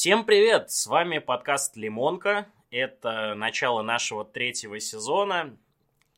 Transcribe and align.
Всем 0.00 0.24
привет! 0.24 0.70
С 0.70 0.86
вами 0.86 1.18
подкаст 1.18 1.76
«Лимонка». 1.76 2.48
Это 2.70 3.34
начало 3.34 3.82
нашего 3.82 4.24
третьего 4.24 4.80
сезона. 4.80 5.54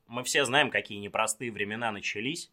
Мы 0.06 0.22
все 0.22 0.44
знаем, 0.44 0.70
какие 0.70 1.00
непростые 1.00 1.50
времена 1.50 1.90
начались, 1.90 2.48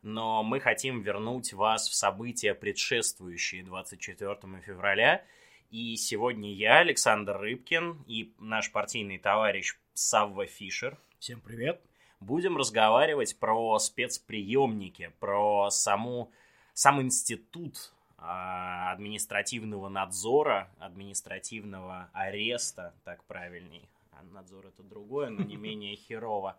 но 0.00 0.42
мы 0.42 0.58
хотим 0.58 1.02
вернуть 1.02 1.52
вас 1.52 1.86
в 1.86 1.94
события, 1.94 2.54
предшествующие 2.54 3.62
24 3.62 4.38
февраля. 4.64 5.22
И 5.70 5.96
сегодня 5.96 6.50
я, 6.54 6.78
Александр 6.78 7.36
Рыбкин, 7.36 8.02
и 8.06 8.32
наш 8.38 8.72
партийный 8.72 9.18
товарищ 9.18 9.76
Савва 9.92 10.46
Фишер. 10.46 10.96
Всем 11.18 11.42
привет! 11.42 11.82
Будем 12.20 12.56
разговаривать 12.56 13.38
про 13.38 13.78
спецприемники, 13.78 15.12
про 15.20 15.68
саму, 15.68 16.32
сам 16.72 17.02
институт 17.02 17.92
административного 18.20 19.88
надзора, 19.88 20.70
административного 20.78 22.10
ареста, 22.12 22.94
так 23.04 23.24
правильней. 23.24 23.88
А 24.12 24.22
надзор 24.22 24.66
это 24.66 24.82
другое, 24.82 25.30
но 25.30 25.42
не 25.42 25.56
менее 25.56 25.96
херово. 25.96 26.56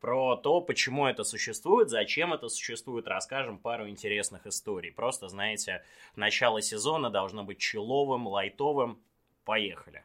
Про 0.00 0.36
то, 0.36 0.60
почему 0.60 1.06
это 1.06 1.24
существует, 1.24 1.88
зачем 1.88 2.34
это 2.34 2.48
существует, 2.48 3.06
расскажем 3.06 3.58
пару 3.58 3.88
интересных 3.88 4.46
историй. 4.46 4.92
Просто, 4.92 5.28
знаете, 5.28 5.82
начало 6.16 6.60
сезона 6.60 7.08
должно 7.08 7.44
быть 7.44 7.58
человым, 7.58 8.26
лайтовым. 8.26 9.00
Поехали. 9.44 10.04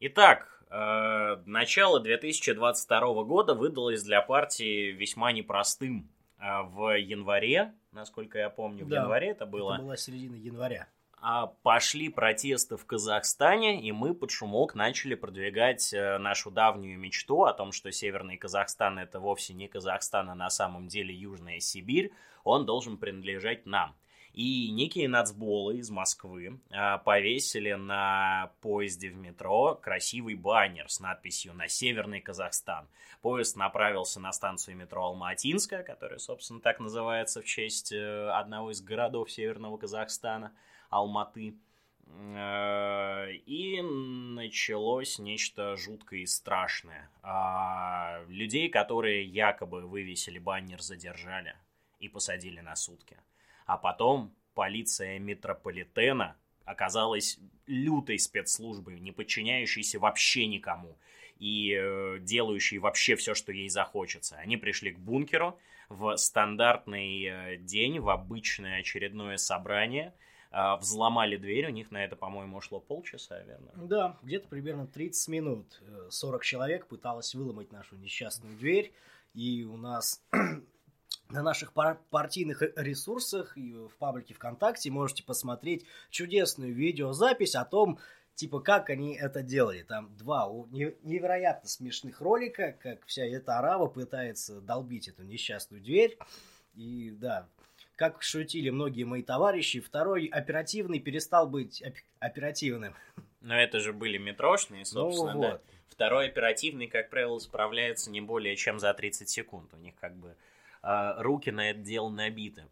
Итак, 0.00 0.55
начало 0.68 2.00
2022 2.00 3.24
года 3.24 3.54
выдалось 3.54 4.02
для 4.02 4.20
партии 4.20 4.90
весьма 4.92 5.32
непростым. 5.32 6.08
Э, 6.38 6.62
в 6.62 6.98
январе, 6.98 7.72
насколько 7.92 8.38
я 8.38 8.50
помню, 8.50 8.84
в 8.84 8.88
да, 8.88 8.96
январе 8.96 9.28
это 9.28 9.46
было. 9.46 9.74
Это 9.74 9.82
была 9.82 9.96
середина 9.96 10.36
января. 10.36 10.88
А 11.18 11.46
пошли 11.46 12.10
протесты 12.10 12.76
в 12.76 12.84
Казахстане, 12.84 13.80
и 13.80 13.90
мы 13.90 14.14
под 14.14 14.30
шумок 14.30 14.74
начали 14.74 15.14
продвигать 15.14 15.92
э, 15.94 16.18
нашу 16.18 16.50
давнюю 16.50 16.98
мечту 16.98 17.44
о 17.44 17.54
том, 17.54 17.72
что 17.72 17.90
Северный 17.90 18.36
Казахстан 18.36 18.98
это 18.98 19.18
вовсе 19.18 19.54
не 19.54 19.66
Казахстан, 19.66 20.28
а 20.30 20.34
на 20.34 20.50
самом 20.50 20.88
деле 20.88 21.14
Южная 21.14 21.58
Сибирь. 21.58 22.12
Он 22.44 22.66
должен 22.66 22.98
принадлежать 22.98 23.66
нам. 23.66 23.96
И 24.36 24.70
некие 24.70 25.08
нацболы 25.08 25.78
из 25.78 25.88
Москвы 25.88 26.60
а, 26.70 26.98
повесили 26.98 27.72
на 27.72 28.52
поезде 28.60 29.08
в 29.08 29.16
метро 29.16 29.74
красивый 29.74 30.34
баннер 30.34 30.90
с 30.90 31.00
надписью 31.00 31.54
«На 31.54 31.68
Северный 31.68 32.20
Казахстан». 32.20 32.86
Поезд 33.22 33.56
направился 33.56 34.20
на 34.20 34.32
станцию 34.32 34.76
метро 34.76 35.06
Алматинская, 35.06 35.82
которая, 35.82 36.18
собственно, 36.18 36.60
так 36.60 36.80
называется 36.80 37.40
в 37.40 37.46
честь 37.46 37.92
э, 37.92 38.28
одного 38.28 38.72
из 38.72 38.82
городов 38.82 39.32
Северного 39.32 39.78
Казахстана, 39.78 40.52
Алматы. 40.90 41.56
Э, 42.06 43.32
и 43.32 43.80
началось 43.80 45.18
нечто 45.18 45.76
жуткое 45.76 46.20
и 46.20 46.26
страшное. 46.26 47.08
А, 47.22 48.22
людей, 48.28 48.68
которые 48.68 49.24
якобы 49.24 49.86
вывесили 49.86 50.38
баннер, 50.38 50.82
задержали 50.82 51.56
и 52.00 52.10
посадили 52.10 52.60
на 52.60 52.76
сутки. 52.76 53.16
А 53.66 53.76
потом 53.76 54.34
полиция 54.54 55.18
метрополитена 55.18 56.36
оказалась 56.64 57.38
лютой 57.66 58.18
спецслужбой, 58.18 58.98
не 59.00 59.12
подчиняющейся 59.12 59.98
вообще 59.98 60.46
никому 60.46 60.96
и 61.38 61.76
э, 61.78 62.18
делающей 62.20 62.78
вообще 62.78 63.16
все, 63.16 63.34
что 63.34 63.52
ей 63.52 63.68
захочется. 63.68 64.36
Они 64.36 64.56
пришли 64.56 64.92
к 64.92 64.98
бункеру 64.98 65.58
в 65.88 66.16
стандартный 66.16 67.24
э, 67.24 67.56
день, 67.58 68.00
в 68.00 68.08
обычное 68.08 68.80
очередное 68.80 69.36
собрание, 69.36 70.14
э, 70.50 70.76
взломали 70.76 71.36
дверь, 71.36 71.66
у 71.66 71.70
них 71.70 71.90
на 71.90 72.02
это, 72.04 72.16
по-моему, 72.16 72.56
ушло 72.56 72.80
полчаса, 72.80 73.42
верно? 73.42 73.70
Да, 73.74 74.18
где-то 74.22 74.48
примерно 74.48 74.86
30 74.86 75.28
минут. 75.28 75.82
40 76.10 76.42
человек 76.42 76.86
пыталось 76.86 77.34
выломать 77.34 77.70
нашу 77.70 77.96
несчастную 77.96 78.56
дверь, 78.56 78.92
и 79.34 79.64
у 79.64 79.76
нас 79.76 80.24
на 81.30 81.42
наших 81.42 81.72
пар- 81.72 81.98
партийных 82.10 82.62
ресурсах 82.76 83.56
и 83.56 83.72
в 83.72 83.96
паблике 83.98 84.34
ВКонтакте 84.34 84.90
можете 84.90 85.22
посмотреть 85.22 85.84
чудесную 86.10 86.74
видеозапись 86.74 87.54
о 87.54 87.64
том, 87.64 87.98
типа, 88.34 88.60
как 88.60 88.90
они 88.90 89.14
это 89.16 89.42
делали. 89.42 89.82
Там 89.82 90.14
два 90.16 90.46
невероятно 90.72 91.68
смешных 91.68 92.20
ролика, 92.20 92.76
как 92.80 93.04
вся 93.06 93.24
эта 93.24 93.58
арава 93.58 93.86
пытается 93.86 94.60
долбить 94.60 95.08
эту 95.08 95.24
несчастную 95.24 95.82
дверь. 95.82 96.18
И 96.74 97.10
да, 97.10 97.48
как 97.96 98.22
шутили 98.22 98.70
многие 98.70 99.04
мои 99.04 99.22
товарищи, 99.22 99.80
второй 99.80 100.26
оперативный 100.26 101.00
перестал 101.00 101.48
быть 101.48 101.82
оп- 101.82 101.94
оперативным. 102.20 102.94
Но 103.40 103.58
это 103.58 103.80
же 103.80 103.92
были 103.92 104.18
метрошные, 104.18 104.84
собственно, 104.84 105.32
ну, 105.32 105.38
вот. 105.38 105.50
да. 105.52 105.60
Второй 105.88 106.26
оперативный, 106.26 106.88
как 106.88 107.08
правило, 107.08 107.38
справляется 107.38 108.10
не 108.10 108.20
более 108.20 108.54
чем 108.56 108.78
за 108.78 108.92
30 108.92 109.28
секунд. 109.30 109.72
У 109.72 109.78
них 109.78 109.94
как 109.98 110.14
бы 110.14 110.36
руки 110.82 111.50
на 111.50 111.70
это 111.70 111.80
дело 111.80 112.10
набиты. 112.10 112.66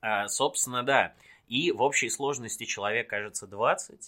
А, 0.00 0.28
собственно, 0.28 0.82
да. 0.82 1.14
И 1.48 1.70
в 1.70 1.82
общей 1.82 2.10
сложности 2.10 2.64
человек, 2.64 3.08
кажется, 3.08 3.46
20. 3.46 4.00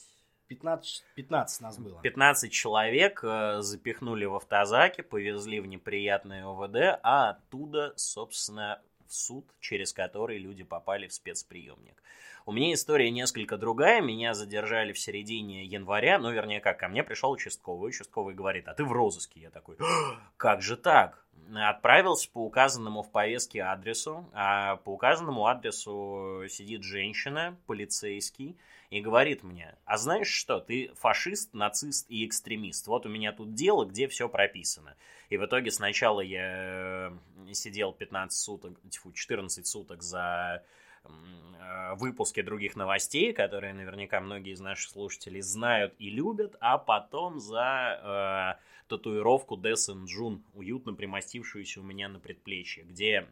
15, 0.49 1.05
15 1.15 1.61
нас 1.61 1.79
было. 1.79 2.01
15 2.03 2.53
человек 2.53 3.21
э, 3.23 3.61
запихнули 3.61 4.25
в 4.25 4.35
автозаки, 4.35 5.01
повезли 5.01 5.61
в 5.61 5.67
неприятное 5.67 6.47
ОВД, 6.47 7.01
а 7.03 7.31
оттуда, 7.31 7.95
собственно, 7.97 8.81
в 9.07 9.15
суд, 9.15 9.47
через 9.61 9.93
который 9.93 10.39
люди 10.39 10.65
попали 10.65 11.07
в 11.07 11.15
спецприемник. 11.15 12.03
У 12.47 12.53
меня 12.53 12.75
история 12.75 13.11
несколько 13.11 13.57
другая. 13.57 14.03
Меня 14.03 14.35
задержали 14.35 14.93
в 14.93 14.99
середине 14.99 15.65
января. 15.65 16.19
Ну, 16.19 16.31
вернее, 16.31 16.61
как, 16.61 16.79
ко 16.79 16.89
мне 16.89 17.03
пришел 17.03 17.31
участковый. 17.31 17.89
Участковый 17.89 18.35
говорит, 18.35 18.69
а 18.69 18.75
ты 18.75 18.85
в 18.85 18.93
розыске. 18.93 19.41
Я 19.41 19.51
такой, 19.51 19.79
как 20.37 20.61
же 20.61 20.77
так? 20.77 21.24
Отправился 21.55 22.31
по 22.31 22.45
указанному 22.45 23.03
в 23.03 23.11
повестке 23.11 23.63
адресу. 23.63 24.29
А 24.33 24.77
по 24.77 24.91
указанному 24.91 25.47
адресу 25.47 26.45
сидит 26.49 26.83
женщина, 26.83 27.57
полицейский, 27.67 28.57
и 28.91 29.01
говорит 29.01 29.43
мне, 29.43 29.75
а 29.87 29.97
знаешь 29.97 30.29
что, 30.29 30.61
ты 30.61 30.93
фашист, 30.95 31.53
нацист 31.53 32.07
и 32.09 32.25
экстремист. 32.25 32.87
Вот 32.87 33.07
у 33.07 33.09
меня 33.09 33.33
тут 33.33 33.55
дело, 33.55 33.85
где 33.85 34.07
все 34.07 34.29
прописано. 34.29 34.95
И 35.31 35.37
в 35.37 35.45
итоге 35.45 35.73
сначала 35.73 36.21
я 36.21 37.11
э, 37.49 37.53
сидел 37.55 37.93
15 37.93 38.39
суток, 38.39 38.79
тьфу, 38.91 39.11
14 39.13 39.67
суток 39.67 40.03
за 40.03 40.63
выпуске 41.97 42.43
других 42.43 42.77
новостей, 42.77 43.33
которые 43.33 43.75
наверняка 43.75 44.21
многие 44.21 44.53
из 44.53 44.61
наших 44.61 44.91
слушателей 44.91 45.41
знают 45.41 45.95
и 45.99 46.11
любят, 46.11 46.57
а 46.61 46.79
потом 46.79 47.41
за 47.41 48.59
э, 48.59 48.89
татуировку 48.89 49.57
Дэсэн 49.57 50.05
Джун, 50.07 50.45
уютно 50.53 50.95
примостившуюся 50.95 51.81
у 51.81 51.85
меня 51.85 52.09
на 52.09 52.21
предплечье, 52.21 52.85
где 52.85 53.29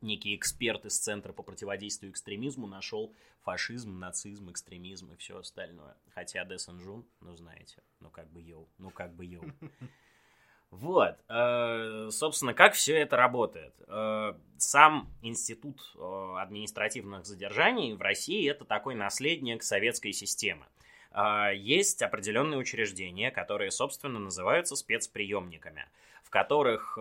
некий 0.00 0.34
эксперт 0.34 0.84
из 0.84 0.98
Центра 0.98 1.32
по 1.32 1.42
противодействию 1.42 2.12
экстремизму 2.12 2.66
нашел 2.66 3.14
фашизм, 3.42 3.98
нацизм, 3.98 4.50
экстремизм 4.50 5.12
и 5.12 5.16
все 5.16 5.38
остальное. 5.38 5.96
Хотя 6.14 6.44
Death 6.44 6.70
in 6.70 6.80
June, 6.80 7.06
ну 7.20 7.36
знаете, 7.36 7.82
ну 8.00 8.10
как 8.10 8.30
бы 8.30 8.40
йоу, 8.40 8.68
ну 8.78 8.90
как 8.90 9.14
бы 9.14 9.24
йоу. 9.24 9.44
Вот, 10.80 11.16
э, 11.28 12.08
собственно, 12.10 12.52
как 12.52 12.74
все 12.74 12.96
это 12.96 13.16
работает. 13.16 13.72
Э, 13.86 14.34
сам 14.58 15.08
институт 15.22 15.80
э, 15.94 16.34
административных 16.38 17.24
задержаний 17.26 17.94
в 17.94 18.02
России 18.02 18.50
это 18.50 18.64
такой 18.64 18.96
наследник 18.96 19.62
советской 19.62 20.12
системы. 20.12 20.66
Есть 21.54 22.02
определенные 22.02 22.58
учреждения, 22.58 23.30
которые, 23.30 23.70
собственно, 23.70 24.18
называются 24.18 24.74
спецприемниками, 24.74 25.86
в 26.24 26.30
которых 26.30 26.98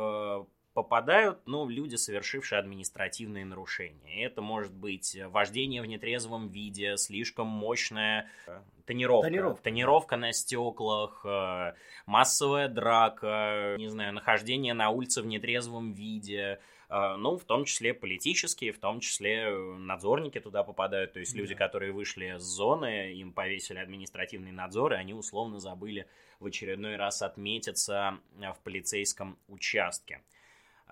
попадают, 0.73 1.39
ну, 1.45 1.69
люди, 1.69 1.95
совершившие 1.95 2.59
административные 2.59 3.45
нарушения. 3.45 4.25
Это 4.25 4.41
может 4.41 4.73
быть 4.73 5.17
вождение 5.27 5.81
в 5.81 5.85
нетрезвом 5.85 6.47
виде, 6.49 6.97
слишком 6.97 7.47
мощная 7.47 8.27
э, 8.47 8.59
тонировка, 8.85 9.27
тонировка, 9.27 9.63
тонировка 9.63 10.17
на 10.17 10.33
стеклах, 10.33 11.21
э, 11.25 11.73
массовая 12.07 12.67
драка, 12.69 13.75
не 13.77 13.87
знаю, 13.87 14.13
нахождение 14.13 14.73
на 14.73 14.89
улице 14.89 15.21
в 15.21 15.27
нетрезвом 15.27 15.93
виде, 15.93 16.59
э, 16.89 17.15
ну, 17.17 17.37
в 17.37 17.43
том 17.43 17.65
числе 17.65 17.93
политические, 17.93 18.71
в 18.71 18.79
том 18.79 18.99
числе 18.99 19.55
надзорники 19.77 20.39
туда 20.39 20.63
попадают, 20.63 21.13
то 21.13 21.19
есть 21.19 21.35
люди, 21.35 21.53
которые 21.53 21.91
вышли 21.91 22.37
с 22.39 22.43
зоны, 22.43 23.13
им 23.13 23.31
повесили 23.31 23.77
административный 23.77 24.51
надзор, 24.51 24.93
и 24.93 24.95
они 24.95 25.13
условно 25.13 25.59
забыли 25.59 26.07
в 26.39 26.47
очередной 26.47 26.95
раз 26.95 27.21
отметиться 27.21 28.17
в 28.35 28.59
полицейском 28.63 29.37
участке. 29.47 30.23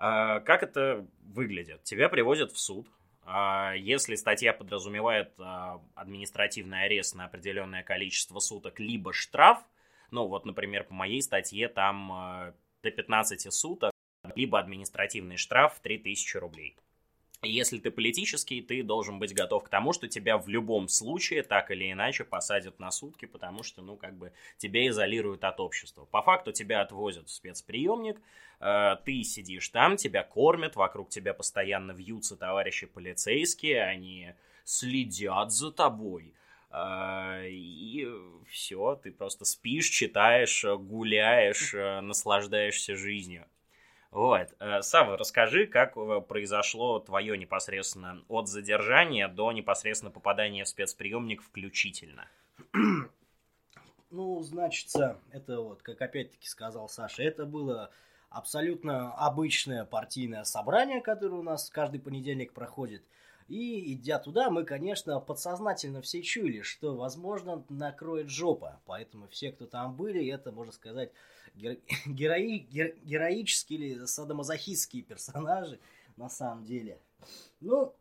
А, 0.04 0.40
как 0.40 0.64
это 0.64 1.06
выглядит? 1.20 1.84
Тебя 1.84 2.08
привозят 2.08 2.50
в 2.50 2.58
суд. 2.58 2.88
А, 3.24 3.72
если 3.76 4.16
статья 4.16 4.52
подразумевает 4.52 5.32
а, 5.38 5.80
административный 5.94 6.86
арест 6.86 7.14
на 7.14 7.26
определенное 7.26 7.84
количество 7.84 8.40
суток, 8.40 8.80
либо 8.80 9.12
штраф, 9.12 9.60
ну 10.10 10.26
вот, 10.26 10.44
например, 10.44 10.82
по 10.82 10.92
моей 10.92 11.22
статье 11.22 11.68
там 11.68 12.52
до 12.82 12.90
15 12.90 13.52
суток, 13.54 13.92
либо 14.34 14.58
административный 14.58 15.36
штраф 15.36 15.74
в 15.74 15.80
3000 15.80 16.36
рублей. 16.36 16.76
Если 17.48 17.78
ты 17.78 17.90
политический, 17.90 18.62
ты 18.62 18.82
должен 18.82 19.18
быть 19.18 19.34
готов 19.34 19.64
к 19.64 19.68
тому, 19.68 19.92
что 19.92 20.06
тебя 20.06 20.38
в 20.38 20.48
любом 20.48 20.88
случае 20.88 21.42
так 21.42 21.70
или 21.72 21.90
иначе 21.90 22.24
посадят 22.24 22.78
на 22.78 22.90
сутки, 22.90 23.26
потому 23.26 23.62
что, 23.64 23.82
ну, 23.82 23.96
как 23.96 24.16
бы 24.16 24.32
тебя 24.58 24.86
изолируют 24.86 25.42
от 25.42 25.58
общества. 25.58 26.04
По 26.04 26.22
факту 26.22 26.52
тебя 26.52 26.80
отвозят 26.82 27.28
в 27.28 27.32
спецприемник, 27.32 28.20
э, 28.60 28.96
ты 29.04 29.24
сидишь 29.24 29.68
там, 29.70 29.96
тебя 29.96 30.22
кормят, 30.22 30.76
вокруг 30.76 31.08
тебя 31.08 31.34
постоянно 31.34 31.90
вьются 31.92 32.36
товарищи 32.36 32.86
полицейские, 32.86 33.82
они 33.82 34.34
следят 34.64 35.50
за 35.50 35.72
тобой. 35.72 36.34
Э, 36.70 37.48
и 37.48 38.06
все, 38.48 39.00
ты 39.02 39.10
просто 39.10 39.44
спишь, 39.44 39.88
читаешь, 39.88 40.64
гуляешь, 40.64 41.74
э, 41.74 42.00
наслаждаешься 42.02 42.94
жизнью. 42.94 43.46
Вот. 44.12 44.54
Э, 44.60 44.82
Сава, 44.82 45.16
расскажи, 45.16 45.66
как 45.66 45.96
э, 45.96 46.20
произошло 46.20 46.98
твое 47.00 47.36
непосредственно 47.38 48.22
от 48.28 48.46
задержания 48.46 49.26
до 49.26 49.50
непосредственно 49.52 50.10
попадания 50.12 50.64
в 50.64 50.68
спецприемник 50.68 51.42
включительно. 51.42 52.28
Ну, 54.14 54.42
значится, 54.42 55.18
это 55.30 55.62
вот, 55.62 55.80
как 55.80 56.02
опять-таки 56.02 56.46
сказал 56.46 56.86
Саша, 56.86 57.22
это 57.22 57.46
было 57.46 57.90
абсолютно 58.28 59.10
обычное 59.14 59.86
партийное 59.86 60.44
собрание, 60.44 61.00
которое 61.00 61.36
у 61.36 61.42
нас 61.42 61.70
каждый 61.70 61.98
понедельник 61.98 62.52
проходит. 62.52 63.02
И 63.48 63.94
идя 63.94 64.18
туда, 64.18 64.50
мы, 64.50 64.64
конечно, 64.64 65.18
подсознательно 65.18 66.02
все 66.02 66.22
чули, 66.22 66.60
что, 66.60 66.94
возможно, 66.94 67.64
накроет 67.70 68.28
жопа. 68.28 68.82
Поэтому 68.84 69.28
все, 69.28 69.50
кто 69.50 69.64
там 69.64 69.96
были, 69.96 70.26
это, 70.28 70.52
можно 70.52 70.72
сказать, 70.72 71.10
герои, 72.06 72.66
геро, 72.70 72.92
героические 73.02 73.78
или 73.78 74.04
садомазохистские 74.04 75.02
персонажи 75.02 75.78
на 76.16 76.28
самом 76.28 76.64
деле. 76.64 76.98
Ну, 77.60 77.94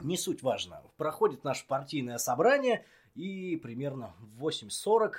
не 0.00 0.16
суть 0.16 0.42
важно. 0.42 0.82
Проходит 0.96 1.44
наше 1.44 1.66
партийное 1.66 2.18
собрание, 2.18 2.84
и 3.14 3.56
примерно 3.56 4.14
в 4.18 4.46
8.40 4.46 5.12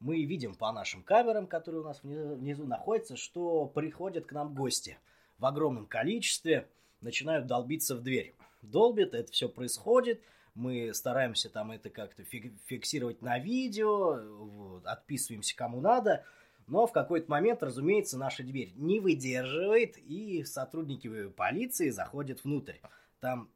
мы 0.00 0.22
видим 0.24 0.54
по 0.54 0.70
нашим 0.72 1.02
камерам, 1.02 1.46
которые 1.46 1.82
у 1.82 1.84
нас 1.84 2.02
внизу, 2.02 2.34
внизу 2.34 2.66
находятся, 2.66 3.16
что 3.16 3.66
приходят 3.66 4.26
к 4.26 4.32
нам 4.32 4.54
гости 4.54 4.98
в 5.38 5.46
огромном 5.46 5.86
количестве, 5.86 6.68
начинают 7.00 7.46
долбиться 7.46 7.96
в 7.96 8.02
дверь. 8.02 8.34
Долбит, 8.62 9.14
это 9.14 9.30
все 9.30 9.48
происходит, 9.48 10.22
мы 10.54 10.94
стараемся 10.94 11.50
там 11.50 11.70
это 11.72 11.90
как-то 11.90 12.22
фиксировать 12.22 13.20
на 13.20 13.38
видео, 13.38 14.20
вот, 14.36 14.86
отписываемся 14.86 15.56
кому 15.56 15.80
надо– 15.80 16.24
но 16.66 16.86
в 16.86 16.92
какой-то 16.92 17.30
момент, 17.30 17.62
разумеется, 17.62 18.18
наша 18.18 18.42
дверь 18.42 18.72
не 18.76 19.00
выдерживает, 19.00 19.98
и 19.98 20.44
сотрудники 20.44 21.28
полиции 21.28 21.90
заходят 21.90 22.42
внутрь. 22.44 22.76
Там 23.20 23.50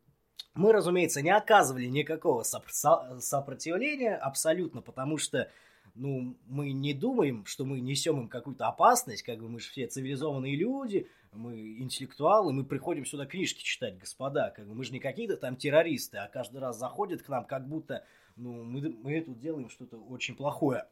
мы, 0.55 0.73
разумеется, 0.73 1.23
не 1.23 1.31
оказывали 1.31 1.87
никакого 1.87 2.43
сопротивления 2.43 4.17
абсолютно, 4.17 4.83
потому 4.83 5.17
что 5.17 5.51
ну, 5.95 6.37
мы 6.47 6.73
не 6.73 6.95
думаем, 6.95 7.45
что 7.45 7.65
мы 7.65 7.81
несем 7.81 8.21
им 8.21 8.29
какую-то 8.29 8.67
опасность, 8.67 9.23
как 9.23 9.39
бы 9.39 9.49
мы 9.49 9.61
же 9.61 9.69
все 9.71 9.87
цивилизованные 9.87 10.57
люди, 10.57 11.09
мы 11.33 11.79
интеллектуалы, 11.79 12.53
мы 12.53 12.65
приходим 12.65 13.05
сюда 13.05 13.27
книжки 13.27 13.63
читать, 13.63 13.99
господа, 13.99 14.51
как 14.51 14.67
бы 14.67 14.75
мы 14.75 14.85
же 14.85 14.93
не 14.93 15.01
какие-то 15.01 15.37
там 15.37 15.57
террористы, 15.57 16.19
а 16.19 16.29
каждый 16.29 16.61
раз 16.61 16.79
заходят 16.79 17.23
к 17.23 17.29
нам, 17.29 17.45
как 17.45 17.69
будто 17.69 18.05
ну, 18.37 18.65
мы, 18.65 18.97
мы 19.03 19.21
тут 19.21 19.39
делаем 19.39 19.69
что-то 19.69 19.99
очень 19.99 20.37
плохое. 20.37 20.87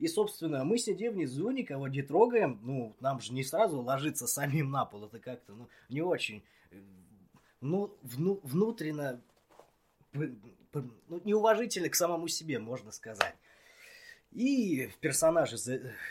И, 0.00 0.08
собственно, 0.08 0.64
мы 0.64 0.78
сидим 0.78 1.12
внизу, 1.12 1.50
никого 1.50 1.86
не 1.86 2.00
трогаем. 2.00 2.58
Ну, 2.62 2.96
нам 3.00 3.20
же 3.20 3.34
не 3.34 3.44
сразу 3.44 3.82
ложиться 3.82 4.26
самим 4.26 4.70
на 4.70 4.86
пол. 4.86 5.04
Это 5.04 5.18
как-то, 5.18 5.52
ну, 5.52 5.68
не 5.90 6.00
очень... 6.00 6.42
Э, 6.70 6.76
ну, 7.60 7.94
вну, 8.02 8.40
внутренно... 8.42 9.20
Ну, 10.14 11.20
неуважительно 11.24 11.90
к 11.90 11.94
самому 11.94 12.28
себе, 12.28 12.58
можно 12.58 12.92
сказать. 12.92 13.34
И 14.32 14.88
персонажи, 15.00 15.56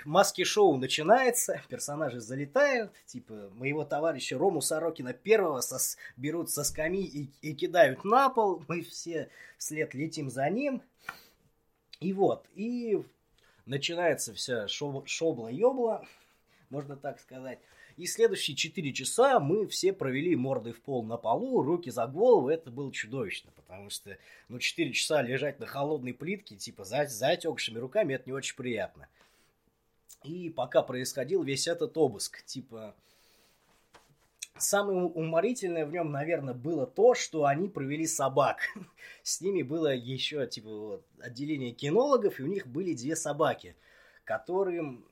маски-шоу 0.06 0.78
начинается, 0.78 1.62
персонажи 1.68 2.20
залетают, 2.20 2.92
типа 3.06 3.50
моего 3.56 3.86
товарища 3.86 4.38
Рому 4.38 4.62
Сорокина 4.62 5.14
первого 5.14 5.62
сос, 5.62 5.98
берут 6.18 6.52
со 6.52 6.64
скамьи 6.64 7.06
и, 7.06 7.30
и 7.42 7.56
кидают 7.56 8.04
на 8.04 8.30
пол, 8.30 8.64
мы 8.68 8.82
все 8.82 9.30
вслед 9.58 9.94
летим 9.94 10.30
за 10.30 10.50
ним. 10.50 10.84
И 12.02 12.14
вот, 12.14 12.46
и 12.56 13.02
начинается 13.70 14.34
вся 14.34 14.68
шобла-ёбла, 14.68 16.06
можно 16.70 16.98
так 16.98 17.20
сказать. 17.20 17.60
И 17.98 18.06
следующие 18.06 18.56
4 18.56 18.94
часа 18.94 19.40
мы 19.40 19.68
все 19.68 19.92
провели 19.92 20.36
мордой 20.36 20.72
в 20.74 20.82
пол 20.82 21.04
на 21.04 21.18
полу, 21.18 21.62
руки 21.62 21.90
за 21.90 22.08
голову. 22.08 22.50
Это 22.50 22.72
было 22.72 22.92
чудовищно, 22.94 23.52
потому 23.56 23.90
что 23.90 24.18
ну, 24.48 24.58
4 24.58 24.94
часа 24.94 25.22
лежать 25.22 25.60
на 25.60 25.66
холодной 25.66 26.14
плитке, 26.14 26.56
типа 26.56 26.86
за, 26.86 27.06
затекшими 27.08 27.78
руками, 27.78 28.14
это 28.14 28.24
не 28.28 28.34
очень 28.34 28.56
приятно. 28.56 29.08
И 30.24 30.50
пока 30.50 30.82
происходил 30.82 31.44
весь 31.44 31.68
этот 31.68 31.98
обыск, 31.98 32.44
типа 32.46 32.96
Самое 34.60 35.06
уморительное 35.06 35.86
в 35.86 35.92
нем, 35.92 36.12
наверное, 36.12 36.54
было 36.54 36.86
то, 36.86 37.16
что 37.16 37.46
они 37.46 37.70
провели 37.70 38.06
собак. 38.06 38.60
С 39.24 39.42
ними 39.42 39.64
было 39.64 39.94
еще 39.94 40.46
типа 40.46 40.70
вот, 40.70 41.06
отделение 41.20 41.72
кинологов, 41.72 42.40
и 42.40 42.44
у 42.44 42.48
них 42.48 42.68
были 42.68 42.94
две 42.94 43.16
собаки, 43.16 43.76
которым, 44.26 45.06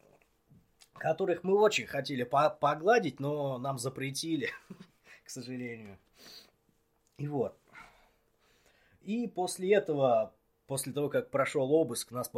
которых 0.93 1.43
мы 1.43 1.57
очень 1.57 1.85
хотели 1.85 2.23
по 2.23 2.49
погладить, 2.49 3.19
но 3.19 3.57
нам 3.57 3.77
запретили, 3.77 4.49
к 5.23 5.29
сожалению. 5.29 5.97
И 7.17 7.27
вот. 7.27 7.57
И 9.03 9.27
после 9.27 9.73
этого 9.73 10.33
после 10.67 10.91
того, 10.91 11.09
как 11.09 11.31
прошел 11.31 11.71
обыск, 11.71 12.11
нас 12.11 12.29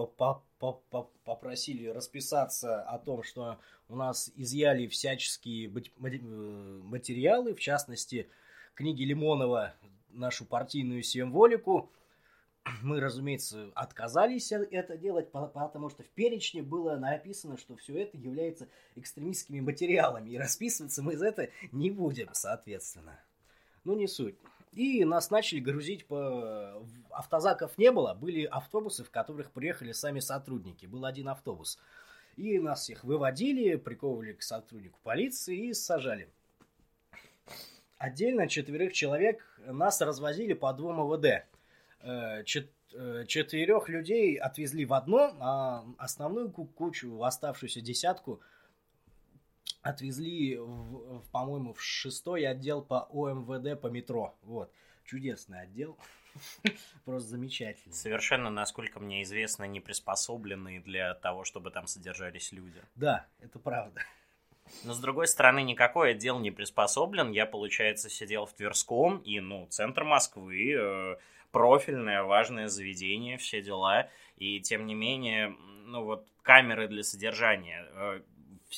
попросили 0.60 1.88
расписаться 1.88 2.82
о 2.84 3.00
том, 3.00 3.24
что 3.24 3.60
у 3.88 3.96
нас 3.96 4.32
изъяли 4.36 4.88
всяческие 4.88 5.70
э, 5.70 6.20
материалы, 6.30 7.56
в 7.56 7.60
частности, 7.60 8.30
книги 8.76 9.04
Лимонова, 9.04 9.74
нашу 10.10 10.46
партийную 10.46 11.04
символику. 11.04 11.92
Мы, 12.82 13.00
разумеется, 13.00 13.72
отказались 13.74 14.52
это 14.52 14.98
делать, 14.98 15.32
потому 15.32 15.90
что 15.90 16.04
в 16.04 16.10
перечне 16.10 16.62
было 16.62 16.98
написано, 16.98 17.58
что 17.58 17.76
все 17.78 17.98
это 18.00 18.18
является 18.18 18.68
экстремистскими 18.96 19.62
материалами, 19.62 20.30
и 20.30 20.38
расписываться 20.38 21.02
мы 21.02 21.14
из 21.14 21.22
этого 21.22 21.48
не 21.72 21.90
будем, 21.90 22.30
соответственно. 22.34 23.20
Ну, 23.86 23.96
не 23.96 24.08
суть. 24.08 24.38
И 24.72 25.04
нас 25.04 25.32
начали 25.32 25.60
грузить 25.60 26.06
по... 26.06 26.86
Автозаков 27.10 27.78
не 27.78 27.92
было, 27.92 28.14
были 28.14 28.44
автобусы, 28.46 29.04
в 29.04 29.10
которых 29.10 29.52
приехали 29.52 29.92
сами 29.92 30.20
сотрудники. 30.20 30.86
Был 30.86 31.06
один 31.06 31.30
автобус. 31.30 31.80
И 32.38 32.60
нас 32.60 32.84
всех 32.84 33.04
выводили, 33.04 33.76
приковывали 33.76 34.34
к 34.34 34.44
сотруднику 34.44 35.00
полиции 35.04 35.70
и 35.70 35.74
сажали. 35.74 36.30
Отдельно 37.98 38.48
четверых 38.48 38.94
человек 38.94 39.44
нас 39.66 40.00
развозили 40.00 40.54
по 40.54 40.72
двум 40.72 41.02
ОВД. 41.02 41.46
Э, 42.02 42.44
чет... 42.46 42.70
Э, 42.94 43.26
четырех 43.28 43.90
людей 43.90 44.38
отвезли 44.38 44.86
в 44.86 44.94
одно, 44.94 45.36
а 45.40 45.86
основную 45.98 46.50
кучу, 46.52 47.22
оставшуюся 47.24 47.82
десятку, 47.82 48.40
отвезли, 49.82 50.58
в, 50.58 51.20
в, 51.20 51.32
по-моему, 51.32 51.74
в 51.74 51.82
шестой 51.82 52.46
отдел 52.46 52.82
по 52.82 53.08
ОМВД 53.12 53.80
по 53.80 53.88
метро. 53.88 54.36
Вот. 54.42 54.72
Чудесный 55.06 55.62
отдел. 55.62 55.98
Просто 57.06 57.30
замечательный. 57.30 57.94
Совершенно, 57.94 58.50
насколько 58.50 59.00
мне 59.00 59.24
известно, 59.24 59.64
не 59.64 59.80
приспособленный 59.80 60.80
для 60.80 61.14
того, 61.16 61.44
чтобы 61.44 61.72
там 61.72 61.88
содержались 61.88 62.52
люди. 62.52 62.82
Да, 62.96 63.28
это 63.40 63.60
правда. 63.60 64.02
Но, 64.84 64.94
с 64.94 65.00
другой 65.00 65.28
стороны, 65.28 65.64
никакой 65.64 66.12
отдел 66.12 66.40
не 66.40 66.52
приспособлен. 66.52 67.32
Я, 67.32 67.46
получается, 67.46 68.10
сидел 68.10 68.46
в 68.46 68.54
Тверском, 68.54 69.18
и, 69.20 69.40
ну, 69.40 69.66
центр 69.68 70.04
Москвы, 70.04 70.74
э, 70.74 71.18
профильное, 71.52 72.24
важное 72.24 72.68
заведение, 72.68 73.38
все 73.38 73.62
дела. 73.62 74.10
И, 74.38 74.62
тем 74.62 74.86
не 74.86 74.94
менее, 74.94 75.56
ну, 75.86 76.04
вот 76.04 76.28
камеры 76.44 76.88
для 76.88 77.04
содержания. 77.04 77.88
Э, 77.94 78.22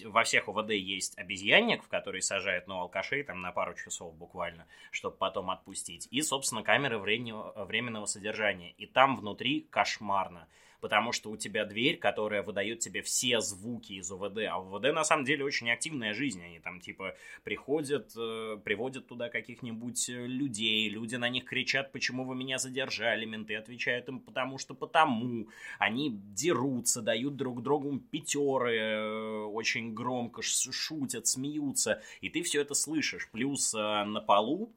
во 0.06 0.24
всех 0.24 0.48
ОВД 0.48 0.72
есть 0.72 1.18
обезьянник, 1.18 1.84
в 1.84 1.88
который 1.88 2.22
сажают, 2.22 2.68
ну, 2.68 2.80
алкашей 2.80 3.24
там 3.24 3.42
на 3.42 3.52
пару 3.52 3.74
часов 3.76 4.16
буквально, 4.16 4.66
чтобы 4.92 5.18
потом 5.18 5.50
отпустить. 5.50 6.08
И, 6.12 6.22
собственно, 6.22 6.64
камеры 6.64 6.98
временного, 6.98 7.66
временного 7.66 8.06
содержания. 8.06 8.72
И 8.78 8.86
там 8.86 9.18
внутри 9.18 9.68
кошмарно. 9.70 10.48
Потому 10.82 11.12
что 11.12 11.30
у 11.30 11.38
тебя 11.38 11.64
дверь, 11.64 11.98
которая 11.98 12.42
выдает 12.42 12.80
тебе 12.80 13.02
все 13.04 13.40
звуки 13.40 13.94
из 13.94 14.12
ОВД, 14.12 14.40
а 14.50 14.56
ОВД 14.56 14.94
на 14.94 15.04
самом 15.04 15.24
деле 15.24 15.46
очень 15.46 15.72
активная 15.72 16.14
жизнь, 16.14 16.44
они 16.44 16.60
там 16.60 16.82
типа 16.82 17.16
приходят, 17.44 18.12
э, 18.18 18.58
приводят 18.64 19.08
туда 19.08 19.30
каких-нибудь 19.30 20.10
э, 20.10 20.26
людей, 20.26 20.90
люди 20.90 21.16
на 21.16 21.30
них 21.30 21.46
кричат, 21.46 21.92
почему 21.92 22.26
вы 22.26 22.36
меня 22.36 22.58
задержали, 22.58 23.26
менты 23.26 23.56
отвечают 23.56 24.10
им, 24.10 24.20
потому 24.20 24.58
что 24.58 24.74
потому, 24.74 25.48
они 25.78 26.10
дерутся, 26.34 27.02
дают 27.02 27.36
друг 27.36 27.62
другу 27.62 28.00
пятеры, 28.00 28.76
э, 28.76 29.44
очень 29.44 29.94
громко 29.94 30.42
шутят, 30.42 31.28
смеются, 31.28 32.02
и 32.22 32.30
ты 32.30 32.42
все 32.42 32.62
это 32.62 32.74
слышишь, 32.74 33.30
плюс 33.32 33.74
на 33.74 34.22
полу 34.26 34.74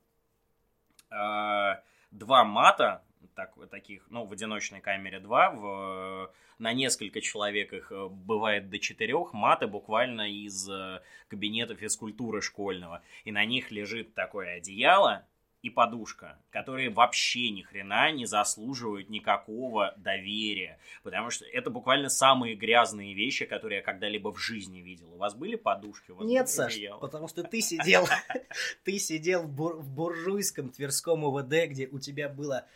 два 1.11 2.45
мата, 2.45 3.03
так, 3.35 3.55
таких, 3.71 4.07
ну, 4.11 4.25
в 4.25 4.33
одиночной 4.33 4.81
камере 4.81 5.21
два, 5.21 5.51
в, 5.51 6.33
на 6.59 6.73
несколько 6.73 7.21
человек 7.21 7.73
их 7.73 7.93
э, 7.93 8.09
бывает 8.09 8.71
до 8.71 8.79
четырех, 8.79 9.33
маты 9.33 9.67
буквально 9.67 10.31
из 10.31 10.69
э, 10.69 11.01
кабинета 11.29 11.75
физкультуры 11.75 12.41
школьного. 12.41 13.03
И 13.25 13.33
на 13.33 13.45
них 13.45 13.71
лежит 13.71 14.15
такое 14.15 14.57
одеяло, 14.57 15.27
и 15.65 15.71
подушка, 15.71 16.39
которые 16.51 16.91
вообще 16.91 17.49
ни 17.49 17.63
хрена 17.63 18.13
не 18.13 18.27
заслуживают 18.27 19.09
никакого 19.09 19.95
доверия, 19.97 20.79
потому 21.03 21.31
что 21.31 21.47
это 21.47 21.71
буквально 21.71 22.11
самые 22.11 22.55
грязные 22.55 23.15
вещи, 23.15 23.47
которые 23.47 23.79
я 23.79 23.83
когда-либо 23.83 24.31
в 24.31 24.39
жизни 24.39 24.81
видел. 24.81 25.15
У 25.15 25.17
вас 25.17 25.35
были 25.35 25.57
подушки? 25.57 26.11
У 26.11 26.17
вас 26.17 26.27
Нет, 26.27 26.51
Саш, 26.51 26.77
потому 27.01 27.29
что 27.29 27.45
ты 27.45 27.63
сидел, 27.63 28.07
ты 28.85 28.99
сидел 28.99 29.45
в 29.45 29.89
буржуйском 29.89 30.69
Тверском 30.69 31.25
УВД, 31.25 31.71
где 31.71 31.89
у 31.89 31.99
тебя 31.99 32.29
было 32.29 32.67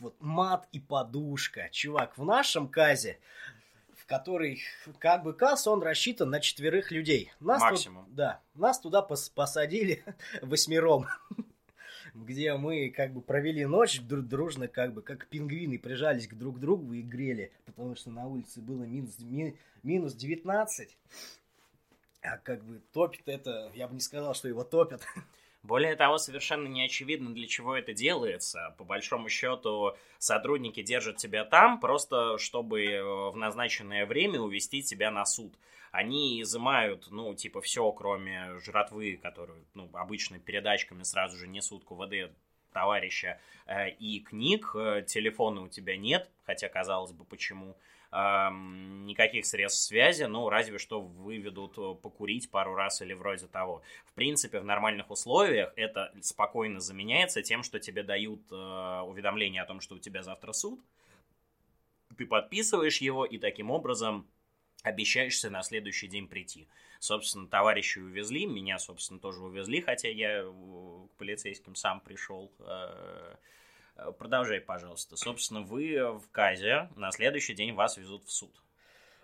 вот 0.00 0.16
мат 0.20 0.68
и 0.72 0.80
подушка. 0.80 1.68
Чувак, 1.70 2.16
в 2.16 2.24
нашем 2.24 2.68
казе 2.68 3.18
в 3.96 4.06
который 4.06 4.62
как 5.00 5.22
бы 5.22 5.32
касс, 5.34 5.66
он 5.66 5.82
рассчитан 5.82 6.30
на 6.30 6.40
четверых 6.40 6.90
людей. 6.90 7.32
Нас 7.40 7.60
Максимум. 7.60 8.04
Тут, 8.06 8.14
да, 8.14 8.40
нас 8.54 8.80
туда 8.80 9.02
пос 9.02 9.28
посадили 9.28 10.04
восьмером 10.42 11.06
где 12.14 12.54
мы 12.54 12.90
как 12.90 13.12
бы 13.12 13.20
провели 13.20 13.64
ночь 13.66 14.00
дружно, 14.00 14.68
как 14.68 14.92
бы 14.92 15.02
как 15.02 15.26
пингвины 15.26 15.78
прижались 15.78 16.26
к 16.26 16.34
друг 16.34 16.58
другу 16.58 16.92
и 16.92 17.02
грели, 17.02 17.52
потому 17.66 17.94
что 17.96 18.10
на 18.10 18.26
улице 18.26 18.60
было 18.60 18.84
минус, 18.84 19.18
ми, 19.18 19.56
минус 19.82 20.14
19. 20.14 20.96
А 22.22 22.38
как 22.38 22.64
бы 22.64 22.80
топит 22.92 23.22
это, 23.26 23.70
я 23.74 23.88
бы 23.88 23.94
не 23.94 24.00
сказал, 24.00 24.34
что 24.34 24.48
его 24.48 24.64
топят. 24.64 25.02
Более 25.62 25.96
того, 25.96 26.18
совершенно 26.18 26.68
не 26.68 26.84
очевидно, 26.84 27.34
для 27.34 27.46
чего 27.46 27.76
это 27.76 27.92
делается. 27.92 28.74
По 28.78 28.84
большому 28.84 29.28
счету, 29.28 29.96
сотрудники 30.18 30.82
держат 30.82 31.16
тебя 31.16 31.44
там, 31.44 31.80
просто 31.80 32.38
чтобы 32.38 32.84
э, 32.84 33.02
в 33.02 33.36
назначенное 33.36 34.06
время 34.06 34.40
увести 34.40 34.82
тебя 34.82 35.10
на 35.10 35.24
суд 35.24 35.52
они 35.90 36.42
изымают, 36.42 37.08
ну, 37.10 37.34
типа, 37.34 37.60
все, 37.60 37.90
кроме 37.92 38.58
жратвы, 38.60 39.18
которую, 39.22 39.64
ну, 39.74 39.88
обычно 39.94 40.38
передачками 40.38 41.02
сразу 41.02 41.36
же 41.36 41.48
несут 41.48 41.84
КВД 41.84 42.32
товарища, 42.72 43.40
э, 43.66 43.90
и 43.90 44.20
книг, 44.20 44.72
э, 44.74 45.02
телефона 45.06 45.62
у 45.62 45.68
тебя 45.68 45.96
нет, 45.96 46.28
хотя, 46.44 46.68
казалось 46.68 47.12
бы, 47.12 47.24
почему, 47.24 47.76
никаких 48.10 49.44
средств 49.44 49.82
связи, 49.82 50.24
ну, 50.24 50.48
разве 50.48 50.78
что 50.78 51.00
выведут 51.00 51.76
э, 51.76 51.94
покурить 52.00 52.50
пару 52.50 52.74
раз 52.74 53.02
или 53.02 53.12
вроде 53.12 53.46
того. 53.46 53.82
В 54.06 54.12
принципе, 54.14 54.60
в 54.60 54.64
нормальных 54.64 55.10
условиях 55.10 55.72
это 55.76 56.12
спокойно 56.22 56.80
заменяется 56.80 57.42
тем, 57.42 57.62
что 57.62 57.78
тебе 57.78 58.02
дают 58.02 58.40
уведомление 58.50 59.62
о 59.62 59.66
том, 59.66 59.80
что 59.80 59.96
у 59.96 59.98
тебя 59.98 60.22
завтра 60.22 60.52
суд, 60.52 60.80
ты 62.16 62.26
подписываешь 62.26 62.98
его, 62.98 63.24
и 63.24 63.38
таким 63.38 63.70
образом 63.70 64.26
обещаешься 64.82 65.50
на 65.50 65.62
следующий 65.62 66.08
день 66.08 66.26
прийти. 66.26 66.66
Собственно, 67.00 67.46
товарищи 67.46 67.98
увезли, 67.98 68.46
меня, 68.46 68.78
собственно, 68.78 69.20
тоже 69.20 69.40
увезли, 69.40 69.80
хотя 69.80 70.08
я 70.08 70.40
э, 70.42 70.50
к 70.50 71.18
полицейским 71.18 71.74
сам 71.74 72.00
пришел. 72.00 72.50
Продолжай, 74.18 74.60
пожалуйста. 74.60 75.16
Собственно, 75.16 75.62
вы 75.62 76.18
в 76.18 76.28
Казе, 76.30 76.88
на 76.96 77.10
следующий 77.10 77.54
день 77.54 77.72
вас 77.72 77.96
везут 77.96 78.24
в 78.24 78.30
суд. 78.30 78.50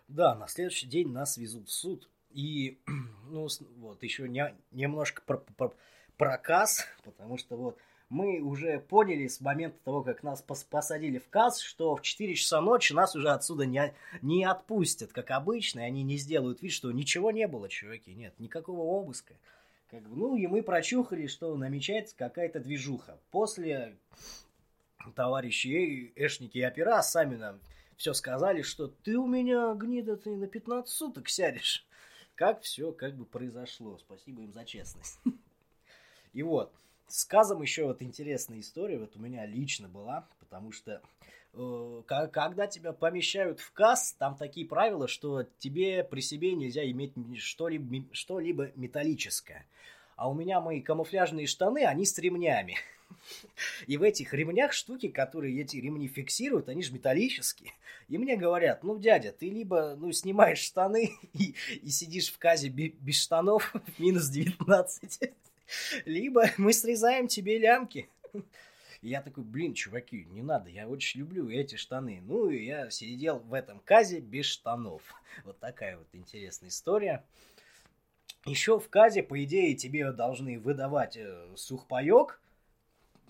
Да, 0.09 0.35
на 0.35 0.49
следующий 0.49 0.87
день 0.87 1.11
нас 1.11 1.37
везут 1.37 1.69
в 1.69 1.73
суд. 1.73 2.09
И, 2.31 2.81
ну, 3.31 3.49
вот, 3.76 4.02
еще 4.02 4.28
не, 4.28 4.54
немножко 4.73 5.23
про, 5.23 5.38
про, 5.38 5.73
проказ, 6.16 6.87
потому 7.04 7.38
что 7.38 7.57
вот 7.57 7.78
мы 8.09 8.40
уже 8.40 8.81
поняли 8.81 9.28
с 9.28 9.40
момента 9.40 9.78
того, 9.85 10.02
как 10.02 10.23
нас 10.23 10.43
посадили 10.43 11.19
в 11.19 11.28
КАС, 11.28 11.61
что 11.61 11.97
в 11.97 12.02
4 12.02 12.35
часа 12.35 12.61
ночи 12.61 12.93
нас 12.93 13.16
уже 13.16 13.31
отсюда 13.31 13.66
не, 13.66 13.95
не 14.23 14.45
отпустят, 14.45 15.12
как 15.12 15.31
обычно, 15.31 15.81
и 15.81 15.85
они 15.85 16.02
не 16.02 16.16
сделают 16.16 16.62
вид, 16.62 16.73
что 16.73 16.93
ничего 16.93 17.31
не 17.31 17.47
было, 17.49 17.69
чуваки, 17.69 18.14
нет, 18.14 18.35
никакого 18.38 18.81
обыска. 18.81 19.35
Как 19.90 20.02
бы, 20.02 20.16
ну, 20.16 20.37
и 20.37 20.47
мы 20.47 20.62
прочухали, 20.62 21.26
что 21.26 21.57
намечается 21.57 22.16
какая-то 22.16 22.61
движуха. 22.61 23.19
После 23.31 23.97
товарищи 25.12 26.12
Эшники 26.16 26.58
и 26.58 26.66
Опера 26.66 27.02
сами 27.02 27.37
нам 27.37 27.61
все 27.96 28.12
сказали, 28.12 28.62
что 28.62 28.88
ты 28.88 29.16
у 29.16 29.26
меня, 29.26 29.75
гнида, 29.75 30.16
ты 30.16 30.37
на 30.37 30.46
15 30.46 30.92
суток 30.92 31.28
сядешь. 31.28 31.87
Как 32.34 32.62
все 32.62 32.92
как 32.92 33.14
бы 33.14 33.25
произошло. 33.25 33.99
Спасибо 33.99 34.42
им 34.42 34.52
за 34.52 34.64
честность. 34.64 35.20
И 36.32 36.42
вот, 36.42 36.73
с 37.06 37.25
Казом 37.25 37.62
еще 37.62 37.84
вот 37.84 38.02
интересная 38.02 38.61
история, 38.61 38.99
вот 38.99 39.14
у 39.16 39.20
меня 39.20 39.46
лично 39.46 39.88
была, 39.88 40.26
потому 40.40 40.73
что 40.73 41.00
э, 41.52 42.02
когда 42.06 42.66
тебя 42.66 42.92
помещают 42.92 43.61
в 43.61 43.73
Каз, 43.73 44.14
там 44.18 44.37
такие 44.37 44.66
правила, 44.66 45.06
что 45.06 45.44
тебе 45.58 46.02
при 46.02 46.20
себе 46.20 46.54
нельзя 46.54 46.84
иметь 46.90 47.12
что-либо, 47.38 48.04
что-либо 48.12 48.73
металлическое. 48.75 49.64
А 50.16 50.28
у 50.28 50.34
меня 50.34 50.61
мои 50.61 50.80
камуфляжные 50.80 51.46
штаны, 51.46 51.84
они 51.84 52.04
с 52.04 52.18
ремнями. 52.18 52.76
И 53.87 53.97
в 53.97 54.02
этих 54.02 54.33
ремнях 54.35 54.73
штуки, 54.73 55.09
которые 55.09 55.61
эти 55.61 55.76
ремни 55.76 56.09
фиксируют, 56.09 56.68
они 56.68 56.83
же 56.83 56.92
металлические. 56.92 57.73
И 58.09 58.18
мне 58.18 58.37
говорят, 58.37 58.85
ну, 58.85 58.99
дядя, 58.99 59.33
ты 59.33 59.49
либо 59.49 59.97
ну, 59.97 60.12
снимаешь 60.12 60.59
штаны 60.59 61.12
и, 61.33 61.54
и 61.83 61.88
сидишь 61.90 62.33
в 62.33 62.38
казе 62.38 62.68
без 62.68 63.21
штанов, 63.21 63.73
минус 63.99 64.28
19, 64.28 65.33
либо 66.04 66.50
мы 66.56 66.73
срезаем 66.73 67.28
тебе 67.28 67.59
лямки. 67.59 68.09
И 69.02 69.09
я 69.09 69.21
такой, 69.21 69.44
блин, 69.44 69.75
чуваки, 69.75 70.25
не 70.30 70.42
надо, 70.42 70.71
я 70.71 70.88
очень 70.88 71.21
люблю 71.21 71.50
эти 71.50 71.76
штаны. 71.76 72.23
Ну, 72.23 72.49
и 72.49 72.64
я 72.64 72.88
сидел 72.88 73.38
в 73.40 73.52
этом 73.52 73.80
казе 73.80 74.21
без 74.21 74.47
штанов. 74.47 75.02
Вот 75.44 75.59
такая 75.59 75.99
вот 75.99 76.09
интересная 76.14 76.71
история. 76.71 77.23
Еще 78.47 78.78
в 78.78 78.88
казе, 78.88 79.23
по 79.23 79.42
идее, 79.42 79.75
тебе 79.75 80.11
должны 80.12 80.59
выдавать 80.59 81.16
э, 81.16 81.49
сухпайок, 81.56 82.40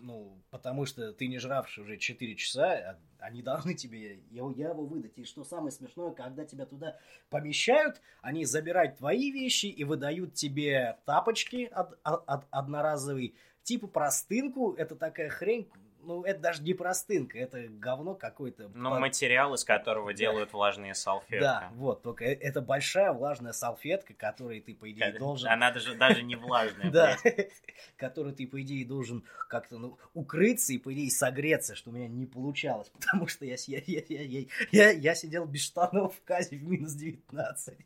ну, 0.04 0.38
потому 0.50 0.84
что 0.84 1.12
ты 1.12 1.26
не 1.28 1.38
жравший 1.38 1.82
уже 1.82 1.96
4 1.96 2.36
часа, 2.36 2.72
а 2.72 2.98
они 3.18 3.42
должны 3.42 3.74
тебе 3.74 4.20
его, 4.30 4.50
его 4.50 4.84
выдать. 4.84 5.16
И 5.16 5.24
что 5.24 5.44
самое 5.44 5.70
смешное, 5.70 6.12
когда 6.12 6.44
тебя 6.44 6.66
туда 6.66 6.98
помещают, 7.30 8.02
они 8.20 8.44
забирают 8.44 8.98
твои 8.98 9.32
вещи 9.32 9.66
и 9.66 9.82
выдают 9.82 10.34
тебе 10.34 10.98
тапочки 11.06 11.70
од, 11.74 11.98
од, 12.04 12.46
одноразовые, 12.50 13.32
типа 13.62 13.86
простынку, 13.86 14.74
это 14.74 14.94
такая 14.94 15.30
хрень, 15.30 15.70
ну, 16.04 16.22
это 16.24 16.40
даже 16.40 16.62
не 16.62 16.74
простынка, 16.74 17.38
это 17.38 17.66
говно 17.68 18.14
какое-то. 18.14 18.68
Ну, 18.74 18.90
под... 18.90 19.00
материал, 19.00 19.54
из 19.54 19.64
которого 19.64 20.12
да. 20.12 20.16
делают 20.16 20.52
влажные 20.52 20.94
салфетки. 20.94 21.42
Да, 21.42 21.70
вот, 21.74 22.02
только 22.02 22.24
э, 22.24 22.34
это 22.34 22.60
большая 22.60 23.12
влажная 23.12 23.52
салфетка, 23.52 24.14
которой 24.14 24.60
ты, 24.60 24.74
по 24.74 24.90
идее, 24.90 25.12
должен... 25.18 25.48
Она 25.48 25.70
даже, 25.70 25.94
даже 25.94 26.22
не 26.22 26.36
влажная. 26.36 26.90
Да, 26.94 27.16
которой 27.96 28.32
ты, 28.32 28.46
по 28.46 28.60
идее, 28.62 28.86
должен 28.86 29.24
как-то 29.48 29.78
ну, 29.78 29.98
укрыться 30.12 30.72
и, 30.72 30.78
по 30.78 30.92
идее, 30.92 31.10
согреться, 31.10 31.74
что 31.74 31.90
у 31.90 31.92
меня 31.92 32.06
не 32.06 32.26
получалось, 32.26 32.88
потому 33.00 33.26
что 33.26 33.44
я, 33.44 33.56
я, 33.66 33.82
я, 33.86 34.02
я, 34.08 34.46
я, 34.70 34.90
я 34.90 35.14
сидел 35.14 35.46
без 35.46 35.62
штанов 35.62 36.14
в 36.16 36.22
казе 36.24 36.56
в 36.56 36.62
минус 36.62 36.92
19. 36.92 37.78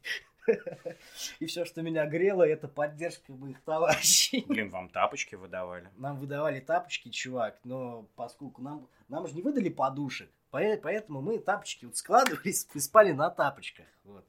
И 1.41 1.47
все, 1.47 1.65
что 1.65 1.83
меня 1.83 2.07
грело, 2.07 2.43
это 2.43 2.69
поддержка 2.69 3.33
моих 3.33 3.61
товарищей. 3.63 4.45
Блин, 4.49 4.71
вам 4.71 4.89
тапочки 4.89 5.35
выдавали? 5.35 5.89
Нам 5.97 6.19
выдавали 6.19 6.61
тапочки, 6.61 7.11
чувак, 7.11 7.59
но 7.65 8.09
поскольку 8.17 8.63
нам, 8.63 8.89
нам 9.09 9.27
же 9.27 9.35
не 9.35 9.43
выдали 9.43 9.69
подушек, 9.69 10.31
поэтому 10.51 11.21
мы 11.21 11.39
тапочки 11.39 11.85
вот 11.85 11.97
складывались 11.97 12.67
и 12.75 12.81
спали 12.81 13.13
на 13.13 13.31
тапочках. 13.31 13.87
Вот. 14.05 14.25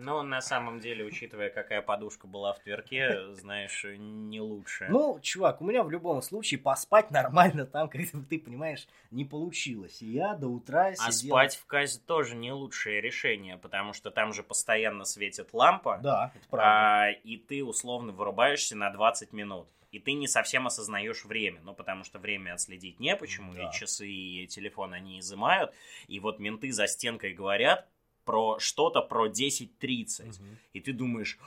Ну, 0.00 0.22
на 0.22 0.40
самом 0.40 0.78
деле, 0.78 1.04
учитывая, 1.04 1.50
какая 1.50 1.82
подушка 1.82 2.28
была 2.28 2.52
в 2.52 2.60
Тверке, 2.60 3.34
знаешь, 3.34 3.84
не 3.84 4.40
лучше. 4.40 4.86
Ну, 4.88 5.18
чувак, 5.20 5.60
у 5.60 5.64
меня 5.64 5.82
в 5.82 5.90
любом 5.90 6.22
случае 6.22 6.60
поспать 6.60 7.10
нормально 7.10 7.66
там, 7.66 7.88
как 7.88 8.00
ты 8.30 8.38
понимаешь, 8.38 8.86
не 9.10 9.24
получилось. 9.24 10.00
И 10.00 10.06
я 10.06 10.34
до 10.34 10.46
утра 10.46 10.94
сидел... 10.94 11.08
А 11.08 11.12
спать 11.12 11.56
в 11.56 11.66
Казе 11.66 11.98
тоже 12.06 12.36
не 12.36 12.52
лучшее 12.52 13.00
решение, 13.00 13.56
потому 13.56 13.92
что 13.92 14.12
там 14.12 14.32
же 14.32 14.44
постоянно 14.44 15.04
светит 15.04 15.48
лампа. 15.52 15.98
Да, 16.00 16.30
это 16.32 16.48
правда. 16.48 16.68
А, 16.68 17.10
и 17.10 17.36
ты 17.36 17.64
условно 17.64 18.12
вырубаешься 18.12 18.76
на 18.76 18.90
20 18.90 19.32
минут. 19.32 19.66
и 19.90 19.98
ты 19.98 20.12
не 20.12 20.28
совсем 20.28 20.66
осознаешь 20.66 21.24
время, 21.24 21.60
ну, 21.64 21.72
потому 21.74 22.04
что 22.04 22.18
время 22.18 22.52
отследить 22.52 23.00
не 23.00 23.16
почему, 23.16 23.54
Да. 23.54 23.68
и 23.68 23.72
часы, 23.72 24.06
и 24.06 24.46
телефон 24.46 24.92
они 24.92 25.18
изымают, 25.18 25.72
и 26.08 26.20
вот 26.20 26.38
менты 26.38 26.70
за 26.72 26.86
стенкой 26.86 27.32
говорят 27.32 27.88
про 28.28 28.58
что-то 28.58 29.00
про 29.00 29.26
10.30, 29.26 30.36
и 30.74 30.80
ты 30.80 30.92
думаешь, 30.92 31.38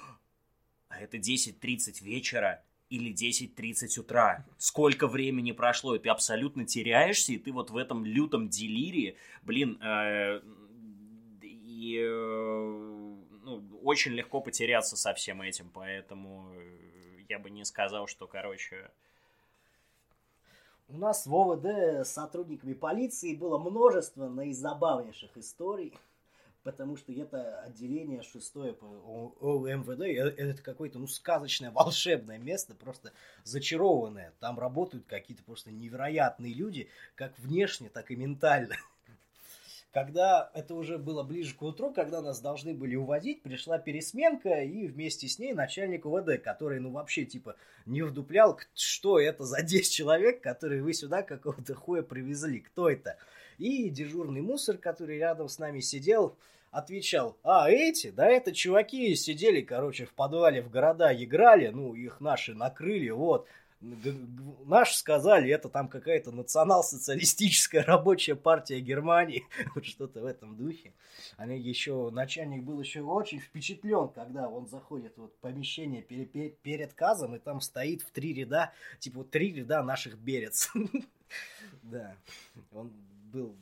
а 0.89 0.99
это 0.99 1.17
10.30 1.17 2.03
вечера 2.03 2.63
или 2.89 3.13
10.30 3.13 3.99
утра. 3.99 4.43
Сколько 4.57 5.05
времени 5.05 5.51
прошло, 5.51 5.93
и 5.93 5.99
ты 5.99 6.09
абсолютно 6.09 6.65
теряешься, 6.65 7.33
и 7.33 7.37
ты 7.37 7.51
вот 7.51 7.69
в 7.69 7.77
этом 7.77 8.03
лютом 8.03 8.49
делирии, 8.49 9.15
блин, 9.43 9.79
э, 9.79 10.41
и 11.43 11.99
э, 12.01 13.15
ну, 13.43 13.63
очень 13.83 14.13
легко 14.13 14.41
потеряться 14.41 14.97
со 14.97 15.13
всем 15.13 15.43
этим, 15.43 15.69
поэтому 15.71 16.51
я 17.29 17.37
бы 17.37 17.51
не 17.51 17.63
сказал, 17.63 18.07
что, 18.07 18.25
короче, 18.25 18.89
У 20.89 20.97
нас 20.97 21.27
в 21.27 21.35
ОВД 21.35 22.07
с 22.07 22.09
сотрудниками 22.09 22.73
полиции 22.73 23.35
было 23.35 23.59
множество 23.59 24.27
наизабавнейших 24.27 25.37
историй, 25.37 25.93
потому 26.63 26.97
что 26.97 27.11
это 27.11 27.61
отделение 27.61 28.21
шестое 28.21 28.73
по 28.73 28.85
ОМВД, 29.39 30.01
э, 30.01 30.33
это 30.37 30.61
какое-то 30.61 30.99
ну, 30.99 31.07
сказочное, 31.07 31.71
волшебное 31.71 32.37
место, 32.37 32.75
просто 32.75 33.11
зачарованное. 33.43 34.33
Там 34.39 34.59
работают 34.59 35.05
какие-то 35.07 35.43
просто 35.43 35.71
невероятные 35.71 36.53
люди, 36.53 36.89
как 37.15 37.37
внешне, 37.39 37.89
так 37.89 38.11
и 38.11 38.15
ментально. 38.15 38.75
Когда 39.91 40.49
это 40.53 40.73
уже 40.73 40.97
было 40.97 41.21
ближе 41.21 41.53
к 41.53 41.61
утру, 41.61 41.93
когда 41.93 42.21
нас 42.21 42.39
должны 42.39 42.73
были 42.73 42.95
уводить, 42.95 43.41
пришла 43.41 43.77
пересменка 43.77 44.61
и 44.61 44.87
вместе 44.87 45.27
с 45.27 45.37
ней 45.37 45.53
начальник 45.53 46.05
УВД, 46.05 46.41
который, 46.41 46.79
ну, 46.79 46.91
вообще, 46.91 47.25
типа, 47.25 47.57
не 47.85 48.01
вдуплял, 48.01 48.57
что 48.73 49.19
это 49.19 49.43
за 49.43 49.61
10 49.61 49.91
человек, 49.91 50.39
которые 50.39 50.81
вы 50.81 50.93
сюда 50.93 51.23
какого-то 51.23 51.75
хуя 51.75 52.03
привезли, 52.03 52.61
кто 52.61 52.89
это? 52.89 53.17
И 53.61 53.91
дежурный 53.91 54.41
мусор, 54.41 54.77
который 54.77 55.19
рядом 55.19 55.47
с 55.47 55.59
нами 55.59 55.81
сидел, 55.81 56.35
отвечал, 56.71 57.37
а 57.43 57.69
эти, 57.69 58.09
да 58.09 58.25
это 58.27 58.53
чуваки 58.53 59.13
сидели, 59.13 59.61
короче, 59.61 60.05
в 60.07 60.13
подвале 60.15 60.63
в 60.63 60.71
города 60.71 61.13
играли, 61.13 61.67
ну, 61.67 61.93
их 61.93 62.21
наши 62.21 62.55
накрыли, 62.55 63.11
вот. 63.11 63.47
Наши 64.65 64.97
сказали, 64.97 65.51
это 65.51 65.69
там 65.69 65.89
какая-то 65.89 66.31
национал-социалистическая 66.31 67.83
рабочая 67.83 68.33
партия 68.33 68.79
Германии, 68.79 69.45
вот 69.75 69.85
что-то 69.85 70.21
в 70.21 70.25
этом 70.25 70.57
духе. 70.57 70.91
Они 71.37 71.59
еще, 71.59 72.09
начальник 72.09 72.63
был 72.63 72.81
еще 72.81 73.01
очень 73.01 73.39
впечатлен, 73.39 74.07
когда 74.07 74.49
он 74.49 74.65
заходит 74.65 75.13
вот 75.17 75.33
в 75.33 75.37
помещение 75.37 76.01
пере- 76.01 76.25
пе- 76.25 76.55
перед 76.63 76.93
казом, 76.93 77.35
и 77.35 77.39
там 77.39 77.61
стоит 77.61 78.01
в 78.01 78.09
три 78.09 78.33
ряда, 78.33 78.71
типа 78.97 79.23
три 79.23 79.53
ряда 79.53 79.83
наших 79.83 80.17
берец. 80.17 80.71
Да, 81.83 82.13
он 82.73 82.91
был... 83.31 83.55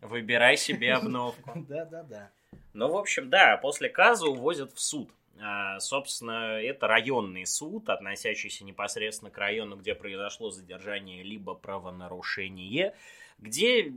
выбирай 0.00 0.56
себе 0.56 0.94
обновку. 0.94 1.52
Да-да-да. 1.68 2.30
Ну, 2.72 2.88
в 2.88 2.96
общем, 2.96 3.30
да, 3.30 3.56
после 3.56 3.88
каза 3.88 4.26
увозят 4.26 4.72
в 4.72 4.80
суд. 4.80 5.10
А, 5.40 5.78
собственно, 5.80 6.60
это 6.60 6.86
районный 6.86 7.46
суд, 7.46 7.88
относящийся 7.88 8.64
непосредственно 8.64 9.30
к 9.30 9.38
району, 9.38 9.76
где 9.76 9.94
произошло 9.94 10.50
задержание 10.50 11.22
либо 11.22 11.54
правонарушение, 11.54 12.94
где, 13.38 13.92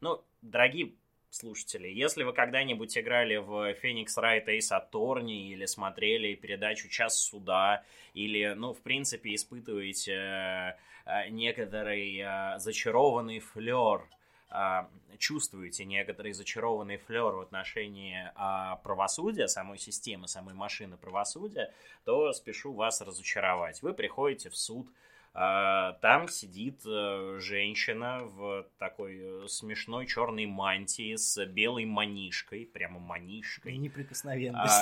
ну, 0.00 0.22
дорогие 0.42 0.92
слушатели, 1.30 1.88
если 1.88 2.22
вы 2.22 2.32
когда-нибудь 2.32 2.96
играли 2.96 3.36
в 3.36 3.72
Phoenix 3.82 4.06
Wright 4.16 4.46
Ace 4.46 4.72
Attorney 4.72 5.48
или 5.48 5.66
смотрели 5.66 6.34
передачу 6.34 6.88
«Час 6.88 7.20
суда», 7.20 7.84
или, 8.14 8.54
ну, 8.56 8.72
в 8.72 8.80
принципе, 8.80 9.34
испытываете 9.34 10.12
э, 10.12 10.72
некоторый 11.30 12.18
э, 12.18 12.58
зачарованный 12.58 13.40
флер 13.40 14.08
а, 14.50 14.88
чувствуете 15.18 15.84
некоторый 15.84 16.32
зачарованный 16.32 16.96
флер 16.96 17.34
в 17.34 17.40
отношении 17.40 18.30
а, 18.34 18.76
правосудия, 18.76 19.46
самой 19.46 19.78
системы, 19.78 20.26
самой 20.26 20.54
машины 20.54 20.96
правосудия, 20.96 21.72
то 22.04 22.32
спешу 22.32 22.72
вас 22.72 23.00
разочаровать. 23.02 23.82
Вы 23.82 23.92
приходите 23.92 24.48
в 24.48 24.56
суд, 24.56 24.88
там 26.00 26.26
сидит 26.26 26.80
э, 26.84 27.38
женщина 27.40 28.24
в 28.24 28.66
такой 28.76 29.20
э, 29.20 29.46
смешной 29.46 30.06
черной 30.06 30.46
мантии 30.46 31.14
с 31.14 31.46
белой 31.46 31.84
манишкой, 31.84 32.66
прямо 32.66 32.98
И 32.98 33.02
манишкой. 33.02 33.72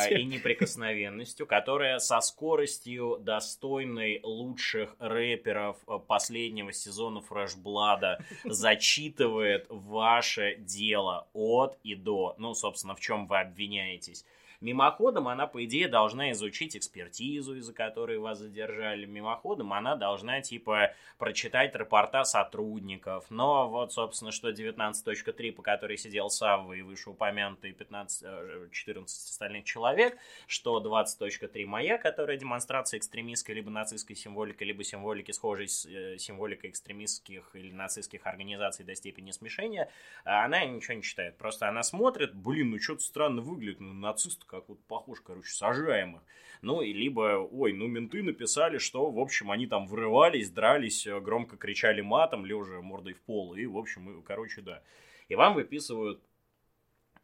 а, 0.07 0.09
и 0.09 0.25
неприкосновенностью, 0.25 1.47
которая 1.47 1.99
со 1.99 2.23
скоростью 2.23 3.19
достойной 3.21 4.21
лучших 4.23 4.97
рэперов 4.99 5.77
э, 5.87 5.99
последнего 5.99 6.73
сезона 6.73 7.21
Фрешблада 7.21 8.25
зачитывает 8.45 9.67
ваше 9.69 10.57
дело 10.57 11.29
от 11.35 11.77
и 11.83 11.95
до. 11.95 12.35
Ну, 12.39 12.55
собственно, 12.55 12.95
в 12.95 13.01
чем 13.01 13.27
вы 13.27 13.41
обвиняетесь. 13.41 14.25
Мимоходом 14.67 15.29
она, 15.29 15.47
по 15.47 15.65
идее, 15.65 15.87
должна 15.87 16.33
изучить 16.33 16.77
экспертизу, 16.77 17.55
из-за 17.55 17.73
которой 17.73 18.19
вас 18.19 18.41
задержали. 18.41 19.07
Мимоходом 19.07 19.73
она 19.73 19.95
должна, 19.95 20.41
типа, 20.41 20.93
прочитать 21.19 21.77
рапорта 21.77 22.25
сотрудников. 22.25 23.27
Но 23.31 23.69
вот, 23.69 23.93
собственно, 23.93 24.33
что 24.33 24.51
19.3, 24.51 25.53
по 25.53 25.63
которой 25.63 25.97
сидел 25.97 26.31
Савва 26.31 26.73
и 26.73 26.83
вышеупомянутые 26.83 27.75
15, 27.75 28.23
э, 28.25 28.69
14 28.73 29.31
остальных 29.31 29.67
человек, 29.67 30.19
что 30.49 30.81
20.3 30.81 31.65
моя, 31.65 31.97
которая 31.97 32.37
демонстрация 32.37 32.99
экстремистской 32.99 33.55
либо 33.55 33.71
нацистской 33.71 34.17
символики, 34.17 34.65
либо 34.65 34.83
символики, 34.83 35.31
схожей 35.31 35.69
с 35.69 35.87
э, 35.87 36.19
символикой 36.19 36.71
экстремистских 36.71 37.51
или 37.55 37.71
нацистских 37.71 38.27
организаций 38.27 38.85
до 38.85 38.97
степени 38.97 39.31
смешения, 39.31 39.89
а 40.25 40.45
она 40.45 40.65
ничего 40.65 40.95
не 40.95 41.03
читает. 41.03 41.39
Просто 41.39 41.69
она 41.69 41.85
смотрит, 41.85 42.35
блин, 42.35 42.71
ну 42.71 42.81
что-то 42.81 43.03
странно 43.03 43.43
выглядит, 43.43 43.79
ну 43.79 43.93
нацист 43.93 44.45
как 44.57 44.69
вот 44.69 44.81
похож, 44.85 45.21
короче, 45.21 45.51
сажаемых. 45.51 46.23
Ну, 46.63 46.81
и 46.83 46.93
либо, 46.93 47.47
ой, 47.51 47.73
ну 47.73 47.87
менты 47.87 48.23
написали, 48.23 48.79
что, 48.79 49.11
в 49.11 49.19
общем, 49.19 49.51
они 49.51 49.67
там 49.67 49.87
врывались, 49.87 50.51
дрались, 50.51 51.07
э, 51.07 51.21
громко 51.21 51.57
кричали 51.57 52.01
матом, 52.01 52.47
лежа 52.47 52.81
мордой 52.81 53.13
в 53.13 53.21
пол, 53.21 53.55
и, 53.55 53.67
в 53.67 53.77
общем, 53.77 54.11
и, 54.11 54.23
короче, 54.23 54.63
да. 54.63 54.83
И 55.29 55.35
вам 55.35 55.55
выписывают 55.55 56.21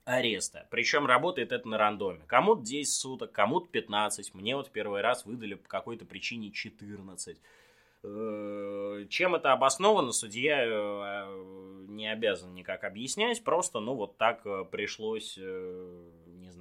ареста. 0.05 0.67
Причем 0.71 1.07
работает 1.07 1.53
это 1.53 1.69
на 1.69 1.79
рандоме. 1.79 2.23
Кому-то 2.27 2.63
10 2.63 2.93
суток, 2.93 3.33
кому-то 3.33 3.69
15. 3.69 4.35
Мне 4.35 4.57
вот 4.57 4.71
первый 4.71 5.01
раз 5.01 5.25
выдали 5.25 5.55
по 5.55 5.69
какой-то 5.69 6.05
причине 6.05 6.51
14. 6.51 7.41
Э, 8.05 9.07
Чем 9.09 9.35
это 9.37 9.53
обосновано, 9.53 10.13
судья 10.13 10.65
э, 10.65 11.85
не 11.89 12.11
обязан 12.11 12.55
никак 12.55 12.85
объяснять. 12.85 13.45
Просто, 13.45 13.79
ну, 13.81 13.95
вот 13.95 14.17
так 14.17 14.45
э, 14.45 14.65
пришлось, 14.71 15.39
э, 15.41 16.11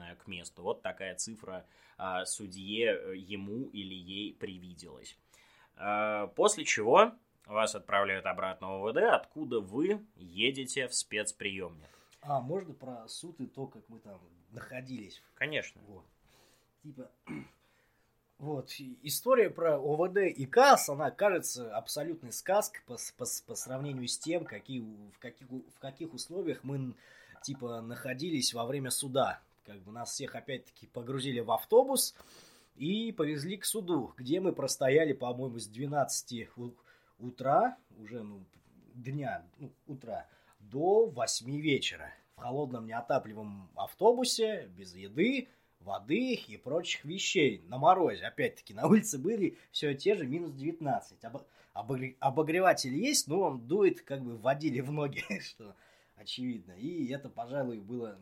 знаю, 0.01 0.17
к 0.17 0.27
месту. 0.27 0.63
Вот 0.63 0.81
такая 0.81 1.15
цифра 1.15 1.65
а, 1.97 2.25
судье 2.25 2.97
э, 2.97 3.15
ему 3.15 3.65
или 3.67 3.93
ей 3.93 4.33
привиделась. 4.33 5.15
Э, 5.77 6.27
После 6.35 6.65
чего 6.65 7.11
вас 7.45 7.75
отправляют 7.75 8.25
обратно 8.25 8.79
в 8.79 8.87
ОВД, 8.87 8.97
откуда 9.13 9.59
вы 9.59 10.03
едете 10.15 10.87
в 10.87 10.95
спецприемник. 10.95 11.89
А, 12.21 12.39
можно 12.41 12.73
про 12.73 13.07
суд 13.07 13.39
и 13.39 13.45
то, 13.45 13.67
как 13.67 13.87
мы 13.89 13.99
там 13.99 14.19
находились? 14.51 15.21
Конечно. 15.35 15.81
Вот. 15.87 16.05
Типа, 16.81 17.11
вот, 18.39 18.71
история 19.03 19.51
про 19.51 19.77
ОВД 19.77 20.17
и 20.17 20.45
КАС, 20.47 20.89
она 20.89 21.11
кажется 21.11 21.75
абсолютной 21.77 22.31
сказкой 22.31 22.81
по, 22.87 22.97
по, 23.17 23.25
по 23.45 23.55
сравнению 23.55 24.07
с 24.07 24.17
тем, 24.17 24.45
какие, 24.45 24.79
в, 24.79 25.19
каких, 25.19 25.47
в 25.47 25.79
каких 25.79 26.13
условиях 26.15 26.63
мы, 26.63 26.95
типа, 27.43 27.81
находились 27.81 28.55
во 28.55 28.65
время 28.65 28.89
суда. 28.89 29.39
Как 29.63 29.81
бы 29.83 29.91
нас 29.91 30.11
всех, 30.11 30.35
опять-таки, 30.35 30.87
погрузили 30.87 31.39
в 31.39 31.51
автобус 31.51 32.15
и 32.75 33.11
повезли 33.11 33.57
к 33.57 33.65
суду, 33.65 34.13
где 34.17 34.39
мы 34.39 34.53
простояли, 34.53 35.13
по-моему, 35.13 35.59
с 35.59 35.67
12 35.67 36.49
у- 36.57 36.73
утра, 37.19 37.77
уже, 37.97 38.23
ну, 38.23 38.43
дня, 38.95 39.45
ну, 39.57 39.71
утра, 39.87 40.27
до 40.59 41.05
8 41.05 41.59
вечера. 41.59 42.11
В 42.35 42.41
холодном 42.41 42.87
неотапливаемом 42.87 43.69
автобусе, 43.75 44.67
без 44.75 44.95
еды, 44.95 45.47
воды 45.79 46.33
и 46.33 46.57
прочих 46.57 47.05
вещей. 47.05 47.61
На 47.67 47.77
морозе, 47.77 48.25
опять-таки, 48.25 48.73
на 48.73 48.87
улице 48.87 49.19
были 49.19 49.57
все 49.71 49.93
те 49.93 50.15
же 50.15 50.25
минус 50.25 50.53
19. 50.53 51.23
Обо- 51.23 51.45
обогре- 51.75 52.15
обогреватель 52.19 52.95
есть, 52.95 53.27
но 53.27 53.41
он 53.41 53.67
дует, 53.67 54.01
как 54.01 54.23
бы 54.23 54.37
водили 54.37 54.79
в 54.79 54.91
ноги, 54.91 55.23
что 55.41 55.75
очевидно. 56.15 56.71
И 56.71 57.07
это, 57.09 57.29
пожалуй, 57.29 57.79
было 57.79 58.19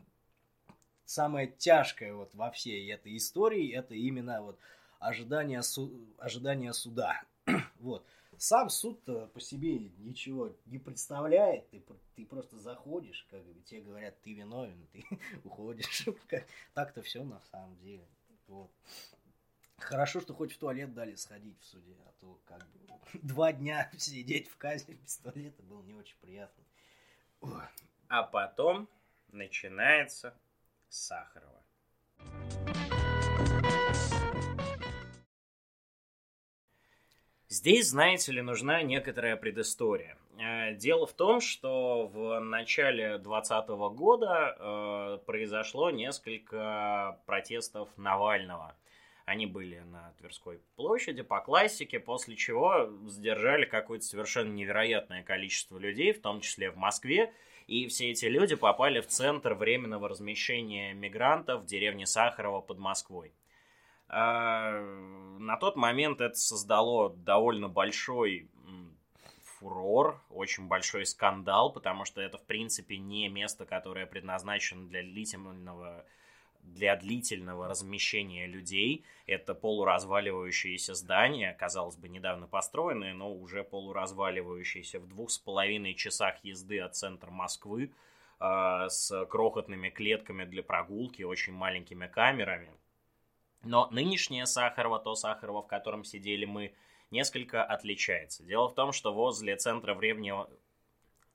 самое 1.10 1.48
тяжкое 1.48 2.14
вот 2.14 2.34
во 2.34 2.50
всей 2.52 2.90
этой 2.92 3.16
истории. 3.16 3.72
Это 3.72 3.94
именно 3.94 4.42
вот 4.42 4.58
ожидание, 5.00 5.62
су- 5.62 6.06
ожидание 6.18 6.72
суда. 6.72 7.22
вот. 7.80 8.06
Сам 8.38 8.70
суд 8.70 9.04
по 9.04 9.40
себе 9.40 9.78
ничего 9.98 10.56
не 10.66 10.78
представляет. 10.78 11.68
Ты, 11.70 11.82
ты 12.14 12.24
просто 12.24 12.58
заходишь, 12.58 13.26
как 13.30 13.42
тебе 13.66 13.82
говорят, 13.82 14.18
ты 14.22 14.32
виновен, 14.32 14.86
ты 14.92 15.04
уходишь. 15.44 16.06
Так-то 16.74 17.02
все 17.02 17.24
на 17.24 17.40
самом 17.40 17.76
деле. 17.80 18.06
Вот. 18.46 18.70
Хорошо, 19.78 20.20
что 20.20 20.32
хоть 20.32 20.52
в 20.52 20.58
туалет 20.58 20.94
дали 20.94 21.16
сходить 21.16 21.60
в 21.60 21.64
суде, 21.64 21.96
а 22.06 22.12
то 22.20 22.40
как 22.44 22.66
бы 22.70 22.80
два 23.22 23.52
дня 23.52 23.90
сидеть 23.98 24.48
в 24.48 24.56
казе 24.56 24.94
без 24.94 25.18
туалета 25.18 25.62
было 25.64 25.82
не 25.82 25.94
очень 25.94 26.16
приятно. 26.20 26.64
А 28.08 28.22
потом 28.22 28.88
начинается 29.28 30.34
Сахарова. 30.90 31.64
Здесь, 37.48 37.88
знаете 37.88 38.32
ли, 38.32 38.42
нужна 38.42 38.82
некоторая 38.82 39.36
предыстория. 39.36 40.16
Э, 40.38 40.74
дело 40.74 41.06
в 41.06 41.12
том, 41.12 41.40
что 41.40 42.06
в 42.06 42.38
начале 42.40 43.18
2020 43.18 43.68
года 43.96 44.56
э, 44.58 45.18
произошло 45.26 45.90
несколько 45.90 47.20
протестов 47.26 47.88
Навального. 47.96 48.76
Они 49.26 49.46
были 49.46 49.80
на 49.80 50.12
Тверской 50.18 50.60
площади 50.76 51.22
по 51.22 51.40
классике, 51.40 52.00
после 52.00 52.36
чего 52.36 52.86
задержали 53.06 53.64
какое-то 53.64 54.04
совершенно 54.04 54.52
невероятное 54.52 55.22
количество 55.22 55.78
людей, 55.78 56.12
в 56.12 56.20
том 56.20 56.40
числе 56.40 56.70
в 56.70 56.76
Москве. 56.76 57.32
И 57.70 57.86
все 57.86 58.10
эти 58.10 58.24
люди 58.24 58.56
попали 58.56 59.00
в 59.00 59.06
центр 59.06 59.54
временного 59.54 60.08
размещения 60.08 60.92
мигрантов 60.92 61.62
в 61.62 61.66
деревне 61.66 62.04
Сахарова 62.04 62.60
под 62.60 62.80
Москвой. 62.80 63.32
А, 64.08 64.72
на 65.38 65.56
тот 65.56 65.76
момент 65.76 66.20
это 66.20 66.34
создало 66.34 67.10
довольно 67.10 67.68
большой 67.68 68.50
фурор, 69.44 70.20
очень 70.30 70.66
большой 70.66 71.06
скандал, 71.06 71.72
потому 71.72 72.04
что 72.04 72.20
это, 72.20 72.38
в 72.38 72.42
принципе, 72.42 72.98
не 72.98 73.28
место, 73.28 73.66
которое 73.66 74.04
предназначено 74.04 74.88
для 74.88 75.02
длительного 75.04 76.04
для 76.62 76.96
длительного 76.96 77.68
размещения 77.68 78.46
людей. 78.46 79.04
Это 79.26 79.54
полуразваливающееся 79.54 80.94
здание, 80.94 81.54
казалось 81.54 81.96
бы, 81.96 82.08
недавно 82.08 82.46
построенное, 82.46 83.14
но 83.14 83.32
уже 83.32 83.64
полуразваливающееся 83.64 85.00
в 85.00 85.08
двух 85.08 85.30
с 85.30 85.38
половиной 85.38 85.94
часах 85.94 86.44
езды 86.44 86.80
от 86.80 86.94
центра 86.94 87.30
Москвы 87.30 87.92
э, 88.40 88.86
с 88.88 89.26
крохотными 89.26 89.90
клетками 89.90 90.44
для 90.44 90.62
прогулки, 90.62 91.22
очень 91.22 91.52
маленькими 91.52 92.06
камерами. 92.06 92.70
Но 93.62 93.88
нынешнее 93.90 94.46
Сахарова, 94.46 94.98
то 94.98 95.14
Сахарова, 95.14 95.62
в 95.62 95.66
котором 95.66 96.04
сидели 96.04 96.46
мы, 96.46 96.72
несколько 97.10 97.62
отличается. 97.64 98.42
Дело 98.42 98.68
в 98.68 98.74
том, 98.74 98.92
что 98.92 99.12
возле 99.12 99.56
центра 99.56 99.94
временного, 99.94 100.48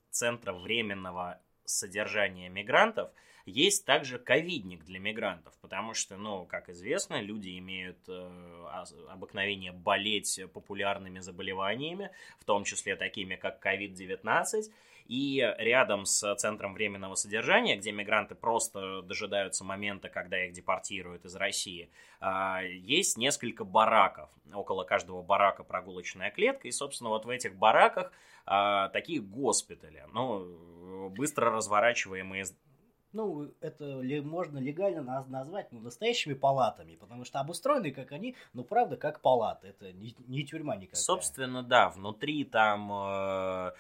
центра 0.10 0.54
временного 0.54 1.40
содержания 1.66 2.50
мигрантов 2.50 3.12
есть 3.46 3.86
также 3.86 4.18
ковидник 4.18 4.84
для 4.86 5.00
мигрантов, 5.00 5.54
потому 5.62 5.94
что, 5.94 6.18
ну, 6.18 6.46
как 6.46 6.70
известно, 6.70 7.22
люди 7.22 7.58
имеют 7.60 8.00
э, 8.08 8.66
обыкновение 9.10 9.72
болеть 9.72 10.40
популярными 10.54 11.20
заболеваниями, 11.20 12.12
в 12.40 12.46
том 12.46 12.64
числе 12.64 12.96
такими, 12.96 13.36
как 13.36 13.66
COVID-19, 13.66 14.72
и 15.08 15.54
рядом 15.60 16.06
с 16.06 16.36
центром 16.36 16.74
временного 16.74 17.14
содержания, 17.16 17.78
где 17.78 17.92
мигранты 17.92 18.34
просто 18.34 19.04
дожидаются 19.04 19.64
момента, 19.64 20.10
когда 20.10 20.44
их 20.44 20.54
депортируют 20.54 21.26
из 21.26 21.36
России, 21.36 21.90
а, 22.20 22.62
есть 22.64 23.16
несколько 23.18 23.64
бараков. 23.64 24.30
Около 24.54 24.84
каждого 24.84 25.22
барака 25.22 25.64
прогулочная 25.64 26.32
клетка. 26.32 26.68
И, 26.68 26.72
собственно, 26.72 27.12
вот 27.12 27.26
в 27.26 27.30
этих 27.30 27.56
бараках 27.56 28.12
а, 28.48 28.90
такие 28.90 29.22
госпитали. 29.22 30.04
Ну, 30.12 31.10
быстро 31.10 31.52
разворачиваемые 31.52 32.46
ну, 33.16 33.50
это 33.62 34.02
ли, 34.02 34.22
можно 34.22 34.60
легально 34.60 35.26
назвать 35.28 35.72
ну, 35.72 35.80
настоящими 35.80 36.34
палатами, 36.34 36.96
потому 36.96 37.26
что 37.26 37.40
обустроены, 37.40 37.92
как 37.92 38.12
они, 38.12 38.36
ну, 38.54 38.64
правда, 38.64 38.98
как 38.98 39.22
палаты. 39.22 39.70
Это 39.70 39.94
не, 39.94 40.16
не 40.28 40.46
тюрьма 40.46 40.76
никакая. 40.76 41.02
Собственно, 41.02 41.64
да, 41.64 41.90
внутри 41.90 42.44
там 42.44 42.92
э, 42.92 43.72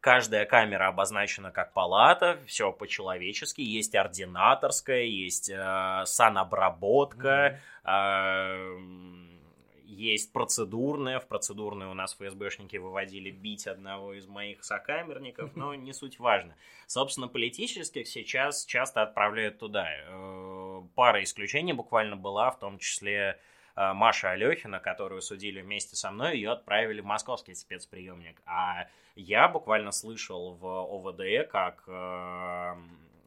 Каждая 0.00 0.46
камера 0.46 0.88
обозначена 0.88 1.50
как 1.50 1.72
палата, 1.72 2.38
все 2.46 2.70
по-человечески. 2.72 3.60
Есть 3.62 3.96
ординаторская, 3.96 5.02
есть 5.02 5.50
э, 5.50 6.02
санобработка, 6.04 7.58
mm-hmm. 7.84 9.27
э, 9.27 9.27
есть 9.88 10.32
процедурная. 10.32 11.18
В 11.18 11.26
процедурной 11.26 11.86
у 11.86 11.94
нас 11.94 12.14
ФСБшники 12.14 12.76
выводили 12.76 13.30
бить 13.30 13.66
одного 13.66 14.12
из 14.12 14.26
моих 14.26 14.62
сокамерников, 14.62 15.56
но 15.56 15.74
не 15.74 15.92
суть 15.92 16.18
важно. 16.18 16.54
Собственно, 16.86 17.26
политических 17.26 18.06
сейчас 18.06 18.64
часто 18.66 19.02
отправляют 19.02 19.58
туда. 19.58 19.88
Э, 19.90 20.82
пара 20.94 21.22
исключений 21.22 21.72
буквально 21.72 22.16
была, 22.16 22.50
в 22.50 22.58
том 22.58 22.78
числе 22.78 23.38
э, 23.76 23.92
Маша 23.94 24.32
Алехина, 24.32 24.78
которую 24.78 25.22
судили 25.22 25.62
вместе 25.62 25.96
со 25.96 26.10
мной, 26.10 26.36
ее 26.36 26.50
отправили 26.50 27.00
в 27.00 27.06
московский 27.06 27.54
спецприемник. 27.54 28.42
А 28.44 28.88
я 29.16 29.48
буквально 29.48 29.90
слышал 29.90 30.52
в 30.52 30.66
ОВД, 30.66 31.50
как 31.50 31.84
э, 31.86 32.74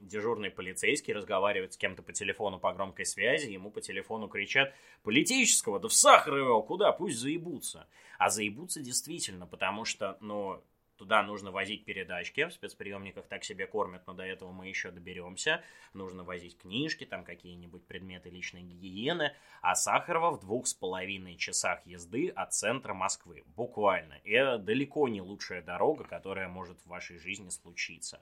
дежурный 0.01 0.49
полицейский 0.49 1.13
разговаривает 1.13 1.73
с 1.73 1.77
кем-то 1.77 2.03
по 2.03 2.13
телефону 2.13 2.59
по 2.59 2.73
громкой 2.73 3.05
связи, 3.05 3.51
ему 3.51 3.71
по 3.71 3.81
телефону 3.81 4.27
кричат 4.27 4.73
«Политического, 5.03 5.79
да 5.79 5.87
в 5.87 5.93
сахар 5.93 6.35
его, 6.37 6.61
куда, 6.61 6.91
пусть 6.91 7.17
заебутся». 7.17 7.87
А 8.17 8.29
заебутся 8.29 8.81
действительно, 8.81 9.47
потому 9.47 9.85
что, 9.85 10.17
ну, 10.21 10.63
Туда 11.01 11.23
нужно 11.23 11.49
возить 11.49 11.83
передачки, 11.83 12.45
в 12.45 12.53
спецприемниках 12.53 13.25
так 13.25 13.43
себе 13.43 13.65
кормят, 13.65 14.05
но 14.05 14.13
до 14.13 14.21
этого 14.21 14.51
мы 14.51 14.67
еще 14.67 14.91
доберемся. 14.91 15.63
Нужно 15.95 16.23
возить 16.23 16.59
книжки, 16.59 17.07
там 17.07 17.23
какие-нибудь 17.23 17.87
предметы 17.87 18.29
личной 18.29 18.61
гигиены. 18.61 19.33
А 19.63 19.73
Сахарова 19.73 20.29
в 20.29 20.41
двух 20.41 20.67
с 20.67 20.75
половиной 20.75 21.37
часах 21.37 21.83
езды 21.87 22.29
от 22.29 22.53
центра 22.53 22.93
Москвы. 22.93 23.43
Буквально. 23.55 24.19
И 24.23 24.31
это 24.31 24.59
далеко 24.59 25.07
не 25.07 25.21
лучшая 25.21 25.63
дорога, 25.63 26.03
которая 26.03 26.47
может 26.47 26.79
в 26.81 26.85
вашей 26.85 27.17
жизни 27.17 27.49
случиться. 27.49 28.21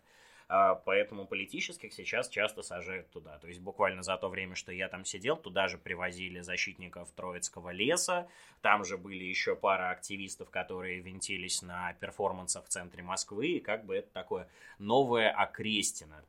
А, 0.52 0.74
поэтому 0.74 1.28
политических 1.28 1.94
сейчас 1.94 2.28
часто 2.28 2.64
сажают 2.64 3.12
туда. 3.12 3.38
То 3.38 3.48
есть 3.48 3.60
буквально 3.60 4.02
за 4.02 4.18
то 4.18 4.30
время, 4.30 4.56
что 4.56 4.72
я 4.72 4.90
там 4.90 5.06
сидел, 5.06 5.38
туда 5.38 5.68
же 5.68 5.78
привозили 5.78 6.40
защитников 6.40 7.12
Троицкого 7.12 7.70
леса, 7.70 8.28
там 8.62 8.84
же 8.84 8.98
были 8.98 9.24
еще 9.24 9.56
пара 9.56 9.92
активистов, 9.92 10.50
которые 10.50 11.02
винтились 11.02 11.62
на 11.62 11.94
перформансах 11.94 12.66
в 12.66 12.70
центре 12.70 13.04
Москвы, 13.04 13.48
и 13.48 13.60
как 13.60 13.86
бы 13.86 13.96
это 13.96 14.10
такое 14.12 14.50
новое 14.80 15.30
окрестино, 15.30 16.26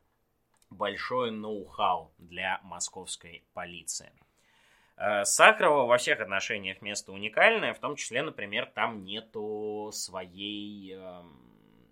большое 0.69 1.33
ноу-хау 1.33 2.13
для 2.19 2.61
московской 2.63 3.43
полиции. 3.55 4.13
Э, 4.99 5.25
Сахарова 5.25 5.87
во 5.87 5.97
всех 5.97 6.21
отношениях 6.21 6.83
место 6.83 7.13
уникальное, 7.13 7.73
в 7.73 7.79
том 7.79 7.97
числе, 7.97 8.21
например, 8.21 8.67
там 8.67 9.03
нету 9.03 9.89
своей 9.95 10.93
эм, 10.93 11.51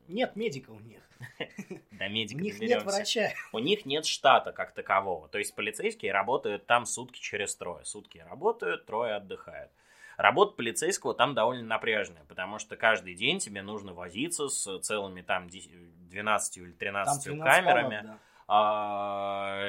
нет 0.08 0.36
медика 0.36 0.70
у 0.70 0.80
них. 0.80 1.00
Да, 1.90 2.06
медика 2.06 2.38
У 2.38 2.42
них 2.42 2.60
нет 2.60 2.84
врача. 2.84 3.32
У 3.52 3.58
них 3.58 3.84
нет 3.84 4.06
штата 4.06 4.52
как 4.52 4.72
такового. 4.72 5.28
То 5.28 5.38
есть 5.38 5.54
полицейские 5.54 6.12
работают 6.12 6.64
там 6.66 6.86
сутки 6.86 7.20
через 7.20 7.56
трое. 7.56 7.84
Сутки 7.84 8.18
работают, 8.18 8.86
трое 8.86 9.16
отдыхают. 9.16 9.72
Работа 10.16 10.52
полицейского 10.54 11.14
там 11.14 11.34
довольно 11.34 11.64
напряженная, 11.64 12.24
потому 12.28 12.58
что 12.58 12.76
каждый 12.76 13.14
день 13.14 13.38
тебе 13.38 13.62
нужно 13.62 13.94
возиться 13.94 14.48
с 14.48 14.78
целыми 14.80 15.22
там 15.22 15.48
12 15.48 16.56
или 16.58 16.72
13 16.72 17.38
камерами. 17.40 18.00
Палат, 18.02 18.06
да. 18.06 18.18
А, 18.50 19.60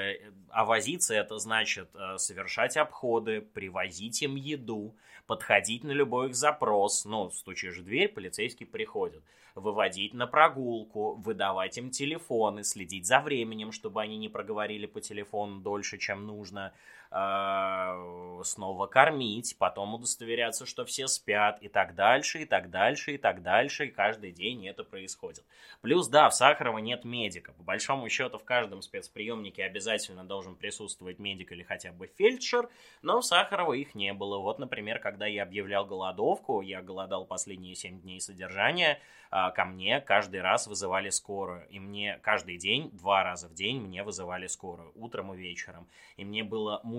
а 0.49 0.65
возиться 0.65 1.13
это 1.13 1.37
значит 1.37 1.89
э, 1.93 2.17
совершать 2.17 2.77
обходы, 2.77 3.41
привозить 3.41 4.21
им 4.21 4.35
еду, 4.35 4.95
подходить 5.29 5.83
на 5.83 5.91
любой 5.91 6.29
их 6.29 6.35
запрос. 6.35 7.05
Ну, 7.05 7.29
стучишь 7.29 7.77
в 7.77 7.83
дверь, 7.83 8.07
полицейский 8.07 8.65
приходит 8.65 9.23
выводить 9.53 10.15
на 10.15 10.25
прогулку, 10.25 11.13
выдавать 11.15 11.77
им 11.77 11.91
телефоны, 11.91 12.63
следить 12.63 13.05
за 13.05 13.19
временем, 13.19 13.71
чтобы 13.71 14.01
они 14.01 14.17
не 14.17 14.27
проговорили 14.27 14.87
по 14.87 15.01
телефону 15.01 15.59
дольше, 15.59 15.99
чем 15.99 16.25
нужно, 16.25 16.73
снова 17.11 18.85
кормить, 18.87 19.55
потом 19.57 19.95
удостоверяться, 19.95 20.65
что 20.65 20.85
все 20.85 21.07
спят 21.07 21.57
и 21.61 21.67
так 21.67 21.95
дальше, 21.95 22.43
и 22.43 22.45
так 22.45 22.69
дальше, 22.69 23.15
и 23.15 23.17
так 23.17 23.41
дальше, 23.41 23.87
и 23.87 23.91
каждый 23.91 24.31
день 24.31 24.67
это 24.67 24.83
происходит. 24.83 25.43
Плюс, 25.81 26.07
да, 26.07 26.29
в 26.29 26.35
Сахарова 26.35 26.77
нет 26.77 27.05
медика. 27.05 27.53
По 27.53 27.63
большому 27.63 28.09
счету 28.09 28.37
в 28.37 28.43
каждом 28.43 28.81
спецприемнике 28.81 29.63
обязательно 29.63 30.23
должен 30.23 30.55
присутствовать 30.55 31.19
медик 31.19 31.51
или 31.51 31.63
хотя 31.63 31.91
бы 31.91 32.07
фельдшер, 32.17 32.69
но 33.01 33.21
в 33.21 33.25
Сахарова 33.25 33.73
их 33.73 33.95
не 33.95 34.13
было. 34.13 34.37
Вот, 34.37 34.59
например, 34.59 34.99
когда 34.99 35.25
я 35.25 35.43
объявлял 35.43 35.85
голодовку, 35.85 36.61
я 36.61 36.81
голодал 36.81 37.25
последние 37.25 37.75
7 37.75 38.01
дней 38.01 38.21
содержания, 38.21 38.99
а, 39.31 39.51
ко 39.51 39.65
мне 39.65 40.01
каждый 40.01 40.41
раз 40.41 40.67
вызывали 40.67 41.09
скорую. 41.09 41.67
И 41.69 41.79
мне 41.79 42.19
каждый 42.23 42.57
день, 42.57 42.89
два 42.91 43.23
раза 43.23 43.47
в 43.47 43.53
день 43.53 43.79
мне 43.79 44.03
вызывали 44.03 44.47
скорую, 44.47 44.91
утром 44.95 45.33
и 45.33 45.37
вечером. 45.37 45.87
И 46.17 46.25
мне 46.25 46.43
было 46.43 46.81
мучительно 46.83 46.98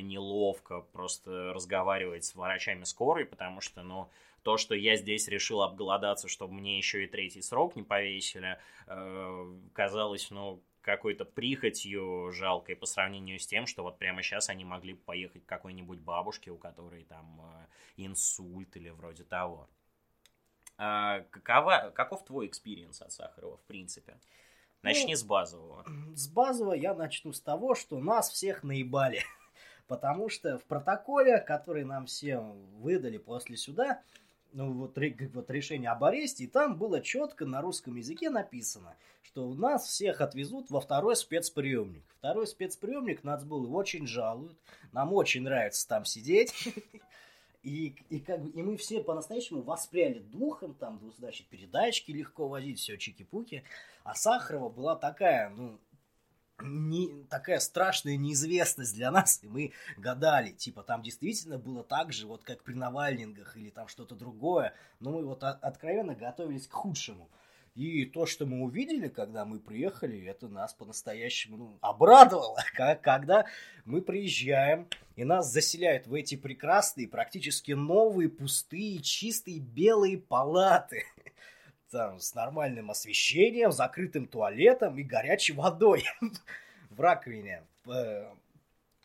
неловко 0.00 0.80
просто 0.80 1.52
разговаривать 1.52 2.24
с 2.24 2.34
врачами 2.34 2.84
скорой, 2.84 3.24
потому 3.24 3.60
что, 3.60 3.82
ну, 3.82 4.10
то, 4.42 4.56
что 4.56 4.74
я 4.74 4.96
здесь 4.96 5.28
решил 5.28 5.62
обголодаться, 5.62 6.28
чтобы 6.28 6.54
мне 6.54 6.78
еще 6.78 7.04
и 7.04 7.06
третий 7.06 7.42
срок 7.42 7.76
не 7.76 7.82
повесили, 7.82 8.58
э, 8.86 9.52
казалось, 9.74 10.30
ну, 10.30 10.62
какой-то 10.82 11.24
прихотью 11.24 12.32
жалкой 12.32 12.76
по 12.76 12.86
сравнению 12.86 13.38
с 13.38 13.46
тем, 13.46 13.66
что 13.66 13.82
вот 13.82 13.98
прямо 13.98 14.22
сейчас 14.22 14.48
они 14.48 14.64
могли 14.64 14.94
поехать 14.94 15.44
к 15.44 15.48
какой-нибудь 15.48 16.00
бабушке, 16.00 16.50
у 16.50 16.56
которой 16.56 17.04
там 17.04 17.40
э, 17.42 17.66
инсульт 17.98 18.76
или 18.76 18.90
вроде 18.90 19.24
того. 19.24 19.68
А 20.78 21.20
какова, 21.30 21.92
каков 21.94 22.24
твой 22.24 22.46
experience 22.46 23.02
от 23.02 23.12
Сахарова, 23.12 23.58
в 23.58 23.62
принципе? 23.64 24.18
Начни 24.82 25.12
ну, 25.12 25.18
с 25.18 25.22
базового. 25.22 25.84
С 26.14 26.26
базового 26.28 26.74
я 26.74 26.94
начну 26.94 27.32
с 27.32 27.40
того, 27.40 27.74
что 27.74 27.98
нас 27.98 28.30
всех 28.30 28.62
наебали. 28.62 29.22
Потому 29.86 30.28
что 30.28 30.58
в 30.58 30.64
протоколе, 30.64 31.38
который 31.38 31.84
нам 31.84 32.06
всем 32.06 32.52
выдали 32.80 33.18
после 33.18 33.56
суда, 33.56 34.02
ну, 34.52 34.72
вот, 34.72 34.98
вот 35.34 35.50
решение 35.50 35.90
об 35.90 36.02
аресте, 36.04 36.44
и 36.44 36.46
там 36.46 36.76
было 36.76 37.00
четко 37.00 37.44
на 37.44 37.60
русском 37.60 37.96
языке 37.96 38.30
написано, 38.30 38.96
что 39.22 39.46
у 39.46 39.54
нас 39.54 39.86
всех 39.86 40.20
отвезут 40.20 40.70
во 40.70 40.80
второй 40.80 41.14
спецприемник. 41.14 42.04
Второй 42.18 42.46
спецприемник 42.46 43.22
нацбулы 43.22 43.68
очень 43.68 44.06
жалуют, 44.06 44.58
нам 44.92 45.12
очень 45.12 45.42
нравится 45.42 45.86
там 45.86 46.04
сидеть. 46.04 46.52
И, 47.62 47.94
и, 48.08 48.20
как 48.20 48.42
бы, 48.42 48.48
и 48.50 48.62
мы 48.62 48.76
все 48.78 49.02
по-настоящему 49.02 49.62
воспряли 49.62 50.18
духом, 50.18 50.74
там, 50.74 51.12
значит, 51.18 51.46
передачки 51.48 52.10
легко 52.10 52.48
возить, 52.48 52.78
все 52.78 52.96
чики-пуки. 52.96 53.64
А 54.02 54.14
Сахарова 54.14 54.70
была 54.70 54.96
такая, 54.96 55.50
ну, 55.50 55.78
не, 56.62 57.24
такая 57.24 57.58
страшная 57.58 58.16
неизвестность 58.16 58.94
для 58.94 59.10
нас, 59.10 59.42
и 59.42 59.48
мы 59.48 59.72
гадали, 59.96 60.52
типа, 60.52 60.82
там 60.82 61.02
действительно 61.02 61.58
было 61.58 61.84
так 61.84 62.12
же, 62.12 62.26
вот 62.26 62.44
как 62.44 62.62
при 62.62 62.74
Навальнингах 62.74 63.56
или 63.56 63.70
там 63.70 63.88
что-то 63.88 64.14
другое, 64.14 64.74
но 64.98 65.10
мы 65.10 65.24
вот 65.24 65.42
откровенно 65.42 66.14
готовились 66.14 66.66
к 66.66 66.72
худшему. 66.72 67.28
И 67.80 68.04
то, 68.04 68.26
что 68.26 68.44
мы 68.44 68.60
увидели, 68.60 69.08
когда 69.08 69.46
мы 69.46 69.58
приехали, 69.58 70.22
это 70.26 70.48
нас 70.48 70.74
по-настоящему 70.74 71.56
ну, 71.56 71.78
обрадовало. 71.80 72.58
Когда 73.02 73.46
мы 73.86 74.02
приезжаем, 74.02 74.86
и 75.16 75.24
нас 75.24 75.50
заселяют 75.50 76.06
в 76.06 76.12
эти 76.12 76.34
прекрасные, 76.34 77.08
практически 77.08 77.72
новые, 77.72 78.28
пустые, 78.28 78.98
чистые, 78.98 79.60
белые 79.60 80.18
палаты. 80.18 81.04
Там, 81.90 82.20
с 82.20 82.34
нормальным 82.34 82.90
освещением, 82.90 83.72
закрытым 83.72 84.26
туалетом 84.26 84.98
и 84.98 85.02
горячей 85.02 85.54
водой 85.54 86.04
в 86.90 87.00
раковине. 87.00 87.62
Э, 87.86 88.26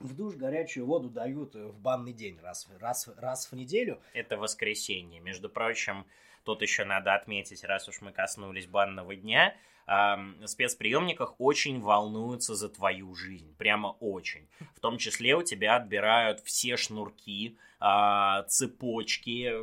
в 0.02 0.14
душ 0.18 0.36
горячую 0.36 0.86
воду 0.86 1.10
дают 1.10 1.56
в 1.56 1.80
банный 1.80 2.12
день 2.12 2.38
раз, 2.44 2.68
раз, 2.82 3.08
раз 3.16 3.50
в 3.50 3.56
неделю. 3.56 4.02
Это 4.12 4.36
воскресенье. 4.36 5.22
Между 5.22 5.48
прочим, 5.48 6.06
Тут 6.46 6.62
еще 6.62 6.86
надо 6.86 7.16
отметить, 7.16 7.64
раз 7.64 7.90
уж 7.90 8.02
мы 8.02 8.12
коснулись 8.12 8.68
банного 8.68 9.16
дня, 9.16 9.56
э, 9.88 10.16
спецприемниках 10.46 11.36
очень 11.40 11.82
волнуются 11.82 12.54
за 12.54 12.70
твою 12.70 13.16
жизнь. 13.16 13.56
Прямо 13.58 13.98
очень. 14.00 14.48
В 14.76 14.80
том 14.80 15.00
числе 15.00 15.36
у 15.36 15.42
тебя 15.42 15.76
отбирают 15.76 16.42
все 16.42 16.78
шнурки, 16.78 17.58
э, 17.82 18.44
цепочки, 18.48 19.54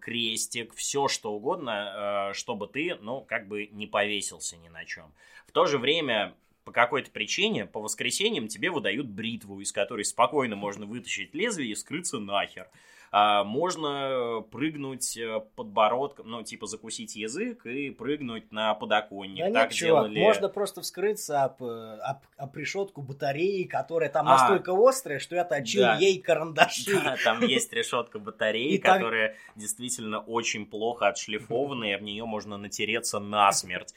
крестик, 0.00 0.74
все 0.74 1.08
что 1.08 1.32
угодно, 1.32 2.30
э, 2.30 2.34
чтобы 2.34 2.68
ты, 2.68 2.96
ну, 3.00 3.22
как 3.22 3.48
бы 3.48 3.66
не 3.68 3.86
повесился 3.86 4.58
ни 4.58 4.68
на 4.68 4.84
чем. 4.84 5.14
В 5.46 5.52
то 5.52 5.64
же 5.64 5.78
время 5.78 6.34
по 6.64 6.72
какой-то 6.72 7.10
причине 7.10 7.64
по 7.64 7.80
воскресеньям 7.80 8.46
тебе 8.46 8.70
выдают 8.70 9.08
бритву, 9.08 9.60
из 9.60 9.72
которой 9.72 10.04
спокойно 10.04 10.54
можно 10.54 10.84
вытащить 10.84 11.34
лезвие 11.34 11.72
и 11.72 11.74
скрыться 11.74 12.18
нахер. 12.18 12.68
А, 13.12 13.42
можно 13.42 14.44
прыгнуть 14.52 15.16
э, 15.16 15.40
подбородком, 15.56 16.28
ну, 16.28 16.44
типа 16.44 16.66
закусить 16.66 17.16
язык 17.16 17.66
и 17.66 17.90
прыгнуть 17.90 18.52
на 18.52 18.72
подоконник. 18.74 19.46
Да 19.46 19.62
так 19.62 19.70
нет, 19.72 19.80
делали... 19.80 20.14
чувак, 20.14 20.26
можно 20.28 20.48
просто 20.48 20.80
вскрыться 20.82 21.42
об, 21.42 21.60
э, 21.60 21.98
об, 22.02 22.18
об 22.36 22.56
решетку 22.56 23.02
батареи, 23.02 23.64
которая 23.64 24.10
там 24.10 24.28
а, 24.28 24.36
настолько 24.36 24.72
острая, 24.76 25.18
что 25.18 25.34
я 25.34 25.44
точил 25.44 25.82
да. 25.82 25.96
ей 25.96 26.20
карандаши. 26.20 27.02
Да, 27.02 27.16
там 27.24 27.40
есть 27.42 27.72
решетка 27.72 28.20
батареи, 28.20 28.76
которая 28.76 29.36
действительно 29.56 30.20
очень 30.20 30.64
плохо 30.64 31.08
отшлифованная, 31.08 31.96
об 31.96 32.02
нее 32.02 32.26
можно 32.26 32.58
натереться 32.58 33.18
насмерть. 33.18 33.92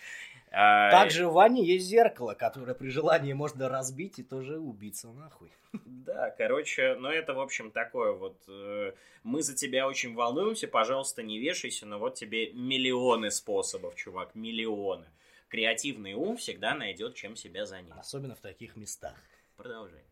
А, 0.56 0.92
Также 0.92 1.28
в 1.28 1.34
ванне 1.34 1.66
есть 1.66 1.88
зеркало, 1.88 2.36
которое 2.36 2.76
при 2.76 2.90
желании 2.90 3.34
можно 3.34 3.70
разбить 3.70 4.20
и 4.20 4.24
тоже 4.24 4.60
убиться 4.60 5.12
нахуй. 5.12 5.52
Да, 5.84 6.30
короче, 6.30 6.96
ну 7.00 7.10
это, 7.10 7.34
в 7.34 7.40
общем, 7.40 7.72
такое 7.72 8.12
вот... 8.12 8.38
Э, 8.48 8.94
мы 9.24 9.42
за 9.42 9.56
тебя 9.56 9.88
очень 9.88 10.14
волнуемся, 10.14 10.68
пожалуйста, 10.68 11.24
не 11.24 11.40
вешайся, 11.40 11.88
но 11.88 11.98
вот 11.98 12.14
тебе 12.14 12.54
миллионы 12.54 13.32
способов, 13.32 13.96
чувак, 13.96 14.36
миллионы. 14.36 15.08
Креативный 15.48 16.14
ум 16.14 16.38
всегда 16.38 16.76
найдет, 16.76 17.16
чем 17.16 17.36
себя 17.36 17.66
занять. 17.66 17.98
Особенно 17.98 18.36
в 18.36 18.42
таких 18.42 18.76
местах. 18.76 19.16
Продолжай. 19.58 20.04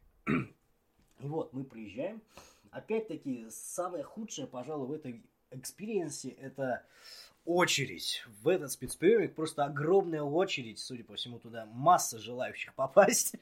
Вот, 1.20 1.54
мы 1.54 1.66
приезжаем. 1.66 2.20
Опять-таки, 2.72 3.46
самое 3.52 4.04
худшее, 4.04 4.48
пожалуй, 4.48 4.88
в 4.88 4.92
этой 4.92 5.22
experience 5.52 6.23
е 6.23 6.30
это 6.30 6.84
очередь 7.46 8.24
в 8.42 8.48
этот 8.48 8.72
спецприемник, 8.72 9.36
просто 9.36 9.66
огромная 9.66 10.24
очередь, 10.24 10.80
судя 10.80 11.04
по 11.04 11.16
всему, 11.16 11.40
туда 11.40 11.66
масса 11.66 12.20
желающих 12.20 12.74
попасть. 12.76 13.36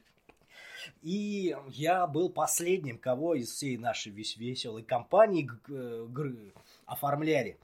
И 1.01 1.55
я 1.67 2.07
был 2.07 2.29
последним, 2.29 2.97
кого 2.97 3.35
из 3.35 3.51
всей 3.51 3.77
нашей 3.77 4.11
веселой 4.11 4.83
компании 4.83 5.49
оформляли. 6.85 7.57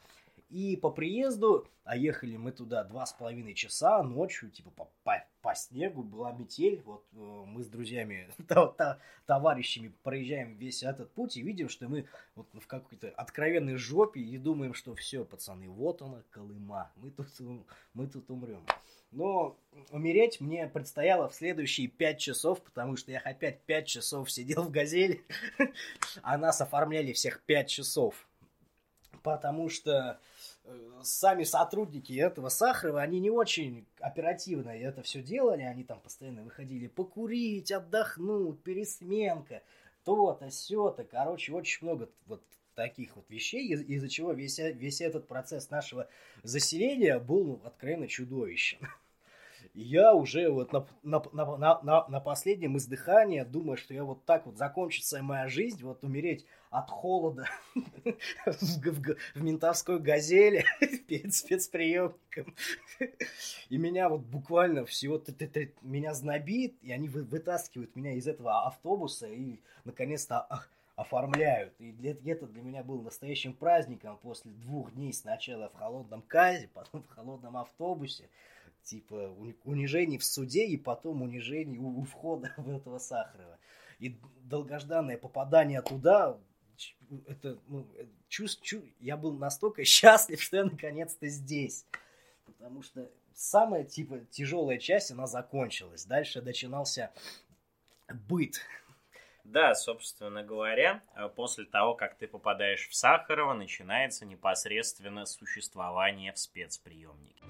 И 0.49 0.77
по 0.77 0.91
приезду, 0.91 1.67
а 1.84 1.97
ехали 1.97 2.38
мы 2.38 2.51
туда 2.51 2.84
два 2.84 3.05
с 3.05 3.13
половиной 3.13 3.53
часа 3.55 4.03
ночью, 4.03 4.51
типа 4.51 4.69
по, 4.71 4.89
по, 5.03 5.23
по 5.41 5.55
снегу, 5.55 6.03
была 6.03 6.31
метель. 6.31 6.81
Вот 6.86 7.05
э, 7.13 7.17
мы 7.17 7.63
с 7.63 7.67
друзьями, 7.67 8.29
то, 8.47 8.67
то, 8.67 8.99
товарищами 9.25 9.93
проезжаем 10.03 10.55
весь 10.55 10.84
этот 10.84 11.12
путь 11.13 11.38
и 11.38 11.41
видим, 11.41 11.67
что 11.67 11.88
мы 11.88 12.08
вот 12.36 12.47
в 12.53 12.67
какой-то 12.67 13.10
откровенной 13.10 13.75
жопе 13.75 14.19
и 14.19 14.38
думаем, 14.38 14.73
что 14.73 14.93
все, 14.95 15.25
пацаны, 15.25 15.67
вот 15.67 16.01
она, 16.01 16.23
Колыма, 16.29 16.91
мы 16.95 17.10
тут, 17.12 17.27
мы 17.93 18.08
тут 18.08 18.29
умрем. 18.29 18.65
Но 19.12 19.58
умереть 19.91 20.41
мне 20.41 20.67
предстояло 20.67 21.29
в 21.29 21.36
следующие 21.36 21.88
пять 21.88 22.19
часов, 22.19 22.62
потому 22.62 22.97
что 22.97 23.12
я 23.12 23.19
опять 23.19 23.62
пять 23.62 23.88
часов 23.88 24.29
сидел 24.29 24.63
в 24.63 24.71
«Газели», 24.71 25.25
а 26.21 26.38
нас 26.38 26.60
оформляли 26.62 27.13
всех 27.13 27.41
пять 27.43 27.69
часов. 27.69 28.27
Потому 29.23 29.69
что 29.69 29.91
э, 29.91 30.35
сами 31.04 31.43
сотрудники 31.43 32.13
этого 32.13 32.49
Сахарова, 32.49 33.01
они 33.01 33.19
не 33.19 33.30
очень 33.30 33.86
оперативно 33.99 34.69
это 34.69 35.01
все 35.04 35.21
делали, 35.21 35.62
они 35.62 35.84
там 35.84 35.99
постоянно 35.99 36.43
выходили 36.43 36.88
покурить, 36.88 37.71
отдохнуть, 37.71 38.62
пересменка, 38.63 39.62
то-то, 40.04 40.49
сё-то, 40.49 41.04
короче, 41.04 41.54
очень 41.54 41.86
много 41.86 42.10
вот 42.25 42.43
таких 42.75 43.15
вот 43.15 43.30
вещей, 43.30 43.67
из- 43.69 43.82
из-за 43.82 44.10
чего 44.10 44.34
весь, 44.34 44.60
весь 44.60 45.01
этот 45.01 45.28
процесс 45.28 45.69
нашего 45.69 46.08
заселения 46.43 47.19
был 47.19 47.43
ну, 47.45 47.62
откровенно 47.63 48.08
чудовищен. 48.08 48.80
Я 49.75 50.13
уже 50.13 50.49
вот 50.49 50.71
на, 50.71 50.88
на, 51.03 51.21
на, 51.33 51.81
на, 51.81 52.07
на 52.07 52.19
последнем 52.19 52.77
издыхании 52.77 53.43
думаю, 53.43 53.77
что 53.77 53.93
я 53.93 54.03
вот 54.03 54.23
так 54.25 54.45
вот 54.45 54.57
закончится 54.57 55.21
моя 55.21 55.47
жизнь, 55.49 55.83
вот 55.83 56.03
умереть 56.03 56.45
от 56.69 56.89
холода 56.89 57.45
в, 58.45 59.15
в 59.35 59.41
ментовской 59.41 59.99
газели 59.99 60.65
перед 61.07 61.33
спецприемником. 61.33 62.55
И 63.69 63.77
меня 63.77 64.07
вот 64.07 64.21
буквально 64.21 64.85
всего 64.85 65.21
меня 65.81 66.13
знобит, 66.13 66.75
и 66.81 66.91
они 66.91 67.09
вытаскивают 67.09 67.95
меня 67.95 68.13
из 68.13 68.27
этого 68.27 68.65
автобуса 68.67 69.27
и 69.27 69.59
наконец-то 69.83 70.47
оформляют. 70.95 71.73
И 71.79 71.93
это 72.25 72.47
для 72.47 72.61
меня 72.61 72.83
был 72.83 73.01
настоящим 73.01 73.53
праздником 73.53 74.17
после 74.21 74.51
двух 74.51 74.93
дней 74.93 75.11
сначала 75.11 75.69
в 75.69 75.75
холодном 75.75 76.21
казе, 76.21 76.69
потом 76.73 77.03
в 77.03 77.09
холодном 77.09 77.57
автобусе 77.57 78.29
типа 78.86 79.36
унижений 79.63 80.17
в 80.17 80.24
суде 80.24 80.65
и 80.65 80.78
потом 80.78 81.21
унижений 81.21 81.78
у, 81.78 82.00
у 82.00 82.04
входа 82.04 82.54
в 82.58 82.69
этого 82.69 83.00
Сахарова. 83.00 83.58
И 84.00 84.17
долгожданное 84.43 85.17
попадание 85.17 85.82
туда, 85.82 86.38
это, 87.28 87.58
ну, 87.67 87.88
чувств, 88.28 88.62
чу, 88.62 88.84
я 89.00 89.17
был 89.17 89.34
настолько 89.34 89.84
счастлив, 89.86 90.41
что 90.41 90.58
я 90.58 90.65
наконец-то 90.65 91.28
здесь. 91.28 91.86
Потому 92.45 92.82
что 92.84 93.10
самая, 93.34 93.84
типа, 93.84 94.19
тяжелая 94.32 94.78
часть, 94.78 95.12
она 95.12 95.28
закончилась. 95.28 96.06
Дальше 96.06 96.41
начинался 96.41 97.12
быт. 98.08 98.62
Да, 99.43 99.76
собственно 99.76 100.43
говоря, 100.43 101.04
после 101.36 101.65
того, 101.65 101.93
как 101.93 102.17
ты 102.17 102.28
попадаешь 102.28 102.88
в 102.88 102.95
Сахарова, 102.95 103.54
начинается 103.54 104.26
непосредственно 104.26 105.26
существование 105.26 106.34
в 106.34 106.39
спецприемнике. 106.39 107.43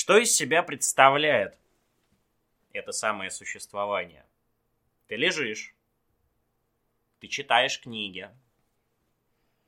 Что 0.00 0.16
из 0.16 0.32
себя 0.32 0.62
представляет 0.62 1.58
это 2.72 2.92
самое 2.92 3.32
существование? 3.32 4.24
Ты 5.08 5.16
лежишь, 5.16 5.74
ты 7.18 7.26
читаешь 7.26 7.80
книги, 7.80 8.30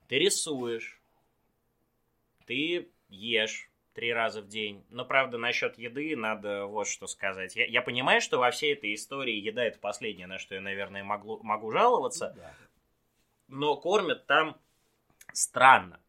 ты 0.06 0.20
рисуешь, 0.20 1.00
ты 2.46 2.92
ешь 3.08 3.72
три 3.92 4.12
раза 4.12 4.40
в 4.40 4.46
день. 4.46 4.84
Но, 4.88 5.04
правда, 5.04 5.36
насчет 5.36 5.76
еды 5.78 6.14
надо 6.14 6.66
вот 6.66 6.86
что 6.86 7.08
сказать. 7.08 7.56
Я, 7.56 7.66
я 7.66 7.82
понимаю, 7.82 8.20
что 8.20 8.38
во 8.38 8.52
всей 8.52 8.74
этой 8.74 8.94
истории 8.94 9.34
еда 9.34 9.64
это 9.64 9.80
последнее, 9.80 10.28
на 10.28 10.38
что 10.38 10.54
я, 10.54 10.60
наверное, 10.60 11.02
могу, 11.02 11.42
могу 11.42 11.72
жаловаться. 11.72 12.34
Да. 12.36 12.54
Но 13.48 13.76
кормят 13.76 14.28
там 14.28 14.56
странно. 15.32 16.00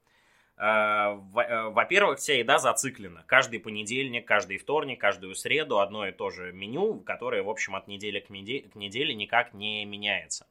Э, 0.62 1.18
э, 1.48 1.70
Во-первых, 1.70 2.20
вся 2.20 2.36
еда 2.36 2.60
зациклена. 2.60 3.24
Каждый 3.26 3.60
понедельник, 3.60 4.28
каждый 4.28 4.58
вторник, 4.60 5.02
каждую 5.02 5.34
среду 5.34 5.80
одно 5.80 6.08
и 6.08 6.12
то 6.12 6.30
же 6.30 6.52
меню, 6.54 7.00
которое, 7.00 7.42
в 7.42 7.50
общем, 7.50 7.76
от 7.76 7.88
недели 7.88 8.20
к, 8.20 8.30
меде- 8.30 8.70
к 8.70 8.76
неделе 8.76 9.16
никак 9.16 9.56
не 9.56 9.84
меняется. 9.86 10.46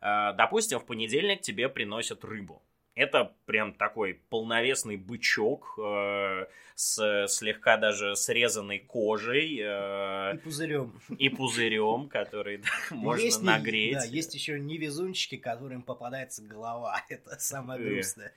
Э, 0.00 0.32
Допустим, 0.36 0.80
в 0.80 0.86
понедельник 0.86 1.40
тебе 1.40 1.68
приносят 1.68 2.24
рыбу. 2.24 2.62
Это 2.96 3.32
прям 3.46 3.72
такой 3.74 4.14
полновесный 4.28 4.96
бычок 4.96 5.78
э, 5.78 6.46
с 6.74 7.26
слегка 7.28 7.76
даже 7.76 8.14
срезанной 8.16 8.80
кожей 8.80 9.58
э, 9.60 10.34
И 10.34 10.38
пузырем. 10.38 11.00
и 11.18 11.28
пузырем, 11.28 12.08
который 12.08 12.58
да, 12.58 12.68
можно 12.90 13.22
Есть 13.22 13.42
нагреть. 13.42 13.94
Да, 13.98 14.04
есть 14.04 14.34
еще 14.34 14.58
невезунчики, 14.58 15.36
которым 15.36 15.82
попадается 15.82 16.42
голова. 16.42 17.00
Это 17.08 17.38
самое 17.38 17.80
грустное. 17.80 18.32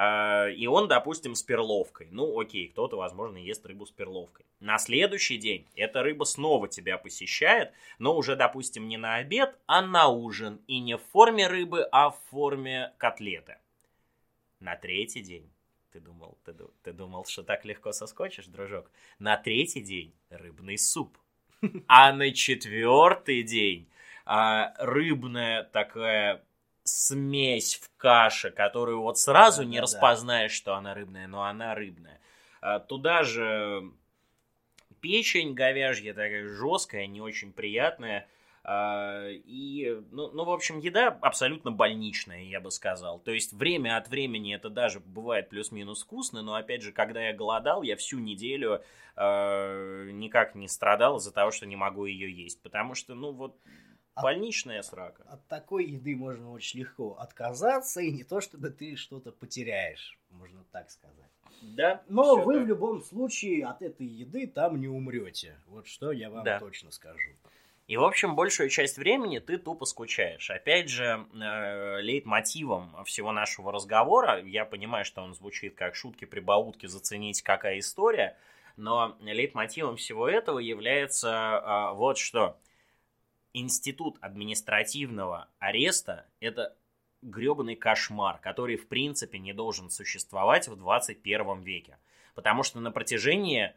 А, 0.00 0.46
И 0.46 0.68
он, 0.68 0.86
допустим, 0.86 1.34
с 1.34 1.42
перловкой. 1.42 2.06
Ну, 2.12 2.38
окей, 2.38 2.68
кто-то, 2.68 2.96
возможно, 2.96 3.36
ест 3.36 3.66
рыбу 3.66 3.84
с 3.84 3.90
перловкой. 3.90 4.46
На 4.60 4.78
следующий 4.78 5.38
день 5.38 5.66
эта 5.74 6.04
рыба 6.04 6.22
снова 6.22 6.68
тебя 6.68 6.98
посещает, 6.98 7.72
но 7.98 8.16
уже, 8.16 8.36
допустим, 8.36 8.86
не 8.86 8.96
на 8.96 9.16
обед, 9.16 9.58
а 9.66 9.82
на 9.82 10.06
ужин. 10.06 10.60
И 10.68 10.78
не 10.78 10.96
в 10.96 11.02
форме 11.10 11.48
рыбы, 11.48 11.82
а 11.90 12.10
в 12.10 12.20
форме 12.30 12.92
котлеты. 12.96 13.56
На 14.60 14.76
третий 14.76 15.20
день. 15.20 15.50
Ты 15.90 15.98
думал, 15.98 16.38
ты, 16.44 16.54
ты 16.84 16.92
думал, 16.92 17.24
что 17.24 17.42
так 17.42 17.64
легко 17.64 17.90
соскочишь, 17.90 18.46
дружок? 18.46 18.92
На 19.18 19.36
третий 19.36 19.80
день 19.80 20.14
рыбный 20.30 20.78
суп. 20.78 21.18
А 21.88 22.12
на 22.12 22.32
четвертый 22.32 23.42
день 23.42 23.88
а, 24.24 24.74
рыбная 24.78 25.64
такая 25.64 26.44
смесь 26.88 27.76
в 27.76 27.90
каше, 27.96 28.50
которую 28.50 29.02
вот 29.02 29.18
сразу 29.18 29.62
не 29.62 29.76
Да-да-да. 29.76 29.82
распознаешь, 29.82 30.52
что 30.52 30.74
она 30.74 30.94
рыбная, 30.94 31.26
но 31.26 31.44
она 31.44 31.74
рыбная. 31.74 32.20
А, 32.60 32.80
Туда 32.80 33.22
же 33.22 33.90
печень 35.00 35.54
говяжья 35.54 36.12
такая 36.14 36.48
жесткая, 36.48 37.06
не 37.06 37.20
очень 37.20 37.52
приятная. 37.52 38.26
А, 38.64 39.28
И, 39.30 39.98
ну, 40.10 40.30
ну, 40.32 40.44
в 40.44 40.50
общем, 40.50 40.78
еда 40.78 41.16
абсолютно 41.20 41.70
больничная, 41.70 42.42
я 42.42 42.60
бы 42.60 42.70
сказал. 42.70 43.18
То 43.20 43.30
есть 43.30 43.52
время 43.52 43.96
от 43.96 44.08
времени 44.08 44.54
это 44.54 44.68
даже 44.68 45.00
бывает 45.00 45.48
плюс-минус 45.48 46.02
вкусно, 46.02 46.42
но, 46.42 46.54
опять 46.54 46.82
же, 46.82 46.92
когда 46.92 47.22
я 47.28 47.32
голодал, 47.32 47.82
я 47.82 47.96
всю 47.96 48.18
неделю 48.18 48.82
э, 49.16 50.10
никак 50.12 50.54
не 50.54 50.68
страдал 50.68 51.16
из-за 51.16 51.32
того, 51.32 51.50
что 51.50 51.66
не 51.66 51.76
могу 51.76 52.04
ее 52.06 52.30
есть. 52.30 52.60
Потому 52.62 52.94
что, 52.94 53.14
ну, 53.14 53.32
вот, 53.32 53.56
А- 54.18 54.22
больничная 54.22 54.82
срака. 54.82 55.22
От 55.28 55.46
такой 55.48 55.84
еды 55.86 56.16
можно 56.16 56.52
очень 56.52 56.80
легко 56.80 57.16
отказаться, 57.18 58.00
и 58.00 58.10
не 58.10 58.24
то, 58.24 58.40
чтобы 58.40 58.70
ты 58.70 58.96
что-то 58.96 59.32
потеряешь, 59.32 60.18
можно 60.30 60.64
так 60.72 60.90
сказать. 60.90 61.16
Да, 61.62 62.02
Но 62.08 62.36
вы 62.36 62.54
так. 62.54 62.64
в 62.64 62.66
любом 62.66 63.02
случае 63.02 63.66
от 63.66 63.82
этой 63.82 64.06
еды 64.06 64.46
там 64.46 64.80
не 64.80 64.88
умрете. 64.88 65.60
Вот 65.66 65.86
что 65.86 66.12
я 66.12 66.30
вам 66.30 66.44
Да. 66.44 66.58
точно 66.60 66.90
скажу. 66.92 67.30
И, 67.88 67.96
в 67.96 68.04
общем, 68.04 68.36
большую 68.36 68.68
часть 68.68 68.98
времени 68.98 69.38
ты 69.38 69.56
тупо 69.56 69.86
скучаешь. 69.86 70.50
Опять 70.50 70.88
же, 70.90 71.26
э, 71.32 72.00
лейтмотивом 72.02 73.02
всего 73.04 73.32
нашего 73.32 73.72
разговора, 73.72 74.40
я 74.44 74.64
понимаю, 74.66 75.04
что 75.04 75.22
он 75.22 75.34
звучит 75.34 75.74
как 75.74 75.94
шутки-прибаутки, 75.94 76.86
заценить 76.86 77.40
какая 77.42 77.78
история, 77.78 78.36
но 78.76 79.16
лейтмотивом 79.22 79.96
всего 79.96 80.28
этого 80.28 80.58
является 80.58 81.28
э, 81.30 81.94
вот 81.96 82.18
что. 82.18 82.58
Институт 83.52 84.18
административного 84.20 85.48
ареста– 85.58 86.26
это 86.40 86.76
гребаный 87.22 87.76
кошмар, 87.76 88.38
который, 88.38 88.76
в 88.76 88.88
принципе, 88.88 89.38
не 89.38 89.52
должен 89.52 89.90
существовать 89.90 90.68
в 90.68 90.76
21 90.76 91.60
веке. 91.60 91.98
Потому 92.34 92.62
что 92.62 92.78
на 92.80 92.90
протяжении 92.90 93.74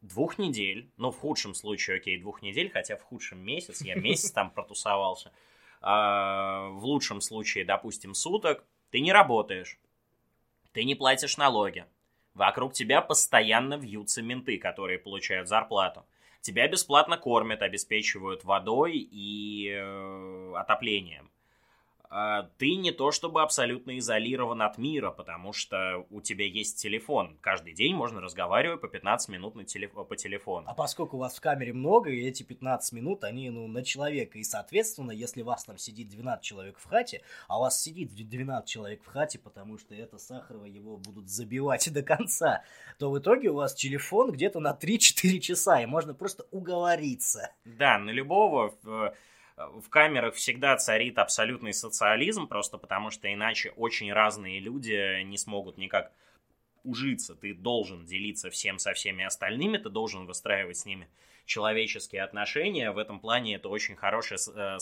двух 0.00 0.38
недель, 0.38 0.90
ну, 0.96 1.10
в 1.10 1.18
худшем 1.18 1.54
случае, 1.54 1.96
окей, 1.96 2.18
двух 2.18 2.42
недель, 2.42 2.70
хотя 2.70 2.96
в 2.96 3.02
худшем 3.02 3.44
месяц, 3.44 3.82
я 3.82 3.94
месяц 3.96 4.30
там 4.30 4.50
протусовался, 4.50 5.32
а, 5.80 6.68
в 6.68 6.84
лучшем 6.84 7.20
случае, 7.20 7.64
допустим, 7.64 8.14
суток, 8.14 8.64
ты 8.90 9.00
не 9.00 9.12
работаешь, 9.12 9.78
ты 10.72 10.84
не 10.84 10.94
платишь 10.94 11.36
налоги, 11.36 11.86
вокруг 12.34 12.72
тебя 12.72 13.00
постоянно 13.00 13.74
вьются 13.74 14.22
менты, 14.22 14.58
которые 14.58 14.98
получают 14.98 15.48
зарплату, 15.48 16.04
тебя 16.42 16.68
бесплатно 16.68 17.16
кормят, 17.16 17.62
обеспечивают 17.62 18.44
водой 18.44 18.98
и 18.98 19.70
э, 19.70 20.52
отоплением. 20.56 21.30
А, 22.14 22.42
Ты 22.58 22.76
не 22.76 22.92
то 22.92 23.10
чтобы 23.10 23.40
абсолютно 23.40 23.98
изолирован 23.98 24.60
от 24.60 24.76
мира, 24.76 25.10
потому 25.10 25.54
что 25.54 26.06
у 26.10 26.20
тебя 26.20 26.44
есть 26.44 26.80
телефон. 26.80 27.38
Каждый 27.40 27.72
день 27.72 27.94
можно 27.94 28.20
разговаривать 28.20 28.82
по 28.82 28.88
15 28.88 29.30
минут 29.30 29.54
на 29.54 29.64
телеф- 29.64 29.92
по 29.92 30.14
телефону. 30.14 30.66
А 30.68 30.74
поскольку 30.74 31.16
вас 31.16 31.36
в 31.36 31.40
камере 31.40 31.72
много, 31.72 32.10
и 32.10 32.28
эти 32.28 32.42
15 32.42 32.92
минут, 32.92 33.24
они 33.24 33.48
ну, 33.48 33.66
на 33.66 33.82
человека, 33.82 34.38
и, 34.38 34.44
соответственно, 34.44 35.10
если 35.10 35.40
вас 35.40 35.64
там 35.64 35.78
сидит 35.78 36.10
12 36.10 36.44
человек 36.44 36.78
в 36.78 36.84
хате, 36.86 37.22
а 37.48 37.56
у 37.58 37.62
вас 37.62 37.80
сидит 37.80 38.14
12 38.14 38.68
человек 38.68 39.02
в 39.02 39.06
хате, 39.06 39.38
потому 39.38 39.78
что 39.78 39.94
это 39.94 40.18
Сахарова 40.18 40.66
его 40.66 40.98
будут 40.98 41.30
забивать 41.30 41.90
до 41.94 42.02
конца, 42.02 42.62
то 42.98 43.10
в 43.10 43.18
итоге 43.18 43.48
у 43.48 43.54
вас 43.54 43.72
телефон 43.72 44.32
где-то 44.32 44.60
на 44.60 44.78
3-4 44.78 45.38
часа, 45.38 45.80
и 45.80 45.86
можно 45.86 46.12
просто 46.12 46.46
уговориться. 46.50 47.50
Да, 47.64 47.96
на 47.98 48.10
любого 48.10 48.74
в, 49.56 49.88
камерах 49.88 50.34
всегда 50.34 50.76
царит 50.76 51.18
абсолютный 51.18 51.72
социализм, 51.72 52.46
просто 52.46 52.78
потому 52.78 53.10
что 53.10 53.32
иначе 53.32 53.70
очень 53.76 54.12
разные 54.12 54.60
люди 54.60 55.22
не 55.22 55.36
смогут 55.36 55.78
никак 55.78 56.12
ужиться. 56.84 57.34
Ты 57.34 57.54
должен 57.54 58.04
делиться 58.04 58.50
всем 58.50 58.78
со 58.78 58.92
всеми 58.92 59.24
остальными, 59.24 59.78
ты 59.78 59.88
должен 59.88 60.26
выстраивать 60.26 60.78
с 60.78 60.86
ними 60.86 61.08
человеческие 61.44 62.22
отношения. 62.22 62.90
В 62.92 62.98
этом 62.98 63.20
плане 63.20 63.56
это 63.56 63.68
очень 63.68 63.96
хорошая 63.96 64.38
э, 64.38 64.78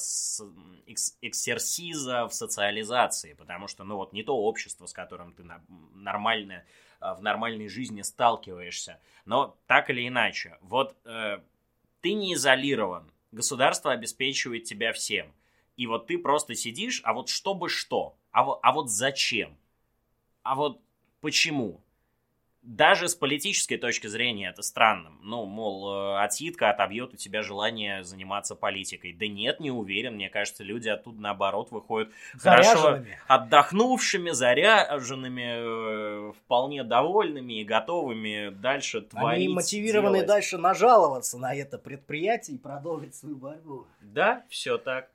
эксерсиза 1.20 2.26
в 2.28 2.34
социализации, 2.34 3.34
потому 3.34 3.68
что, 3.68 3.84
ну 3.84 3.96
вот, 3.96 4.12
не 4.12 4.22
то 4.22 4.36
общество, 4.36 4.86
с 4.86 4.92
которым 4.92 5.32
ты 5.32 5.44
нормально 5.94 6.64
э, 7.00 7.14
в 7.14 7.22
нормальной 7.22 7.68
жизни 7.68 8.02
сталкиваешься. 8.02 9.00
Но 9.24 9.56
так 9.66 9.90
или 9.90 10.06
иначе, 10.06 10.58
вот 10.60 10.96
э, 11.04 11.40
ты 12.00 12.12
не 12.12 12.34
изолирован, 12.34 13.10
государство 13.32 13.92
обеспечивает 13.92 14.64
тебя 14.64 14.92
всем. 14.92 15.32
И 15.76 15.86
вот 15.86 16.06
ты 16.06 16.18
просто 16.18 16.54
сидишь, 16.54 17.00
а 17.04 17.12
вот 17.12 17.28
чтобы 17.28 17.68
что? 17.68 18.16
А 18.32 18.44
вот, 18.44 18.60
а 18.62 18.72
вот 18.72 18.90
зачем? 18.90 19.56
А 20.42 20.54
вот 20.54 20.80
почему? 21.20 21.80
Даже 22.62 23.08
с 23.08 23.14
политической 23.14 23.78
точки 23.78 24.06
зрения 24.06 24.50
это 24.50 24.60
странно. 24.60 25.12
Ну, 25.22 25.46
мол, 25.46 25.94
э, 25.94 26.22
отсидка 26.22 26.68
отобьет 26.68 27.14
у 27.14 27.16
тебя 27.16 27.42
желание 27.42 28.04
заниматься 28.04 28.54
политикой. 28.54 29.14
Да 29.14 29.26
нет, 29.26 29.60
не 29.60 29.70
уверен. 29.70 30.16
Мне 30.16 30.28
кажется, 30.28 30.62
люди 30.62 30.88
оттуда, 30.90 31.22
наоборот, 31.22 31.70
выходят 31.70 32.10
хорошо 32.38 33.02
отдохнувшими, 33.28 34.30
заряженными, 34.30 36.28
э, 36.28 36.32
вполне 36.34 36.84
довольными 36.84 37.62
и 37.62 37.64
готовыми 37.64 38.50
дальше 38.50 39.00
творить. 39.00 39.46
Они 39.46 39.48
мотивированы 39.48 40.16
делать. 40.18 40.28
дальше 40.28 40.58
нажаловаться 40.58 41.38
на 41.38 41.54
это 41.54 41.78
предприятие 41.78 42.56
и 42.56 42.58
продолжить 42.58 43.14
свою 43.14 43.36
борьбу. 43.36 43.86
Да, 44.02 44.44
все 44.50 44.76
так. 44.76 45.08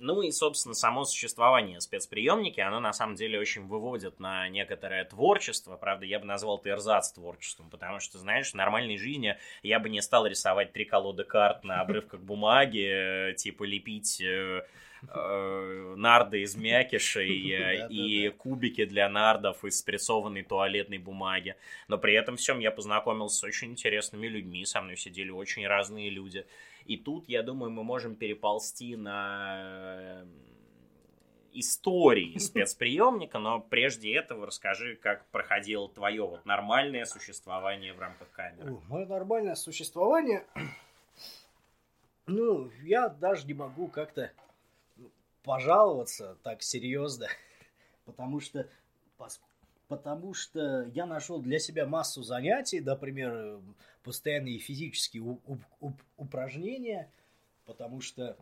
Ну 0.00 0.22
и, 0.22 0.30
собственно, 0.30 0.74
само 0.74 1.04
существование 1.04 1.80
спецприемники, 1.80 2.60
оно 2.60 2.80
на 2.80 2.92
самом 2.92 3.14
деле 3.14 3.38
очень 3.38 3.66
выводит 3.66 4.20
на 4.20 4.48
некоторое 4.48 5.04
творчество. 5.04 5.76
Правда, 5.76 6.06
я 6.06 6.18
бы 6.18 6.26
назвал 6.26 6.58
это 6.58 6.70
эрзац 6.70 7.12
творчеством, 7.12 7.70
потому 7.70 8.00
что, 8.00 8.18
знаешь, 8.18 8.50
в 8.50 8.54
нормальной 8.54 8.98
жизни 8.98 9.36
я 9.62 9.80
бы 9.80 9.88
не 9.88 10.02
стал 10.02 10.26
рисовать 10.26 10.72
три 10.72 10.84
колоды 10.84 11.24
карт 11.24 11.64
на 11.64 11.80
обрывках 11.80 12.20
бумаги, 12.20 13.30
э, 13.30 13.34
типа 13.34 13.64
лепить 13.64 14.20
э, 14.20 14.62
э, 15.02 15.94
нарды 15.96 16.42
из 16.42 16.54
мякишей 16.56 17.88
и 17.90 18.28
кубики 18.30 18.84
для 18.84 19.08
нардов 19.08 19.64
из 19.64 19.78
спрессованной 19.78 20.42
туалетной 20.42 20.98
бумаги. 20.98 21.56
Но 21.88 21.98
при 21.98 22.14
этом 22.14 22.36
всем 22.36 22.60
я 22.60 22.70
познакомился 22.70 23.38
с 23.38 23.44
очень 23.44 23.72
интересными 23.72 24.26
людьми, 24.26 24.64
со 24.64 24.80
мной 24.80 24.96
сидели 24.96 25.30
очень 25.30 25.66
разные 25.66 26.10
люди. 26.10 26.46
И 26.88 26.96
тут, 26.96 27.28
я 27.28 27.42
думаю, 27.42 27.70
мы 27.70 27.84
можем 27.84 28.16
переползти 28.16 28.96
на 28.96 30.22
э, 30.22 30.26
истории 31.52 32.38
спецприемника, 32.38 33.38
но 33.38 33.60
прежде 33.60 34.14
этого 34.14 34.46
расскажи, 34.46 34.96
как 34.96 35.26
проходило 35.26 35.90
твое 35.90 36.26
вот 36.26 36.46
нормальное 36.46 37.04
существование 37.04 37.92
в 37.92 38.00
рамках 38.00 38.30
камеры. 38.30 38.78
Мое 38.88 39.04
нормальное 39.04 39.54
существование, 39.54 40.46
ну, 42.26 42.70
я 42.82 43.10
даже 43.10 43.46
не 43.46 43.52
могу 43.52 43.88
как-то 43.88 44.32
пожаловаться 45.42 46.38
так 46.42 46.62
серьезно, 46.62 47.28
потому 48.06 48.40
что 48.40 48.66
потому 49.88 50.34
что 50.34 50.84
я 50.94 51.06
нашел 51.06 51.40
для 51.40 51.58
себя 51.58 51.86
массу 51.86 52.22
занятий, 52.22 52.80
например, 52.80 53.60
постоянные 54.02 54.58
физические 54.58 55.38
упражнения, 56.16 57.10
потому 57.64 58.00
что 58.00 58.36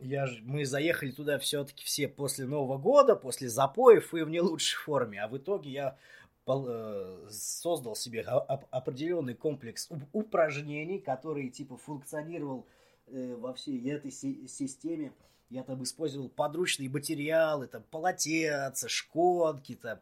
я 0.00 0.26
ж, 0.26 0.40
мы 0.42 0.64
заехали 0.64 1.10
туда 1.10 1.38
все-таки 1.38 1.84
все 1.84 2.08
после 2.08 2.46
Нового 2.46 2.78
года, 2.78 3.16
после 3.16 3.48
запоев 3.48 4.12
и 4.14 4.22
в 4.22 4.28
не 4.28 4.40
лучшей 4.40 4.76
форме, 4.76 5.22
а 5.22 5.28
в 5.28 5.36
итоге 5.38 5.70
я 5.70 5.98
э, 6.46 7.26
создал 7.30 7.96
себе 7.96 8.22
определенный 8.22 9.34
комплекс 9.34 9.88
упражнений, 10.12 10.98
который 10.98 11.48
типа 11.48 11.76
функционировал 11.76 12.66
э, 13.06 13.34
во 13.36 13.54
всей 13.54 13.88
этой 13.90 14.10
системе. 14.10 15.12
Я 15.50 15.62
там 15.62 15.82
использовал 15.82 16.28
подручные 16.28 16.90
материалы, 16.90 17.68
там 17.68 17.82
полотенца, 17.90 18.88
шконки, 18.88 19.74
там, 19.76 19.98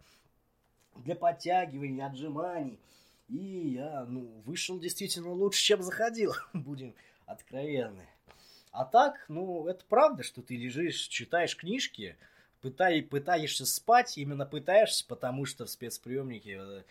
для 1.04 1.14
подтягиваний, 1.14 2.04
отжиманий. 2.04 2.78
И 3.28 3.36
я, 3.74 4.04
ну, 4.04 4.42
вышел 4.44 4.78
действительно 4.78 5.32
лучше, 5.32 5.62
чем 5.62 5.82
заходил, 5.82 6.34
будем 6.52 6.94
откровенны. 7.26 8.06
А 8.70 8.84
так, 8.84 9.24
ну, 9.28 9.66
это 9.66 9.84
правда, 9.88 10.22
что 10.22 10.42
ты 10.42 10.56
лежишь, 10.56 11.08
читаешь 11.08 11.56
книжки, 11.56 12.16
пытай, 12.60 13.02
пытаешься 13.02 13.66
спать, 13.66 14.18
именно 14.18 14.46
пытаешься, 14.46 15.04
потому 15.06 15.44
что 15.46 15.64
в 15.64 15.70
спецприемнике 15.70 16.60
э, 16.60 16.82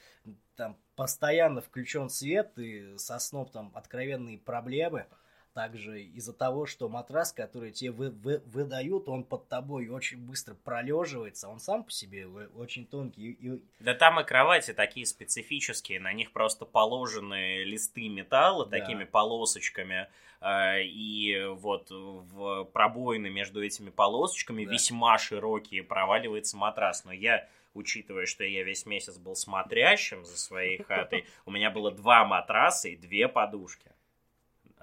там 0.56 0.78
постоянно 0.96 1.62
включен 1.62 2.10
свет, 2.10 2.58
и 2.58 2.98
со 2.98 3.20
сном 3.20 3.48
там 3.48 3.72
откровенные 3.76 4.38
проблемы– 4.40 5.06
также 5.56 6.04
из-за 6.04 6.34
того, 6.34 6.66
что 6.66 6.90
матрас, 6.90 7.32
который 7.32 7.72
тебе 7.72 7.92
вы, 7.92 8.10
вы, 8.10 8.42
выдают, 8.46 9.08
он 9.08 9.24
под 9.24 9.48
тобой 9.48 9.88
очень 9.88 10.18
быстро 10.18 10.54
пролеживается, 10.54 11.48
он 11.48 11.62
сам 11.62 11.86
по 11.86 11.92
себе 11.92 12.28
очень 12.28 12.86
тонкий. 12.86 13.32
И... 13.32 13.64
Да 13.80 13.94
там 13.94 14.20
и 14.20 14.26
кровати 14.26 14.74
такие 14.74 15.06
специфические, 15.06 16.02
на 16.02 16.12
них 16.12 16.34
просто 16.34 16.66
положены 16.66 17.64
листы 17.64 18.10
металла 18.10 18.66
да. 18.66 18.78
такими 18.78 19.06
полосочками, 19.06 20.10
э, 20.42 20.84
и 20.84 21.46
вот 21.48 21.88
в 21.90 22.66
пробоины 22.66 23.30
между 23.30 23.64
этими 23.64 23.92
полосочками 23.92 24.66
да. 24.66 24.74
весьма 24.74 25.18
широкие 25.18 25.84
проваливается 25.84 26.58
матрас. 26.58 27.06
Но 27.06 27.14
я 27.14 27.48
учитывая, 27.74 28.26
что 28.26 28.44
я 28.44 28.64
весь 28.64 28.86
месяц 28.86 29.18
был 29.18 29.36
смотрящим 29.36 30.26
за 30.26 30.38
своей 30.38 30.82
хатой, 30.84 31.26
у 31.46 31.52
меня 31.52 31.72
было 31.72 31.92
два 31.92 32.26
матраса 32.26 32.90
и 32.90 32.98
две 32.98 33.30
подушки. 33.30 33.95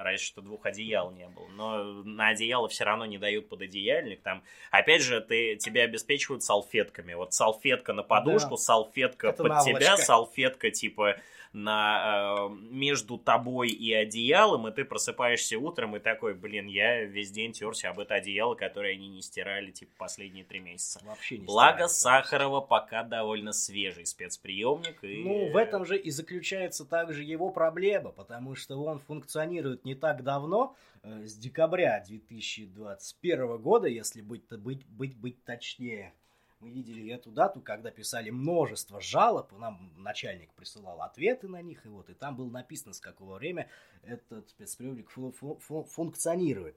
Раньше 0.03 0.25
что 0.27 0.43
двух 0.43 0.67
одеял 0.67 1.11
не 1.11 1.29
было. 1.29 1.47
Но 1.49 1.83
на 2.05 2.29
одеяло 2.29 2.69
все 2.69 2.85
равно 2.85 3.07
не 3.07 3.19
дают 3.19 3.49
под 3.49 3.63
одеяльник. 3.63 4.21
Там, 4.23 4.43
опять 4.71 5.03
же, 5.03 5.21
ты, 5.21 5.57
тебя 5.57 5.83
обеспечивают 5.83 6.43
салфетками. 6.43 7.15
Вот 7.15 7.33
салфетка 7.33 7.93
на 7.93 8.03
подушку, 8.03 8.51
да. 8.51 8.57
салфетка 8.57 9.29
Это 9.29 9.43
под 9.43 9.53
наволочка. 9.53 9.79
тебя, 9.81 9.97
салфетка 9.97 10.71
типа 10.71 11.17
на, 11.53 12.49
э, 12.49 12.55
между 12.71 13.19
тобой 13.19 13.69
и 13.69 13.93
одеялом, 13.93 14.69
и 14.69 14.73
ты 14.73 14.85
просыпаешься 14.85 15.59
утром 15.59 15.97
и 15.97 16.01
такой, 16.01 16.35
блин, 16.35 16.67
я 16.67 17.05
весь 17.05 17.31
день 17.31 17.53
терся 17.53 17.91
об 17.91 18.01
это 18.01 18.15
одеяло, 18.15 18.55
которое 18.55 18.95
они 18.95 19.09
не 19.09 19.23
стирали, 19.23 19.71
типа, 19.71 19.93
последние 19.99 20.45
три 20.45 20.61
месяца. 20.61 21.01
Вообще 21.05 21.39
не 21.39 21.45
Благо, 21.45 21.89
стирали, 21.89 22.23
Сахарова 22.23 22.61
пока 22.61 23.03
довольно 23.03 23.53
свежий 23.53 24.07
спецприемник. 24.07 25.05
И... 25.05 25.23
Ну, 25.23 25.51
в 25.51 25.57
этом 25.57 25.85
же 25.85 25.99
и 25.99 26.11
заключается 26.11 26.85
также 26.85 27.23
его 27.23 27.51
проблема, 27.51 28.11
потому 28.11 28.55
что 28.55 28.83
он 28.83 28.99
функционирует 28.99 29.85
не 29.85 29.95
так 29.95 30.23
давно, 30.23 30.75
э, 31.03 31.27
с 31.27 31.37
декабря 31.37 32.03
2021 32.07 33.59
года, 33.59 33.89
если 33.89 34.23
быть, 34.23 34.49
быть, 34.49 34.87
быть, 34.87 35.17
быть 35.17 35.45
точнее 35.45 36.15
мы 36.63 36.71
видели 36.71 37.13
эту 37.13 37.31
дату, 37.31 37.61
когда 37.61 37.91
писали 37.91 38.31
множество 38.31 39.01
жалоб, 39.01 39.53
нам 39.59 39.93
начальник 39.97 40.53
присылал 40.55 41.03
ответы 41.03 41.49
на 41.49 41.61
них, 41.61 41.85
и 41.85 41.89
вот, 41.89 42.09
и 42.09 42.15
там 42.15 42.37
было 42.37 42.49
написано, 42.49 42.95
с 42.95 43.01
какого 43.01 43.35
время 43.37 43.69
этот 44.03 44.49
спецприемник 44.49 45.11
фу 45.11 45.33
фу 45.33 45.57
фу 45.57 45.83
функционирует. 45.83 46.77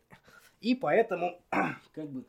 И 0.60 0.74
поэтому, 0.74 1.40
как 1.94 2.10
бы, 2.10 2.26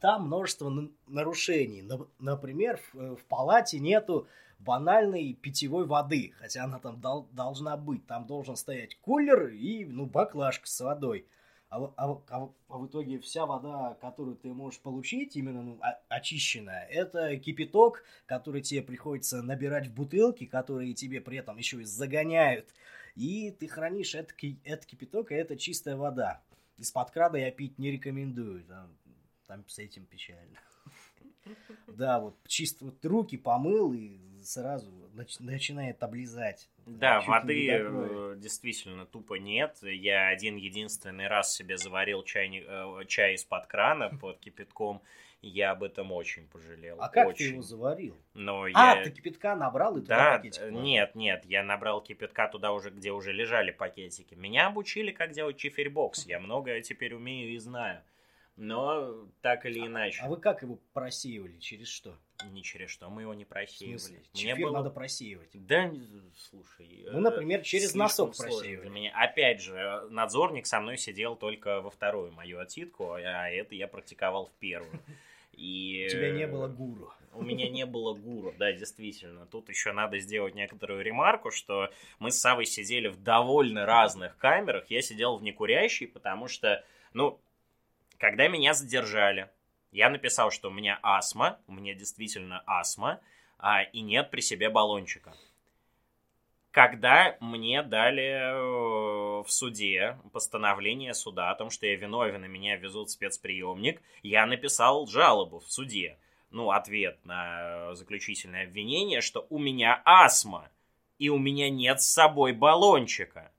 там 0.00 0.26
множество 0.26 0.72
нарушений. 1.06 1.84
Например, 2.18 2.80
в, 2.92 3.16
в 3.16 3.24
палате 3.24 3.80
нету 3.80 4.28
банальной 4.60 5.34
питьевой 5.34 5.86
воды, 5.86 6.32
хотя 6.38 6.64
она 6.64 6.78
там 6.78 7.00
дол 7.00 7.28
должна 7.32 7.76
быть. 7.76 8.06
Там 8.06 8.26
должен 8.26 8.56
стоять 8.56 8.96
кулер 9.00 9.48
и 9.48 9.84
ну, 9.84 10.06
баклажка 10.06 10.68
с 10.68 10.80
водой 10.80 11.26
а, 11.72 11.90
а, 11.96 12.22
а, 12.28 12.52
а 12.68 12.76
в 12.76 12.86
итоге 12.86 13.18
вся 13.18 13.46
вода, 13.46 13.96
которую 14.02 14.36
ты 14.36 14.52
можешь 14.52 14.78
получить, 14.78 15.36
именно 15.36 15.62
ну, 15.62 15.80
очищенная, 16.08 16.84
это 16.84 17.34
кипяток, 17.38 18.04
который 18.26 18.60
тебе 18.60 18.82
приходится 18.82 19.40
набирать 19.40 19.86
в 19.86 19.94
бутылки, 19.94 20.44
которые 20.44 20.92
тебе 20.92 21.22
при 21.22 21.38
этом 21.38 21.56
еще 21.56 21.80
и 21.80 21.84
загоняют. 21.84 22.68
И 23.14 23.52
ты 23.52 23.68
хранишь 23.68 24.14
этот, 24.14 24.36
этот 24.64 24.84
кипяток, 24.84 25.32
и 25.32 25.34
это 25.34 25.56
чистая 25.56 25.96
вода. 25.96 26.42
Из-под 26.76 27.10
крана 27.10 27.36
я 27.36 27.50
пить 27.50 27.78
не 27.78 27.90
рекомендую, 27.90 28.64
там, 28.64 28.94
там 29.46 29.64
с 29.66 29.78
этим 29.78 30.04
печально. 30.04 30.58
Да, 31.88 32.20
вот 32.20 32.36
чисто 32.46 32.92
руки 33.02 33.36
помыл 33.36 33.92
и 33.92 34.18
сразу 34.44 34.90
начинает 35.40 36.02
облизать. 36.02 36.68
Да, 36.86 37.20
воды 37.20 37.68
э, 37.70 38.34
действительно 38.38 39.06
тупо 39.06 39.34
нет. 39.34 39.78
Я 39.82 40.28
один 40.28 40.56
единственный 40.56 41.28
раз 41.28 41.54
себе 41.54 41.76
заварил 41.76 42.22
чай, 42.22 42.64
э, 42.66 43.04
чай 43.06 43.34
из-под 43.34 43.66
крана 43.66 44.10
под 44.20 44.38
кипятком. 44.40 45.02
Я 45.42 45.72
об 45.72 45.82
этом 45.82 46.12
очень 46.12 46.46
пожалел. 46.46 46.98
А 47.00 47.08
как 47.08 47.28
очень. 47.28 47.38
ты 47.38 47.50
его 47.52 47.62
заварил? 47.62 48.16
Но 48.32 48.62
а, 48.62 48.68
я... 48.68 49.02
ты 49.02 49.10
кипятка 49.10 49.56
набрал 49.56 49.96
и 49.96 50.00
туда 50.00 50.16
да, 50.16 50.36
пакетик 50.36 50.70
Нет, 50.70 51.16
нет, 51.16 51.44
я 51.46 51.64
набрал 51.64 52.00
кипятка 52.00 52.46
туда 52.46 52.70
уже, 52.70 52.90
где 52.90 53.10
уже 53.10 53.32
лежали 53.32 53.72
пакетики. 53.72 54.34
Меня 54.34 54.68
обучили, 54.68 55.10
как 55.10 55.32
делать 55.32 55.56
чиферь-бокс. 55.56 56.26
Я 56.26 56.38
многое 56.38 56.80
теперь 56.80 57.14
умею 57.14 57.52
и 57.52 57.58
знаю. 57.58 58.02
Но 58.56 59.26
так 59.40 59.66
или 59.66 59.80
иначе. 59.84 60.20
А, 60.22 60.26
а 60.26 60.28
вы 60.28 60.36
как 60.36 60.62
его 60.62 60.78
просеивали? 60.92 61.58
Через 61.58 61.88
что? 61.88 62.16
Ни 62.50 62.60
через 62.60 62.90
что, 62.90 63.08
мы 63.08 63.22
его 63.22 63.34
не 63.34 63.44
просеивали. 63.44 64.22
Мне 64.34 64.54
было... 64.56 64.72
надо 64.72 64.90
просеивать. 64.90 65.50
Да, 65.52 65.92
слушай. 66.36 67.06
Ну, 67.10 67.20
например, 67.20 67.62
через 67.62 67.94
носок 67.94 68.36
просеивали. 68.36 68.82
Для 68.82 68.90
меня. 68.90 69.12
Опять 69.14 69.62
же, 69.62 70.02
надзорник 70.10 70.66
со 70.66 70.80
мной 70.80 70.98
сидел 70.98 71.36
только 71.36 71.80
во 71.80 71.90
вторую 71.90 72.32
мою 72.32 72.58
отсидку, 72.60 73.12
а 73.12 73.48
это 73.48 73.74
я 73.74 73.88
практиковал 73.88 74.46
в 74.46 74.52
первую. 74.58 75.00
И... 75.52 76.06
У 76.08 76.10
тебя 76.10 76.30
не 76.30 76.46
было 76.46 76.66
гуру. 76.66 77.12
У 77.34 77.42
меня 77.42 77.68
не 77.70 77.86
было 77.86 78.14
гуру, 78.14 78.54
да, 78.58 78.72
действительно. 78.72 79.46
Тут 79.46 79.68
еще 79.68 79.92
надо 79.92 80.18
сделать 80.18 80.54
некоторую 80.54 81.02
ремарку, 81.02 81.50
что 81.50 81.90
мы 82.18 82.30
с 82.30 82.38
Савой 82.38 82.66
сидели 82.66 83.08
в 83.08 83.22
довольно 83.22 83.86
разных 83.86 84.36
камерах. 84.36 84.90
Я 84.90 85.00
сидел 85.00 85.36
в 85.38 85.42
некурящей, 85.42 86.08
потому 86.08 86.48
что, 86.48 86.84
ну, 87.14 87.40
когда 88.18 88.48
меня 88.48 88.74
задержали, 88.74 89.50
я 89.92 90.08
написал, 90.08 90.50
что 90.50 90.68
у 90.68 90.72
меня 90.72 90.98
астма, 91.02 91.58
у 91.66 91.72
меня 91.72 91.94
действительно 91.94 92.62
астма, 92.66 93.20
а, 93.58 93.82
и 93.82 94.00
нет 94.00 94.30
при 94.30 94.40
себе 94.40 94.70
баллончика. 94.70 95.34
Когда 96.72 97.36
мне 97.40 97.82
дали 97.82 98.22
э, 98.22 99.42
в 99.42 99.46
суде 99.48 100.18
постановление 100.32 101.12
суда 101.12 101.50
о 101.50 101.54
том, 101.54 101.68
что 101.68 101.86
я 101.86 101.96
виновен 101.96 102.46
и 102.46 102.48
меня 102.48 102.76
везут 102.76 103.10
в 103.10 103.12
спецприемник, 103.12 104.00
я 104.22 104.46
написал 104.46 105.06
жалобу 105.06 105.58
в 105.58 105.70
суде. 105.70 106.18
Ну, 106.50 106.70
ответ 106.70 107.18
на 107.24 107.94
заключительное 107.94 108.64
обвинение, 108.64 109.20
что 109.20 109.46
у 109.50 109.58
меня 109.58 110.00
астма, 110.06 110.70
и 111.18 111.28
у 111.28 111.38
меня 111.38 111.68
нет 111.68 112.00
с 112.00 112.08
собой 112.08 112.52
баллончика. 112.52 113.52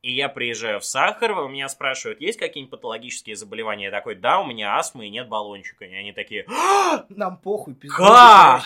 И 0.00 0.12
я 0.12 0.28
приезжаю 0.28 0.78
в 0.78 0.84
Сахарово, 0.84 1.42
у 1.42 1.48
меня 1.48 1.68
спрашивают, 1.68 2.20
есть 2.20 2.38
какие-нибудь 2.38 2.70
патологические 2.70 3.34
заболевания? 3.34 3.86
Я 3.86 3.90
такой, 3.90 4.14
да, 4.14 4.40
у 4.40 4.46
меня 4.46 4.76
астма 4.76 5.04
и 5.04 5.10
нет 5.10 5.28
баллончика. 5.28 5.84
И 5.84 5.94
они 5.94 6.12
такие, 6.12 6.46
«А, 6.48 7.04
нам 7.08 7.36
похуй, 7.36 7.74
пизду. 7.74 7.96
Как? 7.96 8.62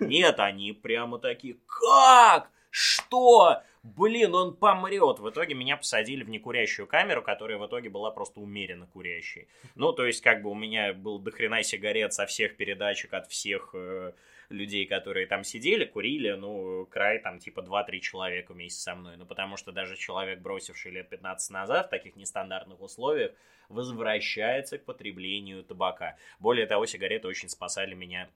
Нет, 0.00 0.38
они 0.38 0.72
прямо 0.72 1.18
такие, 1.18 1.56
как? 1.66 2.50
Что? 2.68 3.62
Блин, 3.82 4.34
он 4.34 4.56
помрет. 4.56 5.18
В 5.18 5.30
итоге 5.30 5.54
меня 5.54 5.76
посадили 5.76 6.24
в 6.24 6.28
некурящую 6.28 6.86
камеру, 6.86 7.22
которая 7.22 7.58
в 7.58 7.66
итоге 7.66 7.88
была 7.88 8.10
просто 8.10 8.40
умеренно 8.40 8.86
курящей. 8.86 9.48
Ну, 9.74 9.92
то 9.92 10.04
есть, 10.06 10.22
как 10.22 10.42
бы 10.42 10.50
у 10.50 10.54
меня 10.54 10.92
был 10.92 11.18
дохрена 11.18 11.62
сигарет 11.62 12.12
со 12.12 12.26
всех 12.26 12.56
передачек 12.56 13.12
от 13.12 13.30
всех 13.30 13.70
э, 13.74 14.12
людей, 14.48 14.86
которые 14.86 15.26
там 15.26 15.44
сидели, 15.44 15.84
курили, 15.84 16.32
ну, 16.32 16.86
край 16.86 17.18
там 17.18 17.38
типа 17.38 17.60
2-3 17.60 18.00
человека 18.00 18.52
вместе 18.52 18.80
со 18.80 18.94
мной. 18.94 19.16
Ну, 19.16 19.26
потому 19.26 19.56
что 19.56 19.72
даже 19.72 19.96
человек, 19.96 20.40
бросивший 20.40 20.92
лет 20.92 21.08
15 21.08 21.50
назад 21.50 21.86
в 21.86 21.90
таких 21.90 22.16
нестандартных 22.16 22.80
условиях, 22.80 23.32
возвращается 23.68 24.78
к 24.78 24.84
потреблению 24.84 25.64
табака. 25.64 26.16
Более 26.38 26.66
того, 26.66 26.86
сигареты 26.86 27.28
очень 27.28 27.48
спасали 27.48 27.94
меня 27.94 28.28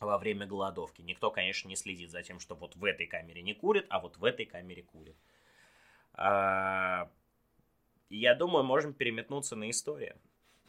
во 0.00 0.18
время 0.18 0.46
голодовки. 0.46 1.02
Никто, 1.02 1.30
конечно, 1.30 1.68
не 1.68 1.76
следит 1.76 2.10
за 2.10 2.22
тем, 2.22 2.40
что 2.40 2.54
вот 2.54 2.76
в 2.76 2.84
этой 2.84 3.06
камере 3.06 3.42
не 3.42 3.54
курит, 3.54 3.86
а 3.88 4.00
вот 4.00 4.16
в 4.16 4.24
этой 4.24 4.46
камере 4.46 4.82
курит. 4.82 5.16
А... 6.14 7.08
Я 8.08 8.34
думаю, 8.34 8.64
можем 8.64 8.94
переметнуться 8.94 9.56
на 9.56 9.68
историю. 9.68 10.16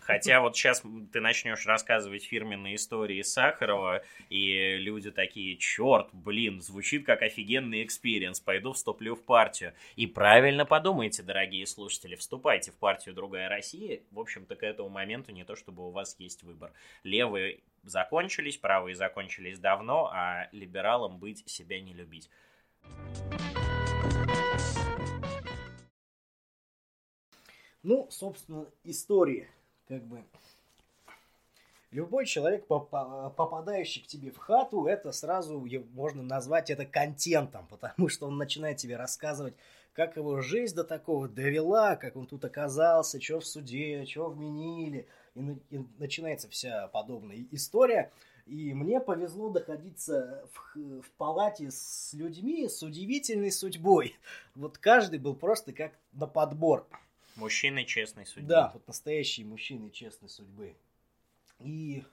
Хотя 0.07 0.39
вот 0.39 0.55
сейчас 0.55 0.83
ты 1.11 1.19
начнешь 1.19 1.65
рассказывать 1.65 2.23
фирменные 2.23 2.75
истории 2.75 3.21
Сахарова, 3.23 4.03
и 4.29 4.77
люди 4.77 5.11
такие, 5.11 5.57
черт, 5.57 6.07
блин, 6.13 6.61
звучит 6.61 7.05
как 7.05 7.23
офигенный 7.23 7.83
experience, 7.83 8.39
пойду 8.39 8.71
вступлю 8.71 9.15
в 9.15 9.23
партию. 9.25 9.73
И 9.97 10.07
правильно 10.07 10.65
подумайте, 10.65 11.23
дорогие 11.23 11.67
слушатели, 11.67 12.15
вступайте 12.15 12.71
в 12.71 12.75
партию 12.75 13.15
«Другая 13.15 13.49
Россия». 13.49 13.99
В 14.11 14.19
общем-то, 14.21 14.55
к 14.55 14.63
этому 14.63 14.87
моменту 14.87 15.33
не 15.33 15.43
то, 15.43 15.57
чтобы 15.57 15.85
у 15.85 15.91
вас 15.91 16.15
есть 16.19 16.41
выбор. 16.43 16.71
Левые 17.03 17.59
закончились, 17.83 18.55
правые 18.55 18.95
закончились 18.95 19.59
давно, 19.59 20.09
а 20.13 20.47
либералам 20.53 21.19
быть 21.19 21.43
себя 21.49 21.81
не 21.81 21.93
любить. 21.93 22.29
Ну, 27.83 28.07
собственно, 28.09 28.71
история 28.85 29.49
как 29.87 30.03
бы 30.03 30.23
любой 31.91 32.25
человек, 32.25 32.65
попадающий 32.67 34.03
к 34.03 34.07
тебе 34.07 34.31
в 34.31 34.37
хату, 34.37 34.85
это 34.85 35.11
сразу 35.11 35.65
можно 35.93 36.23
назвать 36.23 36.69
это 36.69 36.85
контентом, 36.85 37.67
потому 37.69 38.09
что 38.09 38.27
он 38.27 38.37
начинает 38.37 38.77
тебе 38.77 38.97
рассказывать, 38.97 39.55
как 39.93 40.15
его 40.15 40.41
жизнь 40.41 40.75
до 40.75 40.83
такого 40.83 41.27
довела, 41.27 41.95
как 41.95 42.15
он 42.15 42.27
тут 42.27 42.45
оказался, 42.45 43.19
что 43.19 43.39
в 43.39 43.47
суде, 43.47 44.05
что 44.05 44.29
вменили, 44.29 45.07
и, 45.35 45.85
начинается 45.97 46.47
вся 46.49 46.87
подобная 46.87 47.45
история. 47.51 48.11
И 48.45 48.73
мне 48.73 49.01
повезло 49.01 49.49
находиться 49.49 50.47
в, 50.53 51.01
в 51.01 51.09
палате 51.17 51.69
с 51.69 52.13
людьми 52.13 52.69
с 52.69 52.81
удивительной 52.81 53.51
судьбой. 53.51 54.15
Вот 54.55 54.77
каждый 54.77 55.19
был 55.19 55.35
просто 55.35 55.73
как 55.73 55.91
на 56.13 56.27
подбор. 56.27 56.87
Мужчины 57.37 57.85
честной 57.85 58.25
судьбы. 58.25 58.47
Да, 58.47 58.71
вот 58.73 58.87
настоящие 58.87 59.45
мужчины 59.45 59.91
честной 59.91 60.27
судьбы. 60.27 60.75
И 61.59 62.03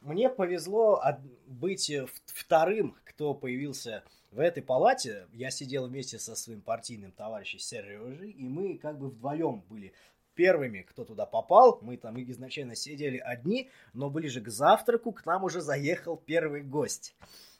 мне 0.00 0.28
повезло 0.28 1.02
быть 1.46 1.90
вторым, 2.26 2.96
кто 3.04 3.32
появился 3.32 4.02
в 4.32 4.40
этой 4.40 4.62
палате. 4.62 5.28
Я 5.32 5.50
сидел 5.50 5.86
вместе 5.86 6.18
со 6.18 6.34
своим 6.34 6.62
партийным 6.62 7.12
товарищем 7.12 7.60
Сережей, 7.60 8.32
и 8.32 8.48
мы 8.48 8.76
как 8.76 8.98
бы 8.98 9.08
вдвоем 9.08 9.60
были 9.68 9.92
первыми, 10.34 10.82
кто 10.82 11.04
туда 11.04 11.26
попал. 11.26 11.78
Мы 11.82 11.96
там 11.96 12.20
изначально 12.22 12.74
сидели 12.74 13.18
одни, 13.18 13.70
но 13.92 14.10
ближе 14.10 14.40
к 14.40 14.48
завтраку 14.48 15.12
к 15.12 15.24
нам 15.26 15.44
уже 15.44 15.60
заехал 15.60 16.16
первый 16.16 16.62
гость. 16.62 17.14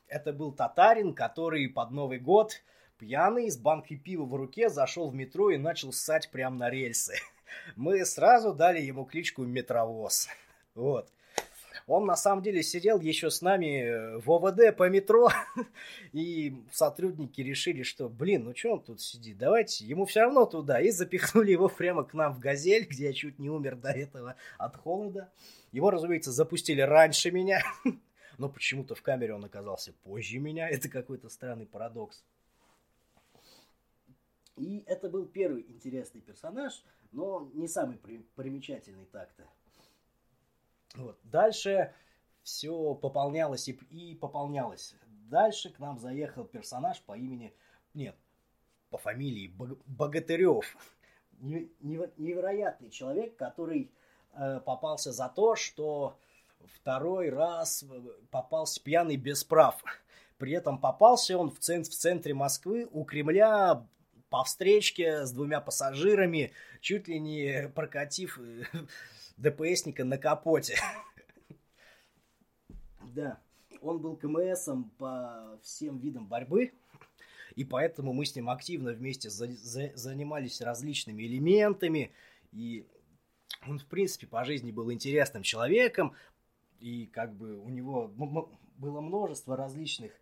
Это 0.09 0.33
был 0.33 0.51
татарин, 0.51 1.15
который 1.15 1.69
под 1.69 1.93
Новый 1.93 2.19
год 2.19 2.63
Пьяный, 3.01 3.51
с 3.51 3.57
банкой 3.57 3.97
пива 3.97 4.27
в 4.27 4.35
руке, 4.35 4.69
зашел 4.69 5.09
в 5.09 5.15
метро 5.15 5.51
и 5.51 5.57
начал 5.57 5.91
ссать 5.91 6.31
прямо 6.31 6.57
на 6.57 6.71
рельсы. 6.71 7.15
Мы 7.77 8.05
сразу 8.05 8.53
дали 8.53 8.79
ему 8.79 9.07
кличку 9.07 9.43
Метровоз. 9.43 10.29
Вот. 10.75 11.11
Он 11.87 12.05
на 12.05 12.15
самом 12.15 12.43
деле 12.43 12.63
сидел 12.63 13.01
еще 13.01 13.31
с 13.31 13.43
нами 13.43 14.19
в 14.21 14.31
ОВД 14.31 14.77
по 14.77 14.89
метро, 14.89 15.31
и 16.13 16.55
сотрудники 16.71 17.41
решили, 17.41 17.83
что, 17.83 18.09
блин, 18.09 18.45
ну 18.45 18.55
что 18.55 18.75
он 18.75 18.83
тут 18.83 19.01
сидит, 19.01 19.39
давайте 19.39 19.85
ему 19.85 20.05
все 20.05 20.21
равно 20.21 20.45
туда, 20.45 20.81
и 20.81 20.91
запихнули 20.91 21.51
его 21.51 21.69
прямо 21.69 22.05
к 22.05 22.15
нам 22.15 22.35
в 22.35 22.39
«Газель», 22.39 22.87
где 22.87 23.07
я 23.07 23.13
чуть 23.13 23.39
не 23.39 23.51
умер 23.51 23.77
до 23.77 23.91
этого 23.91 24.37
от 24.59 24.77
холода. 24.77 25.33
Его, 25.73 25.91
разумеется, 25.91 26.31
запустили 26.31 26.83
раньше 26.83 27.33
меня, 27.33 27.63
но 28.39 28.49
почему-то 28.49 28.95
в 28.95 29.03
камере 29.03 29.35
он 29.35 29.45
оказался 29.45 29.93
позже 30.05 30.39
меня, 30.39 30.69
это 30.69 30.89
какой-то 30.89 31.29
странный 31.29 31.67
парадокс. 31.67 32.23
И 34.61 34.85
это 34.87 35.09
был 35.09 35.25
первый 35.25 35.63
интересный 35.71 36.21
персонаж, 36.21 36.85
но 37.13 37.51
не 37.55 37.67
самый 37.67 37.97
примечательный 37.97 39.07
так-то. 39.07 39.49
Вот. 40.97 41.19
Дальше 41.23 41.95
все 42.43 42.95
пополнялось 42.95 43.69
и, 43.71 43.73
и 43.91 44.15
пополнялось. 44.15 44.95
Дальше 45.31 45.71
к 45.71 45.79
нам 45.79 45.99
заехал 45.99 46.45
персонаж 46.45 47.01
по 47.01 47.17
имени... 47.17 47.55
Нет, 47.95 48.15
по 48.91 48.99
фамилии 48.99 49.51
Богатырев. 49.87 50.77
Невероятный 51.39 52.91
человек, 52.91 53.37
который 53.37 53.91
э, 54.35 54.61
попался 54.61 55.11
за 55.11 55.31
то, 55.31 55.57
что 55.57 56.19
второй 56.67 57.31
раз 57.31 57.83
э, 57.83 57.87
попался 58.31 58.83
пьяный 58.83 59.17
без 59.17 59.43
прав. 59.43 59.83
При 60.37 60.53
этом 60.53 60.79
попался 60.79 61.39
он 61.39 61.51
в, 61.51 61.61
центр, 61.61 61.89
в 61.89 61.95
центре 61.95 62.35
Москвы 62.35 62.87
у 62.93 63.05
Кремля 63.05 63.87
по 64.31 64.45
встречке 64.45 65.27
с 65.27 65.33
двумя 65.33 65.61
пассажирами, 65.61 66.53
чуть 66.81 67.09
ли 67.09 67.19
не 67.19 67.69
прокатив 67.75 68.39
э, 68.39 68.65
ДПСника 69.37 70.05
на 70.05 70.17
капоте. 70.17 70.79
Да, 73.13 73.41
он 73.81 73.99
был 73.99 74.15
КМСом 74.15 74.89
по 74.97 75.59
всем 75.65 75.99
видам 75.99 76.29
борьбы, 76.29 76.71
и 77.57 77.65
поэтому 77.65 78.13
мы 78.13 78.25
с 78.25 78.37
ним 78.37 78.49
активно 78.49 78.93
вместе 78.93 79.31
за, 79.31 79.49
за, 79.49 79.91
занимались 79.97 80.61
различными 80.61 81.25
элементами, 81.25 82.13
и 82.53 82.87
он, 83.67 83.81
в 83.81 83.87
принципе, 83.87 84.29
по 84.29 84.45
жизни 84.45 84.71
был 84.71 84.93
интересным 84.93 85.43
человеком, 85.43 86.15
и 86.79 87.07
как 87.07 87.35
бы 87.35 87.59
у 87.59 87.69
него 87.69 88.07
было 88.77 89.01
множество 89.01 89.57
различных 89.57 90.13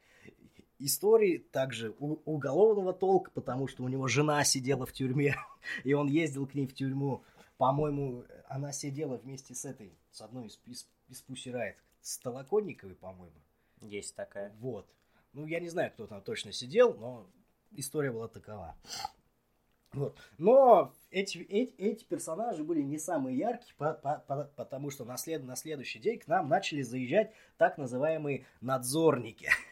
истории 0.78 1.38
также 1.38 1.90
уголовного 1.90 2.92
толка, 2.92 3.30
потому 3.30 3.66
что 3.66 3.84
у 3.84 3.88
него 3.88 4.08
жена 4.08 4.42
сидела 4.44 4.86
в 4.86 4.92
тюрьме, 4.92 5.36
и 5.84 5.92
он 5.92 6.08
ездил 6.08 6.46
к 6.46 6.54
ней 6.54 6.66
в 6.66 6.74
тюрьму. 6.74 7.24
По-моему, 7.56 8.24
она 8.46 8.72
сидела 8.72 9.16
вместе 9.16 9.54
с 9.54 9.64
этой, 9.64 9.98
с 10.10 10.20
одной 10.20 10.46
из, 10.46 10.60
из, 10.64 10.88
из 11.08 11.22
Пусси 11.22 11.50
Райт, 11.50 11.76
с 12.00 12.18
Толоконниковой, 12.18 12.94
по-моему. 12.94 13.42
Есть 13.80 14.14
такая. 14.14 14.54
Вот. 14.60 14.88
Ну, 15.32 15.46
я 15.46 15.60
не 15.60 15.68
знаю, 15.68 15.90
кто 15.90 16.06
там 16.06 16.22
точно 16.22 16.52
сидел, 16.52 16.94
но 16.94 17.28
история 17.72 18.12
была 18.12 18.28
такова. 18.28 18.76
Вот. 19.92 20.18
Но 20.36 20.92
эти, 21.10 21.38
эти, 21.38 21.74
эти 21.76 22.04
персонажи 22.04 22.62
были 22.62 22.82
не 22.82 22.98
самые 22.98 23.38
яркие, 23.38 23.74
по, 23.76 23.94
по, 23.94 24.18
по, 24.26 24.44
потому 24.56 24.90
что 24.90 25.04
на, 25.04 25.16
след, 25.16 25.42
на 25.44 25.56
следующий 25.56 25.98
день 25.98 26.18
к 26.18 26.26
нам 26.26 26.48
начали 26.48 26.82
заезжать 26.82 27.32
так 27.56 27.78
называемые 27.78 28.46
надзорники. 28.60 29.48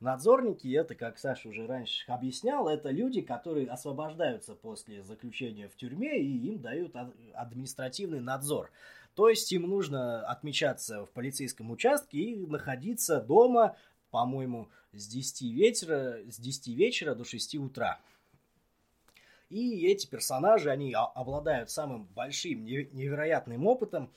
Надзорники, 0.00 0.68
это, 0.74 0.94
как 0.94 1.18
Саша 1.18 1.48
уже 1.48 1.66
раньше 1.66 2.10
объяснял, 2.10 2.68
это 2.68 2.90
люди, 2.90 3.22
которые 3.22 3.68
освобождаются 3.68 4.54
после 4.54 5.02
заключения 5.02 5.68
в 5.68 5.76
тюрьме 5.76 6.20
и 6.20 6.48
им 6.48 6.60
дают 6.60 6.94
административный 7.34 8.20
надзор. 8.20 8.70
То 9.14 9.30
есть 9.30 9.50
им 9.52 9.62
нужно 9.62 10.26
отмечаться 10.26 11.06
в 11.06 11.10
полицейском 11.10 11.70
участке 11.70 12.18
и 12.18 12.46
находиться 12.46 13.20
дома, 13.20 13.74
по-моему, 14.10 14.68
с 14.92 15.08
10 15.08 15.42
вечера, 15.52 16.18
с 16.28 16.38
10 16.38 16.68
вечера 16.68 17.14
до 17.14 17.24
6 17.24 17.56
утра. 17.56 17.98
И 19.48 19.86
эти 19.86 20.06
персонажи, 20.06 20.70
они 20.70 20.92
обладают 20.94 21.70
самым 21.70 22.04
большим, 22.14 22.64
невероятным 22.64 23.66
опытом 23.66 24.10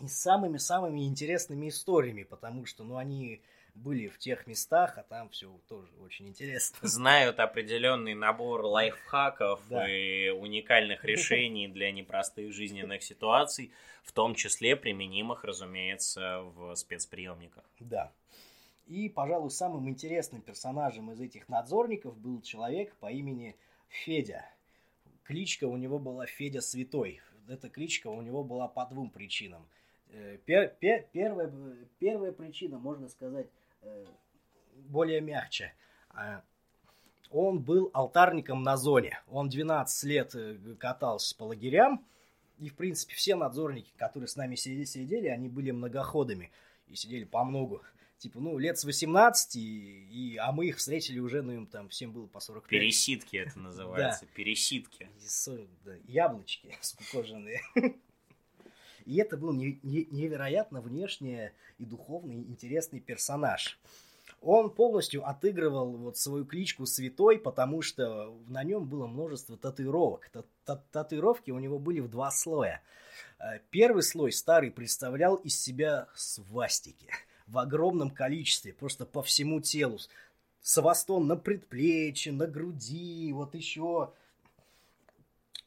и 0.00 0.08
самыми-самыми 0.08 1.06
интересными 1.06 1.68
историями, 1.68 2.22
потому 2.22 2.64
что, 2.64 2.82
ну, 2.82 2.96
они 2.96 3.42
были 3.74 4.08
в 4.08 4.18
тех 4.18 4.46
местах, 4.46 4.98
а 4.98 5.02
там 5.02 5.28
все 5.30 5.50
тоже 5.68 5.90
очень 6.02 6.28
интересно. 6.28 6.76
Знают 6.86 7.40
определенный 7.40 8.14
набор 8.14 8.64
лайфхаков 8.64 9.60
да. 9.68 9.88
и 9.88 10.30
уникальных 10.30 11.04
решений 11.04 11.68
для 11.68 11.92
непростых 11.92 12.52
жизненных 12.52 13.02
ситуаций, 13.02 13.72
в 14.02 14.12
том 14.12 14.34
числе 14.34 14.76
применимых, 14.76 15.44
разумеется, 15.44 16.40
в 16.42 16.74
спецприемниках. 16.74 17.64
Да. 17.78 18.12
И, 18.86 19.08
пожалуй, 19.08 19.50
самым 19.50 19.88
интересным 19.88 20.42
персонажем 20.42 21.12
из 21.12 21.20
этих 21.20 21.48
надзорников 21.48 22.18
был 22.18 22.42
человек 22.42 22.94
по 22.96 23.10
имени 23.10 23.56
Федя. 23.88 24.44
Кличка 25.22 25.64
у 25.66 25.76
него 25.76 25.98
была 25.98 26.26
Федя 26.26 26.60
Святой. 26.60 27.20
Эта 27.48 27.68
кличка 27.68 28.08
у 28.08 28.20
него 28.20 28.42
была 28.42 28.66
по 28.66 28.84
двум 28.86 29.10
причинам. 29.10 29.64
Э, 30.12 30.38
пер, 30.44 30.74
пер, 30.80 31.06
первая, 31.12 31.52
первая 31.98 32.32
причина, 32.32 32.78
можно 32.78 33.08
сказать, 33.08 33.46
более 34.90 35.20
мягче. 35.20 35.74
А, 36.10 36.42
он 37.30 37.60
был 37.60 37.90
алтарником 37.94 38.62
на 38.62 38.76
зоне. 38.76 39.20
Он 39.28 39.48
12 39.48 40.04
лет 40.04 40.34
э, 40.34 40.56
катался 40.78 41.36
по 41.36 41.44
лагерям. 41.44 42.04
И, 42.58 42.68
в 42.68 42.74
принципе, 42.74 43.14
все 43.14 43.36
надзорники, 43.36 43.92
которые 43.96 44.28
с 44.28 44.36
нами 44.36 44.54
сидели, 44.54 45.28
они 45.28 45.48
были 45.48 45.70
многоходами. 45.70 46.50
И 46.88 46.96
сидели 46.96 47.24
по 47.24 47.44
многу. 47.44 47.82
Типа, 48.18 48.38
ну, 48.38 48.58
лет 48.58 48.76
с 48.78 48.84
18, 48.84 49.56
и, 49.56 49.60
и, 50.10 50.36
а 50.36 50.52
мы 50.52 50.66
их 50.66 50.76
встретили 50.76 51.20
уже, 51.20 51.40
ну, 51.40 51.52
им 51.52 51.66
там 51.66 51.88
всем 51.88 52.12
было 52.12 52.26
по 52.26 52.38
45. 52.38 52.68
Пересидки 52.68 53.36
это 53.38 53.58
называется, 53.58 54.26
пересидки. 54.34 55.08
Яблочки 56.06 56.76
скукоженные. 56.82 57.62
И 59.10 59.16
это 59.16 59.36
был 59.36 59.52
невероятно 59.52 60.80
внешне 60.80 61.52
и 61.78 61.84
духовно 61.84 62.30
интересный 62.30 63.00
персонаж. 63.00 63.76
Он 64.40 64.70
полностью 64.70 65.28
отыгрывал 65.28 65.96
вот 65.96 66.16
свою 66.16 66.44
кличку 66.44 66.86
Святой, 66.86 67.40
потому 67.40 67.82
что 67.82 68.32
на 68.46 68.62
нем 68.62 68.88
было 68.88 69.08
множество 69.08 69.56
татуировок. 69.56 70.30
Татуировки 70.92 71.50
у 71.50 71.58
него 71.58 71.80
были 71.80 71.98
в 71.98 72.08
два 72.08 72.30
слоя. 72.30 72.82
Э, 73.40 73.58
первый 73.70 74.04
слой 74.04 74.30
старый 74.30 74.70
представлял 74.70 75.34
из 75.34 75.60
себя 75.60 76.06
свастики 76.14 77.08
в 77.48 77.58
огромном 77.58 78.10
количестве, 78.10 78.72
просто 78.72 79.06
по 79.06 79.24
всему 79.24 79.60
телу. 79.60 79.98
Савастон 80.62 81.26
на 81.26 81.34
предплечье, 81.34 82.32
на 82.32 82.46
груди, 82.46 83.32
вот 83.32 83.56
еще. 83.56 84.12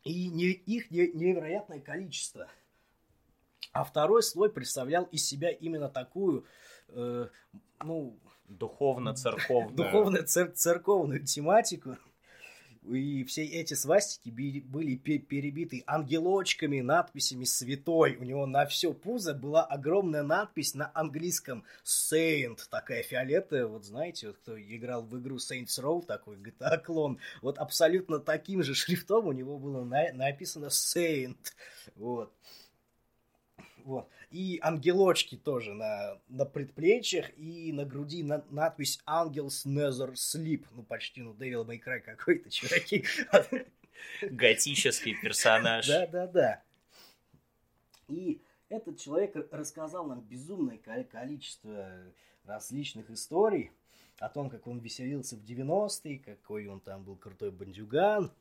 И 0.05 0.29
не, 0.29 0.45
их 0.45 0.91
невероятное 0.91 1.81
количество. 1.81 2.47
А 3.73 3.83
второй 3.83 4.23
слой 4.23 4.49
представлял 4.49 5.03
из 5.05 5.25
себя 5.25 5.49
именно 5.49 5.89
такую, 5.89 6.45
э, 6.89 7.27
ну, 7.83 8.17
Духовно-церковную. 8.47 9.75
Духовно-церковную 9.75 11.25
тематику. 11.25 11.97
И 12.85 13.23
все 13.23 13.45
эти 13.45 13.75
свастики 13.75 14.29
были 14.29 14.95
перебиты 14.95 15.83
ангелочками, 15.87 16.81
надписями 16.81 17.45
«Святой». 17.45 18.17
У 18.17 18.23
него 18.23 18.45
на 18.45 18.65
все 18.65 18.93
пузо 18.93 19.33
была 19.33 19.63
огромная 19.63 20.23
надпись 20.23 20.75
на 20.75 20.91
английском 20.93 21.63
«Saint», 21.85 22.59
такая 22.69 23.01
фиолетовая. 23.01 23.67
Вот 23.67 23.85
знаете, 23.85 24.27
вот 24.27 24.37
кто 24.37 24.61
играл 24.61 25.01
в 25.01 25.17
игру 25.17 25.37
Saints 25.37 25.79
Row, 25.79 26.05
такой 26.05 26.35
GTA-клон, 26.35 27.19
вот 27.41 27.57
абсолютно 27.57 28.19
таким 28.19 28.63
же 28.63 28.75
шрифтом 28.75 29.27
у 29.27 29.31
него 29.31 29.57
было 29.57 29.85
на 29.85 30.11
написано 30.11 30.65
«Saint». 30.65 31.37
Вот. 31.95 32.33
Вот. 33.83 34.09
И 34.31 34.59
ангелочки 34.61 35.35
тоже 35.35 35.73
на, 35.73 36.19
на 36.29 36.45
предплечьях 36.45 37.37
и 37.37 37.71
на 37.73 37.85
груди 37.85 38.23
на, 38.23 38.43
надпись 38.49 38.99
Ангелс 39.05 39.65
Never 39.65 40.13
Sleep. 40.13 40.65
Ну, 40.71 40.83
почти, 40.83 41.21
ну, 41.21 41.33
May 41.33 41.81
Cry 41.83 41.99
какой-то, 41.99 42.49
чуваки. 42.49 43.05
Готический 44.21 45.15
персонаж. 45.21 45.87
Да, 45.87 46.07
да, 46.07 46.27
да. 46.27 46.63
И 48.07 48.41
этот 48.69 48.99
человек 48.99 49.35
рассказал 49.51 50.05
нам 50.05 50.21
безумное 50.21 50.77
количество 50.77 52.01
различных 52.45 53.09
историй 53.09 53.71
о 54.19 54.29
том, 54.29 54.49
как 54.49 54.67
он 54.67 54.79
веселился 54.79 55.35
в 55.35 55.43
90-е, 55.43 56.19
какой 56.19 56.67
он 56.67 56.79
там 56.79 57.03
был 57.03 57.15
крутой 57.15 57.51
бандюган, 57.51 58.31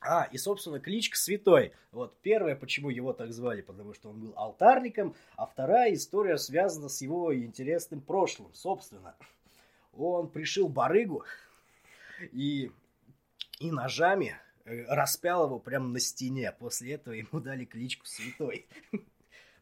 а, 0.00 0.28
и, 0.30 0.38
собственно, 0.38 0.80
кличка 0.80 1.16
Святой. 1.16 1.72
Вот 1.92 2.16
первое, 2.20 2.54
почему 2.54 2.90
его 2.90 3.12
так 3.12 3.32
звали, 3.32 3.60
потому 3.60 3.94
что 3.94 4.10
он 4.10 4.20
был 4.20 4.32
алтарником, 4.36 5.14
а 5.36 5.46
вторая 5.46 5.92
история 5.94 6.38
связана 6.38 6.88
с 6.88 7.02
его 7.02 7.34
интересным 7.36 8.00
прошлым, 8.00 8.52
собственно. 8.54 9.14
Он 9.92 10.28
пришил 10.28 10.68
барыгу 10.68 11.24
и, 12.32 12.70
и 13.58 13.70
ножами 13.70 14.36
э, 14.64 14.84
распял 14.84 15.46
его 15.46 15.58
прямо 15.58 15.88
на 15.88 16.00
стене. 16.00 16.52
После 16.52 16.94
этого 16.94 17.14
ему 17.14 17.40
дали 17.40 17.64
кличку 17.64 18.06
Святой. 18.06 18.66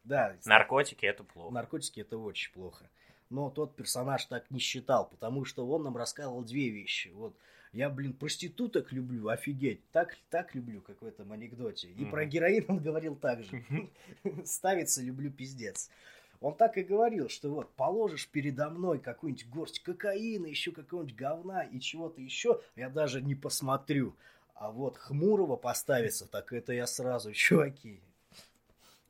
Да. 0.05 0.35
Наркотики 0.45 1.05
это 1.05 1.23
плохо. 1.23 1.53
Наркотики 1.53 1.99
это 1.99 2.17
очень 2.17 2.51
плохо. 2.51 2.89
Но 3.29 3.51
тот 3.51 3.75
персонаж 3.75 4.25
так 4.25 4.49
не 4.49 4.57
считал, 4.57 5.07
потому 5.07 5.45
что 5.45 5.67
он 5.67 5.83
нам 5.83 5.95
рассказывал 5.95 6.41
две 6.41 6.69
вещи. 6.69 7.09
Вот 7.09 7.35
я, 7.71 7.89
блин, 7.89 8.13
проституток 8.13 8.91
люблю, 8.91 9.27
офигеть. 9.27 9.81
Так, 9.91 10.17
так 10.29 10.55
люблю, 10.55 10.81
как 10.81 11.01
в 11.01 11.05
этом 11.05 11.31
анекдоте. 11.31 11.89
И 11.89 11.93
mm-hmm. 11.93 12.09
про 12.09 12.25
героин 12.25 12.65
он 12.67 12.79
говорил 12.79 13.15
так 13.15 13.43
же. 13.43 13.63
Ставиться 14.45 15.03
люблю 15.03 15.31
пиздец. 15.31 15.89
Он 16.41 16.55
так 16.55 16.77
и 16.77 16.83
говорил, 16.83 17.29
что 17.29 17.49
вот 17.53 17.71
положишь 17.75 18.27
передо 18.29 18.69
мной 18.69 18.99
какую-нибудь 18.99 19.49
горсть 19.49 19.79
кокаина, 19.83 20.45
еще 20.47 20.71
какого-нибудь 20.71 21.15
говна 21.15 21.63
и 21.63 21.79
чего-то 21.79 22.21
еще, 22.21 22.61
я 22.75 22.89
даже 22.89 23.21
не 23.21 23.35
посмотрю. 23.35 24.15
А 24.55 24.71
вот 24.71 24.97
хмурого 24.97 25.55
поставиться, 25.55 26.25
так 26.25 26.53
это 26.53 26.73
я 26.73 26.87
сразу, 26.87 27.33
чуваки. 27.33 28.01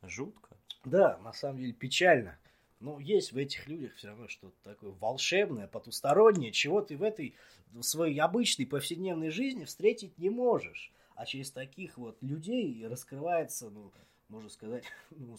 Жутко. 0.01 0.49
Да, 0.86 1.18
на 1.20 1.34
самом 1.34 1.60
деле 1.60 1.74
печально. 1.74 2.38
Но 2.80 3.00
есть 3.00 3.34
в 3.34 3.38
этих 3.38 3.68
людях 3.68 3.94
все 3.96 4.08
равно 4.08 4.28
что-то 4.28 4.56
такое 4.64 4.92
волшебное, 4.92 5.68
потустороннее, 5.68 6.52
чего 6.52 6.82
ты 6.82 6.96
в 6.96 7.04
этой 7.04 7.36
в 7.72 7.84
своей 7.84 8.20
обычной 8.20 8.66
повседневной 8.66 9.30
жизни 9.30 9.66
встретить 9.66 10.18
не 10.18 10.30
можешь. 10.30 10.92
А 11.16 11.26
через 11.26 11.52
таких 11.52 11.98
вот 11.98 12.18
людей 12.22 12.88
раскрывается, 12.88 13.70
ну, 13.70 13.92
можно 14.30 14.50
сказать, 14.50 14.86
ну, 15.12 15.38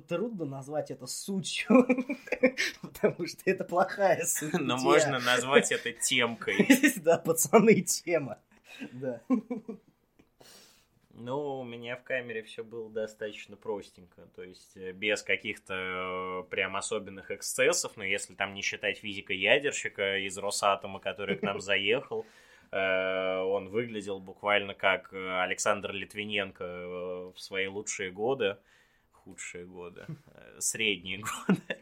трудно 0.00 0.44
назвать 0.44 0.90
это 0.90 1.06
сутью, 1.06 1.86
потому 2.82 3.26
что 3.26 3.40
это 3.46 3.64
плохая 3.64 4.24
суть. 4.26 4.52
Но 4.52 4.76
можно 4.76 5.18
назвать 5.20 5.72
это 5.72 5.92
темкой. 6.02 6.68
Да, 6.96 7.16
пацаны, 7.18 7.80
тема. 7.80 8.38
Да. 8.92 9.22
Ну, 11.14 11.60
у 11.60 11.64
меня 11.64 11.96
в 11.96 12.04
камере 12.04 12.42
все 12.42 12.64
было 12.64 12.88
достаточно 12.90 13.54
простенько, 13.54 14.22
то 14.34 14.42
есть 14.42 14.76
э, 14.76 14.92
без 14.92 15.22
каких-то 15.22 15.74
э, 15.74 16.50
прям 16.50 16.74
особенных 16.74 17.30
эксцессов, 17.30 17.96
но 17.96 18.04
если 18.04 18.34
там 18.34 18.54
не 18.54 18.62
считать 18.62 18.98
физика-ядерщика 18.98 20.18
из 20.18 20.38
Росатома, 20.38 21.00
который 21.00 21.36
к 21.36 21.42
нам 21.42 21.60
заехал, 21.60 22.24
э, 22.70 23.38
он 23.40 23.68
выглядел 23.68 24.20
буквально 24.20 24.72
как 24.72 25.12
Александр 25.12 25.92
Литвиненко 25.92 27.32
в 27.34 27.38
свои 27.38 27.66
лучшие 27.66 28.10
годы, 28.10 28.56
худшие 29.12 29.66
годы, 29.66 30.06
средние 30.58 31.18
годы. 31.46 31.81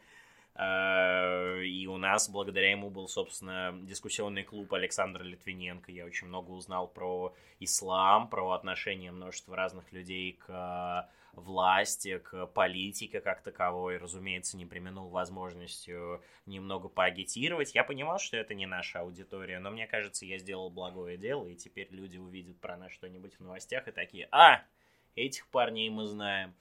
Э, 0.61 1.65
и 1.65 1.87
у 1.87 1.97
нас 1.97 2.29
благодаря 2.29 2.71
ему 2.71 2.91
был, 2.91 3.09
собственно, 3.09 3.75
дискуссионный 3.83 4.45
клуб 4.45 4.73
Александра 4.75 5.25
Литвиненко. 5.25 5.91
Я 5.91 6.05
очень 6.05 6.27
много 6.27 6.51
узнал 6.51 6.87
про 6.87 7.35
ислам, 7.61 8.29
про 8.29 8.51
отношение 8.51 9.11
множества 9.11 9.57
разных 9.57 9.91
людей 9.91 10.39
к 10.47 11.09
власти, 11.33 12.19
к 12.19 12.47
политике 12.49 13.23
как 13.23 13.41
таковой. 13.41 13.97
Разумеется, 13.97 14.59
не 14.59 14.67
применил 14.67 15.09
возможностью 15.09 16.23
немного 16.45 16.91
поагитировать. 16.91 17.75
Я 17.75 17.83
понимал, 17.83 18.19
что 18.19 18.37
это 18.37 18.53
не 18.53 18.67
наша 18.67 19.01
аудитория, 19.01 19.61
но 19.61 19.71
мне 19.71 19.87
кажется, 19.87 20.27
я 20.27 20.37
сделал 20.37 20.69
благое 20.69 21.17
дело, 21.17 21.47
и 21.47 21.57
теперь 21.57 21.89
люди 21.91 22.19
увидят 22.19 22.61
про 22.61 22.77
нас 22.77 22.93
что-нибудь 22.93 23.35
в 23.37 23.41
новостях 23.41 23.89
и 23.89 23.93
такие, 23.93 24.29
а, 24.31 24.63
этих 25.15 25.47
парней 25.47 25.89
мы 25.89 26.07
знаем. 26.07 26.55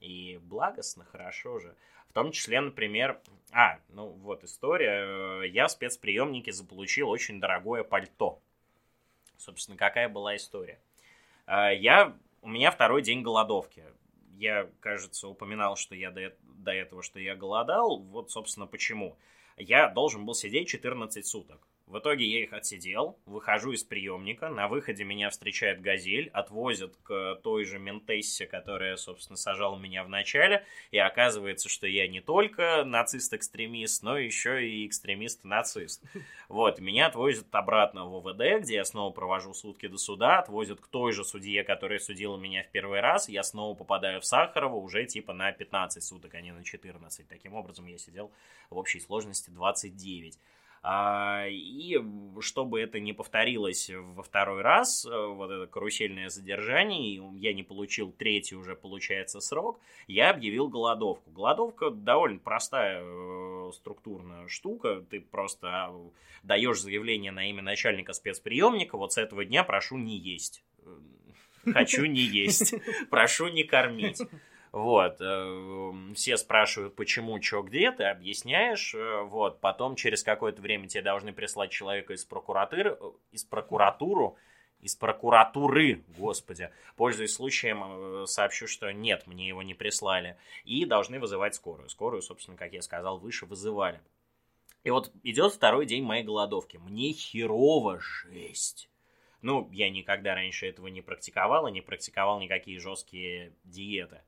И 0.00 0.38
благостно, 0.42 1.04
хорошо 1.04 1.58
же. 1.58 1.76
Том 2.14 2.30
числе, 2.30 2.60
например, 2.60 3.20
а, 3.50 3.78
ну 3.88 4.06
вот 4.06 4.44
история. 4.44 5.42
Э, 5.42 5.48
я 5.48 5.66
в 5.66 5.72
спецприемнике 5.72 6.52
заполучил 6.52 7.10
очень 7.10 7.40
дорогое 7.40 7.82
пальто. 7.82 8.40
Собственно, 9.36 9.76
какая 9.76 10.08
была 10.08 10.36
история? 10.36 10.78
Э, 11.46 11.70
я, 11.76 12.16
у 12.40 12.48
меня 12.48 12.70
второй 12.70 13.02
день 13.02 13.22
голодовки. 13.22 13.84
Я, 14.36 14.70
кажется, 14.78 15.26
упоминал, 15.26 15.74
что 15.76 15.96
я 15.96 16.12
до, 16.12 16.32
до 16.42 16.72
этого, 16.72 17.02
что 17.02 17.18
я 17.18 17.34
голодал. 17.34 17.98
Вот, 17.98 18.30
собственно, 18.30 18.68
почему. 18.68 19.16
Я 19.56 19.88
должен 19.88 20.24
был 20.24 20.34
сидеть 20.34 20.68
14 20.68 21.26
суток. 21.26 21.66
В 21.86 21.98
итоге 21.98 22.24
я 22.24 22.42
их 22.42 22.54
отсидел, 22.54 23.18
выхожу 23.26 23.72
из 23.72 23.84
приемника, 23.84 24.48
на 24.48 24.68
выходе 24.68 25.04
меня 25.04 25.28
встречает 25.28 25.82
«Газель», 25.82 26.30
отвозят 26.32 26.96
к 27.02 27.38
той 27.42 27.66
же 27.66 27.78
Ментессе, 27.78 28.46
которая, 28.46 28.96
собственно, 28.96 29.36
сажала 29.36 29.78
меня 29.78 30.02
в 30.02 30.08
начале, 30.08 30.64
и 30.92 30.98
оказывается, 30.98 31.68
что 31.68 31.86
я 31.86 32.08
не 32.08 32.22
только 32.22 32.84
нацист-экстремист, 32.86 34.02
но 34.02 34.16
еще 34.16 34.66
и 34.66 34.86
экстремист-нацист. 34.86 36.02
Вот, 36.48 36.78
меня 36.78 37.06
отвозят 37.06 37.54
обратно 37.54 38.06
в 38.06 38.16
ОВД, 38.16 38.62
где 38.62 38.76
я 38.76 38.84
снова 38.84 39.12
провожу 39.12 39.52
сутки 39.52 39.86
до 39.86 39.98
суда, 39.98 40.38
отвозят 40.38 40.80
к 40.80 40.86
той 40.86 41.12
же 41.12 41.22
судье, 41.22 41.64
которая 41.64 41.98
судила 41.98 42.38
меня 42.38 42.62
в 42.62 42.70
первый 42.70 43.00
раз, 43.00 43.28
я 43.28 43.42
снова 43.42 43.74
попадаю 43.74 44.20
в 44.20 44.24
Сахарова 44.24 44.76
уже 44.76 45.04
типа 45.04 45.34
на 45.34 45.52
15 45.52 46.02
суток, 46.02 46.34
а 46.34 46.40
не 46.40 46.52
на 46.52 46.64
14. 46.64 47.28
Таким 47.28 47.54
образом, 47.54 47.86
я 47.86 47.98
сидел 47.98 48.32
в 48.70 48.78
общей 48.78 49.00
сложности 49.00 49.50
29. 49.50 50.38
А, 50.86 51.46
и 51.48 51.98
чтобы 52.40 52.78
это 52.78 53.00
не 53.00 53.14
повторилось 53.14 53.90
во 53.90 54.22
второй 54.22 54.60
раз, 54.60 55.06
э, 55.06 55.26
вот 55.28 55.50
это 55.50 55.66
карусельное 55.66 56.28
задержание, 56.28 57.22
я 57.36 57.54
не 57.54 57.62
получил 57.62 58.12
третий 58.12 58.54
уже, 58.54 58.76
получается, 58.76 59.40
срок, 59.40 59.80
я 60.08 60.28
объявил 60.28 60.68
голодовку. 60.68 61.30
Голодовка 61.30 61.88
довольно 61.88 62.38
простая 62.38 63.00
э, 63.02 63.70
структурная 63.72 64.46
штука. 64.48 65.02
Ты 65.08 65.22
просто 65.22 65.68
а, 65.68 66.10
даешь 66.42 66.82
заявление 66.82 67.32
на 67.32 67.48
имя 67.48 67.62
начальника 67.62 68.12
спецприемника, 68.12 68.98
вот 68.98 69.14
с 69.14 69.16
этого 69.16 69.46
дня 69.46 69.64
прошу 69.64 69.96
не 69.96 70.18
есть. 70.18 70.62
Хочу 71.64 72.04
не 72.04 72.20
есть. 72.20 72.74
Прошу 73.10 73.48
не 73.48 73.64
кормить. 73.64 74.20
Вот, 74.74 75.18
э, 75.20 75.92
все 76.16 76.36
спрашивают, 76.36 76.96
почему, 76.96 77.40
что, 77.40 77.62
где, 77.62 77.92
ты 77.92 78.02
объясняешь, 78.02 78.92
э, 78.92 79.22
вот, 79.22 79.60
потом 79.60 79.94
через 79.94 80.24
какое-то 80.24 80.60
время 80.60 80.88
тебе 80.88 81.00
должны 81.00 81.32
прислать 81.32 81.70
человека 81.70 82.12
из 82.12 82.24
прокуратуры, 82.24 82.98
э, 83.00 83.10
из 83.30 83.44
прокуратуру, 83.44 84.36
из 84.80 84.96
прокуратуры, 84.96 86.02
господи, 86.18 86.70
пользуясь 86.96 87.34
случаем, 87.34 88.26
сообщу, 88.26 88.66
что 88.66 88.92
нет, 88.92 89.28
мне 89.28 89.46
его 89.46 89.62
не 89.62 89.74
прислали, 89.74 90.36
и 90.64 90.84
должны 90.86 91.20
вызывать 91.20 91.54
скорую. 91.54 91.88
Скорую, 91.88 92.20
собственно, 92.20 92.56
как 92.56 92.72
я 92.72 92.82
сказал, 92.82 93.20
выше 93.20 93.46
вызывали. 93.46 94.00
И 94.82 94.90
вот 94.90 95.12
идет 95.22 95.52
второй 95.52 95.86
день 95.86 96.02
моей 96.02 96.24
голодовки. 96.24 96.78
Мне 96.78 97.12
херово 97.12 98.00
жесть. 98.00 98.90
Ну, 99.40 99.68
я 99.70 99.88
никогда 99.88 100.34
раньше 100.34 100.66
этого 100.66 100.88
не 100.88 101.00
практиковал 101.00 101.68
и 101.68 101.72
не 101.72 101.80
практиковал 101.80 102.40
никакие 102.40 102.80
жесткие 102.80 103.52
диеты. 103.62 104.22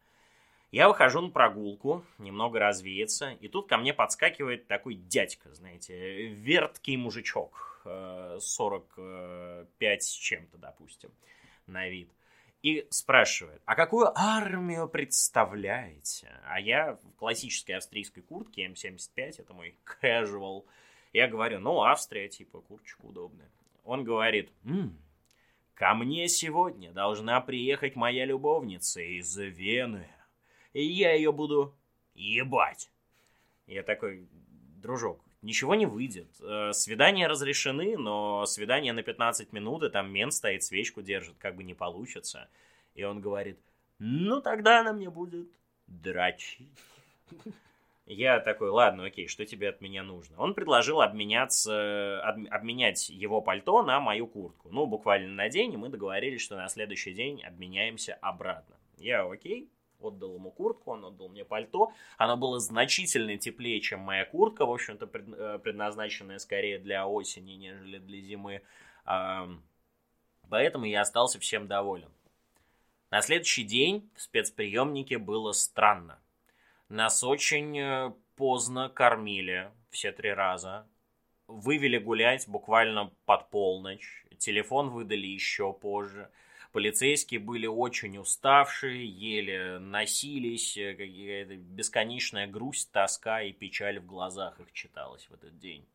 Я 0.77 0.89
выхожу 0.89 1.23
на 1.23 1.31
прогулку, 1.31 2.05
немного 2.19 2.59
развеяться, 2.59 3.31
и 3.41 3.49
тут 3.49 3.67
ко 3.67 3.79
мне 3.79 3.95
подскакивает 3.95 4.67
такой 4.67 4.95
дядька, 4.95 5.55
знаете, 5.55 6.27
верткий 6.27 6.99
мужичок, 6.99 7.81
45 7.83 10.03
с 10.03 10.11
чем-то, 10.11 10.59
допустим, 10.59 11.09
на 11.67 11.89
вид. 11.89 12.11
И 12.61 12.87
спрашивает, 12.91 13.63
а 13.65 13.75
какую 13.75 14.13
армию 14.15 14.87
представляете? 14.87 16.39
А 16.45 16.61
я 16.61 16.99
в 17.03 17.17
классической 17.17 17.77
австрийской 17.77 18.23
куртке 18.23 18.67
М75, 18.67 19.37
это 19.39 19.55
мой 19.55 19.75
casual. 20.03 20.67
Я 21.15 21.27
говорю, 21.27 21.59
ну, 21.59 21.85
Австрия, 21.85 22.29
типа, 22.29 22.61
курточка 22.61 23.01
удобная. 23.01 23.49
Он 23.83 24.05
говорит, 24.05 24.53
М, 24.67 24.99
ко 25.73 25.95
мне 25.95 26.29
сегодня 26.29 26.93
должна 26.93 27.41
приехать 27.41 27.97
моя 27.97 28.27
любовница 28.27 29.01
из 29.01 29.35
Вены 29.39 30.07
я 30.83 31.13
ее 31.13 31.33
буду 31.33 31.75
ебать. 32.15 32.91
Я 33.67 33.83
такой, 33.83 34.27
дружок, 34.83 35.21
ничего 35.43 35.75
не 35.75 35.87
выйдет. 35.87 36.29
Э, 36.41 36.73
свидания 36.73 37.27
разрешены, 37.27 37.97
но 37.97 38.47
свидание 38.47 38.93
на 38.93 39.03
15 39.03 39.53
минут, 39.53 39.83
и 39.83 39.89
там 39.89 40.11
мент 40.11 40.33
стоит, 40.33 40.63
свечку 40.63 41.03
держит, 41.03 41.37
как 41.39 41.57
бы 41.57 41.65
не 41.65 41.75
получится. 41.75 42.49
И 42.95 43.05
он 43.05 43.21
говорит, 43.21 43.59
ну 43.99 44.41
тогда 44.41 44.81
она 44.81 44.93
мне 44.93 45.11
будет 45.11 45.49
дрочить. 45.87 46.69
Я 48.07 48.39
такой, 48.39 48.71
ладно, 48.71 49.07
окей, 49.07 49.27
что 49.27 49.45
тебе 49.45 49.69
от 49.69 49.81
меня 49.81 50.05
нужно? 50.05 50.39
Он 50.39 50.55
предложил 50.55 51.01
обменяться, 51.01 52.21
об, 52.23 52.39
обменять 52.51 53.09
его 53.09 53.41
пальто 53.41 53.83
на 53.83 53.99
мою 53.99 54.29
куртку. 54.29 54.69
Ну, 54.71 54.87
буквально 54.87 55.35
на 55.35 55.49
день, 55.49 55.73
и 55.75 55.77
мы 55.77 55.89
договорились, 55.89 56.41
что 56.41 56.57
на 56.57 56.69
следующий 56.69 57.13
день 57.13 57.43
обменяемся 57.43 58.15
обратно. 58.21 58.77
Я, 58.97 59.25
окей, 59.29 59.69
отдал 60.07 60.35
ему 60.35 60.51
куртку, 60.51 60.93
он 60.93 61.05
отдал 61.05 61.29
мне 61.29 61.45
пальто. 61.45 61.93
Оно 62.19 62.37
было 62.37 62.59
значительно 62.61 63.37
теплее, 63.37 63.81
чем 63.81 64.01
моя 64.01 64.25
куртка, 64.25 64.67
в 64.67 64.73
общем-то, 64.73 65.09
э, 65.13 65.59
предназначенная 65.63 66.39
скорее 66.39 66.79
для 66.79 67.07
осени, 67.07 67.53
нежели 67.53 67.99
для 67.99 68.21
зимы. 68.21 68.63
Поэтому 70.49 70.85
я 70.85 71.01
остался 71.01 71.39
всем 71.39 71.67
доволен. 71.67 72.11
На 73.11 73.23
следующий 73.23 73.63
день 73.63 74.09
в 74.15 74.23
спецприемнике 74.23 75.19
было 75.19 75.53
странно. 75.53 76.19
Нас 76.89 77.25
очень 77.25 77.79
э, 77.79 78.13
поздно 78.37 78.89
кормили, 78.89 79.71
все 79.91 80.13
три 80.13 80.33
раза. 80.33 80.87
Вывели 81.47 81.99
гулять 81.99 82.49
буквально 82.49 83.13
под 83.25 83.49
полночь. 83.51 84.25
Телефон 84.39 84.91
выдали 84.91 85.27
еще 85.27 85.73
позже. 85.73 86.31
Полицейские 86.77 87.41
были 87.41 87.67
очень 87.67 88.19
уставшие, 88.19 89.07
еле 89.07 89.79
носились, 89.79 90.77
э, 90.77 90.93
какая-то 90.93 91.57
бесконечная 91.57 92.47
грусть, 92.47 92.93
тоска 92.93 93.41
и 93.41 93.51
печаль 93.53 93.99
в 93.99 94.05
глазах 94.05 94.61
их 94.61 94.71
читалась 94.73 95.25
в 95.31 95.33
этот 95.33 95.59
день. 95.59 95.89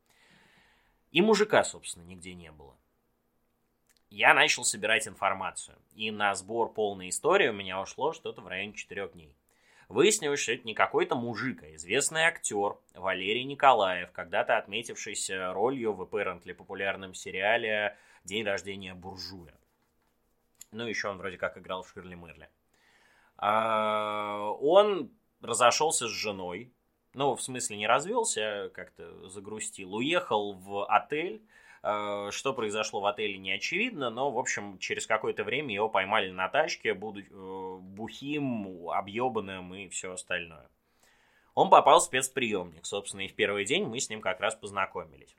И 1.12 1.22
мужика, 1.22 1.64
собственно, 1.64 2.04
нигде 2.06 2.34
не 2.34 2.52
было. 2.52 2.76
Я 4.10 4.34
начал 4.34 4.64
собирать 4.64 5.08
информацию, 5.08 5.78
и 5.94 6.10
на 6.10 6.34
сбор 6.34 6.74
полной 6.74 7.10
истории 7.10 7.50
у 7.50 7.54
меня 7.54 7.80
ушло 7.80 8.12
что-то 8.12 8.42
в 8.42 8.48
районе 8.48 8.74
четырех 8.74 9.14
дней. 9.14 9.36
Выяснилось, 9.88 10.40
что 10.40 10.54
это 10.54 10.66
не 10.66 10.74
какой-то 10.74 11.14
мужик, 11.14 11.62
а 11.62 11.76
известный 11.76 12.24
актер 12.24 12.78
Валерий 12.96 13.44
Николаев, 13.44 14.12
когда-то 14.14 14.58
отметившийся 14.58 15.54
ролью 15.54 15.94
в 15.94 16.02
apparently 16.02 16.56
популярном 16.56 17.14
сериале 17.14 17.96
«День 18.24 18.46
рождения 18.46 18.96
буржуя». 18.96 19.61
Ну, 20.72 20.88
еще 20.88 21.10
он 21.10 21.18
вроде 21.18 21.38
как 21.38 21.58
играл 21.58 21.84
в 21.84 21.90
Ширли 21.90 22.16
Мерли. 22.16 22.50
А, 23.38 24.52
он 24.60 25.12
разошелся 25.42 26.08
с 26.08 26.12
женой. 26.12 26.72
Ну, 27.14 27.36
в 27.36 27.42
смысле, 27.42 27.78
не 27.78 27.88
развелся, 27.88 28.66
а 28.66 28.70
как-то 28.70 29.28
загрустил. 29.28 29.96
Уехал 29.96 30.54
в 30.54 30.86
отель. 30.86 31.42
А, 31.84 32.30
что 32.32 32.54
произошло 32.54 33.02
в 33.02 33.06
отеле, 33.06 33.38
не 33.38 33.52
очевидно, 33.52 34.10
но, 34.10 34.30
в 34.32 34.38
общем, 34.38 34.78
через 34.78 35.08
какое-то 35.08 35.44
время 35.44 35.74
его 35.74 35.90
поймали 35.90 36.30
на 36.30 36.48
тачке, 36.48 36.94
будучи 36.94 37.28
э, 37.32 37.78
бухим, 37.82 38.90
объебанным 38.90 39.74
и 39.74 39.90
все 39.90 40.14
остальное. 40.14 40.70
Он 41.56 41.70
попал 41.70 42.00
в 42.00 42.04
спецприемник, 42.04 42.86
собственно, 42.86 43.22
и 43.22 43.28
в 43.28 43.34
первый 43.34 43.66
день 43.66 43.86
мы 43.86 44.00
с 44.00 44.10
ним 44.10 44.22
как 44.22 44.40
раз 44.40 44.56
познакомились. 44.56 45.36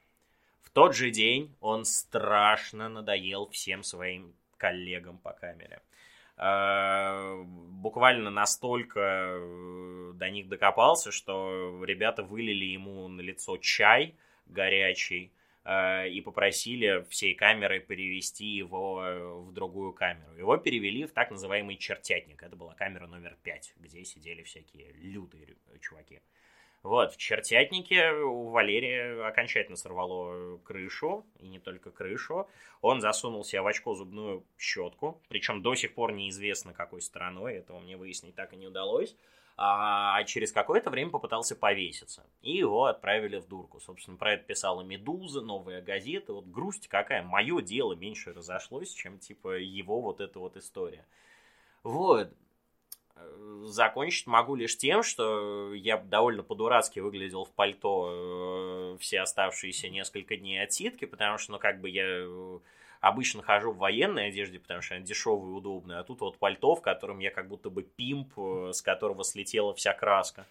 В 0.63 0.71
тот 0.71 0.97
же 0.97 1.11
день 1.11 1.55
он 1.61 1.85
страшно 1.85 2.89
надоел 2.89 3.49
всем 3.49 3.85
своим 3.85 4.35
коллегам 4.63 5.19
по 5.19 5.33
камере. 5.33 5.81
А, 6.37 7.43
буквально 7.45 8.31
настолько 8.31 9.01
э, 9.01 10.13
до 10.15 10.31
них 10.31 10.49
докопался, 10.49 11.11
что 11.11 11.85
ребята 11.85 12.23
вылили 12.23 12.65
ему 12.65 13.09
на 13.09 13.21
лицо 13.23 13.57
чай 13.57 14.15
горячий 14.47 15.33
а, 15.65 16.07
и 16.07 16.21
попросили 16.21 17.05
всей 17.11 17.35
камерой 17.35 17.81
перевести 17.81 18.47
его 18.47 19.05
э, 19.05 19.29
в 19.47 19.53
другую 19.53 19.93
камеру. 19.93 20.33
Его 20.39 20.57
перевели 20.59 21.07
в 21.07 21.13
так 21.13 21.33
называемый 21.33 21.77
чертятник. 21.77 22.41
Это 22.43 22.55
была 22.55 22.75
камера 22.75 23.09
номер 23.09 23.37
пять, 23.43 23.75
где 23.81 24.05
сидели 24.05 24.45
всякие 24.45 24.93
лютые 24.93 25.57
чуваки. 25.81 26.21
Вот, 26.83 27.13
в 27.13 27.17
Чертятнике 27.17 28.11
у 28.11 28.49
Валерия 28.49 29.25
окончательно 29.25 29.77
сорвало 29.77 30.59
крышу, 30.59 31.25
и 31.39 31.47
не 31.47 31.61
только 31.61 31.93
крышу. 31.93 32.49
Он 32.81 33.01
засунул 33.01 33.45
себе 33.45 33.63
в 33.63 33.67
очко 33.69 33.95
зубную 33.95 34.45
щетку, 34.59 35.21
причем 35.29 35.63
до 35.63 35.77
сих 35.77 35.95
пор 35.95 36.13
неизвестно 36.13 36.73
какой 36.75 37.01
стороной, 37.01 37.55
этого 37.55 37.79
мне 37.79 37.97
выяснить 37.97 38.35
так 38.35 38.53
и 38.53 38.57
не 38.57 38.67
удалось. 38.67 39.17
А 39.57 40.25
через 40.25 40.51
какое-то 40.51 40.91
время 40.91 41.11
попытался 41.11 41.55
повеситься. 41.55 42.27
И 42.41 42.57
его 42.57 42.87
отправили 42.87 43.39
в 43.39 43.47
дурку. 43.47 43.81
Собственно, 43.81 44.17
про 44.17 44.33
это 44.33 44.45
писала 44.45 44.81
«Медуза», 44.81 45.43
«Новая 45.43 45.83
газета». 45.83 46.33
Вот 46.33 46.47
грусть 46.47 46.89
какая. 46.89 47.23
Мое 47.23 47.61
дело 47.61 47.93
меньше 47.93 48.33
разошлось, 48.33 48.93
чем, 48.93 49.19
типа, 49.19 49.59
его 49.59 50.01
вот 50.01 50.21
эта 50.21 50.39
вот 50.39 50.57
история. 50.57 51.05
Вот 51.85 52.33
закончить 53.65 54.27
могу 54.27 54.55
лишь 54.55 54.77
тем, 54.77 55.03
что 55.03 55.75
я 55.75 55.99
довольно 55.99 56.43
по-дурацки 56.43 57.01
выглядел 57.01 57.45
в 57.45 57.51
пальто 57.51 58.95
э, 58.95 58.99
все 59.01 59.21
оставшиеся 59.21 59.89
несколько 59.89 60.37
дней 60.37 60.63
отсидки, 60.63 61.05
потому 61.05 61.39
что, 61.39 61.53
ну, 61.53 61.59
как 61.59 61.81
бы 61.81 61.89
я 61.89 62.05
э, 62.07 62.59
обычно 63.01 63.43
хожу 63.43 63.73
в 63.73 63.79
военной 63.79 64.29
одежде, 64.29 64.59
потому 64.59 64.83
что 64.83 64.97
она 64.97 65.05
дешевая 65.05 65.51
и 65.51 65.55
удобная, 65.55 66.01
а 66.01 66.05
тут 66.05 66.21
вот 66.21 66.39
пальто, 66.39 66.75
в 66.75 66.83
котором 66.83 67.19
я 67.19 67.31
как 67.31 67.49
будто 67.49 67.71
бы 67.71 67.83
пимп, 67.83 68.33
э, 68.37 68.73
с 68.73 68.83
которого 68.83 69.25
слетела 69.25 69.75
вся 69.75 69.93
краска, 69.93 70.47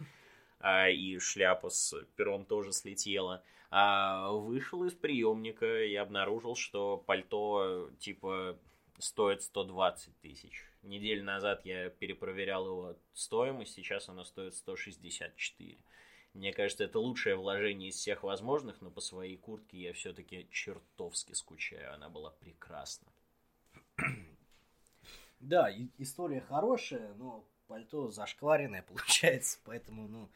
а, 0.60 0.90
и 0.90 1.18
шляпа 1.20 1.70
с 1.70 1.96
пером 2.16 2.46
тоже 2.46 2.72
слетела. 2.72 3.44
А 3.74 4.32
вышел 4.32 4.84
из 4.84 4.94
приемника 4.94 5.84
и 5.84 5.96
обнаружил, 5.96 6.56
что 6.56 6.98
пальто, 6.98 7.90
типа, 8.00 8.58
стоит 9.00 9.44
120 9.44 10.20
тысяч 10.20 10.71
Неделю 10.84 11.24
назад 11.24 11.66
я 11.66 11.90
перепроверял 11.90 12.66
его 12.66 12.98
стоимость, 13.14 13.74
сейчас 13.74 14.10
она 14.10 14.24
стоит 14.24 14.56
164. 14.56 15.78
Мне 16.34 16.54
кажется, 16.54 16.86
это 16.86 17.00
лучшее 17.00 17.36
вложение 17.36 17.90
из 17.90 17.96
всех 17.96 18.24
возможных, 18.24 18.82
но 18.82 18.90
по 18.90 19.02
своей 19.02 19.38
куртке 19.38 19.78
я 19.78 19.94
все-таки 19.94 20.48
чертовски 20.50 21.34
скучаю. 21.34 21.94
Она 21.94 22.10
была 22.10 22.32
прекрасна. 22.32 23.08
Да, 25.40 25.74
история 25.98 26.40
хорошая, 26.42 27.16
но 27.16 27.44
пальто 27.66 28.12
зашкваренное 28.12 28.84
получается, 28.88 29.58
поэтому, 29.64 30.08
ну, 30.08 30.30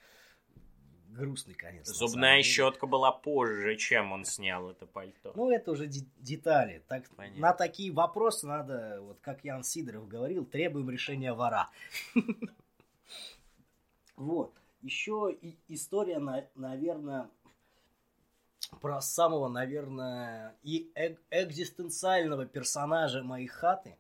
грустный 1.16 1.53
конец. 1.53 1.88
Зубная 1.88 2.41
щетка 2.43 2.86
была 2.88 3.11
позже, 3.11 3.76
чем 3.78 4.11
он 4.11 4.26
снял 4.26 4.70
это 4.70 4.86
пальто. 4.86 5.34
Ну, 5.36 5.49
это 5.49 5.72
уже 5.72 5.88
детали. 5.88 6.84
Так, 6.88 7.05
на 7.38 7.53
такие 7.53 7.91
вопросы 7.91 8.47
надо, 8.47 8.99
вот 9.01 9.20
как 9.22 9.43
Ян 9.43 9.63
Сидоров 9.63 10.07
говорил, 10.07 10.45
требуем 10.45 10.89
решения 10.89 11.34
вора. 11.34 11.70
Вот. 14.18 14.53
Еще 14.82 15.38
история, 15.68 16.20
наверное, 16.55 17.30
про 18.82 19.01
самого, 19.01 19.47
наверное, 19.47 20.55
и 20.63 20.89
экзистенциального 21.32 22.45
персонажа 22.45 23.24
моей 23.24 23.47
хаты. 23.47 23.97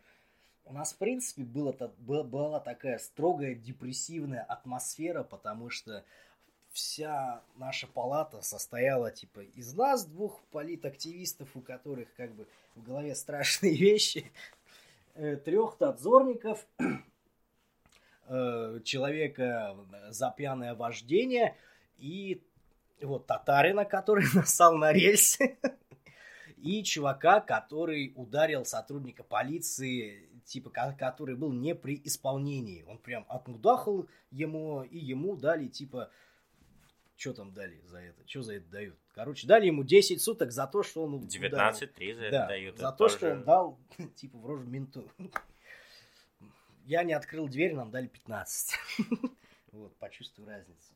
У 0.63 0.73
нас, 0.73 0.93
в 0.93 0.97
принципе, 0.97 1.43
было, 1.43 1.73
была 1.97 2.59
такая 2.59 2.97
строгая 2.97 3.53
депрессивная 3.55 4.41
атмосфера, 4.41 5.23
потому 5.23 5.69
что 5.69 6.03
вся 6.75 7.41
наша 7.55 7.87
палата 7.87 8.41
состояла 8.41 9.09
типа 9.09 9.39
из 9.39 9.73
нас, 9.73 10.05
двух 10.05 10.41
политактивистов, 10.51 11.55
у 11.55 11.61
которых 11.61 12.13
как 12.15 12.33
бы 12.35 12.45
в 12.75 12.83
голове 12.83 13.15
страшные 13.15 13.75
вещи, 13.77 14.29
э, 15.15 15.37
трех 15.37 15.79
надзорников, 15.79 16.67
э, 18.27 18.79
человека 18.83 19.77
за 20.09 20.31
пьяное 20.31 20.75
вождение 20.75 21.55
и 21.97 22.41
вот 23.01 23.25
татарина, 23.25 23.85
который 23.85 24.25
нассал 24.35 24.75
на 24.75 24.91
рельсы, 24.91 25.57
и 26.57 26.83
чувака, 26.83 27.39
который 27.39 28.11
ударил 28.17 28.65
сотрудника 28.65 29.23
полиции, 29.23 30.29
типа, 30.43 30.71
который 30.99 31.35
был 31.35 31.53
не 31.53 31.73
при 31.73 32.01
исполнении. 32.03 32.83
Он 32.83 32.97
прям 32.97 33.25
отмудахал 33.29 34.07
ему, 34.29 34.83
и 34.83 34.97
ему 34.97 35.37
дали, 35.37 35.67
типа, 35.67 36.09
что 37.17 37.33
там 37.33 37.53
дали 37.53 37.79
за 37.85 37.99
это? 37.99 38.27
Что 38.27 38.43
за 38.43 38.55
это 38.55 38.69
дают? 38.69 38.97
Короче, 39.13 39.47
дали 39.47 39.67
ему 39.67 39.83
10 39.83 40.21
суток 40.21 40.51
за 40.51 40.67
то, 40.67 40.83
что 40.83 41.03
он... 41.03 41.15
19-3 41.15 42.13
за 42.13 42.21
это 42.23 42.31
да, 42.31 42.47
дают. 42.47 42.77
За 42.77 42.87
это 42.87 42.91
то, 42.91 42.97
тоже... 42.97 43.17
что 43.17 43.31
он 43.31 43.43
дал, 43.43 43.79
типа, 44.15 44.37
в 44.37 44.45
рожу 44.45 44.65
менту. 44.65 45.09
Я 46.85 47.03
не 47.03 47.13
открыл 47.13 47.47
дверь, 47.47 47.73
нам 47.73 47.91
дали 47.91 48.07
15. 48.07 48.79
Вот, 49.71 49.93
почувствую 49.97 50.47
разницу. 50.47 50.93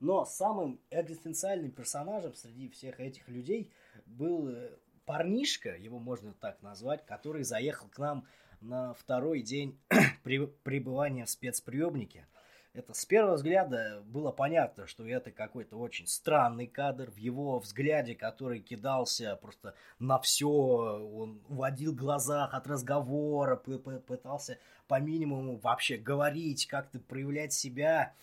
Но 0.00 0.24
самым 0.24 0.80
экзистенциальным 0.88 1.70
персонажем 1.70 2.32
среди 2.32 2.70
всех 2.70 3.00
этих 3.00 3.28
людей 3.28 3.70
был 4.06 4.48
э, 4.48 4.70
парнишка, 5.04 5.76
его 5.76 5.98
можно 5.98 6.32
так 6.32 6.62
назвать, 6.62 7.04
который 7.04 7.42
заехал 7.42 7.86
к 7.88 7.98
нам 7.98 8.26
на 8.62 8.94
второй 8.94 9.42
день 9.42 9.78
пребывания 10.22 11.26
в 11.26 11.28
спецприемнике– 11.28 12.26
это 12.74 12.94
с 12.94 13.04
первого 13.06 13.34
взгляда 13.34 14.02
было 14.06 14.30
понятно, 14.30 14.86
что 14.86 15.06
это 15.06 15.30
какой-то 15.30 15.76
очень 15.76 16.06
странный 16.06 16.66
кадр. 16.66 17.10
В 17.10 17.16
его 17.16 17.58
взгляде, 17.58 18.14
который 18.14 18.60
кидался 18.60 19.36
просто 19.36 19.74
на 19.98 20.18
все, 20.18 20.48
он 20.48 21.42
уводил 21.48 21.94
глаза 21.94 22.44
от 22.44 22.66
разговора, 22.66 23.56
пытался 23.56 24.58
по 24.86 25.00
минимуму 25.00 25.56
вообще 25.56 25.96
говорить, 25.96 26.66
как-то 26.66 27.00
проявлять 27.00 27.52
себя, 27.52 28.14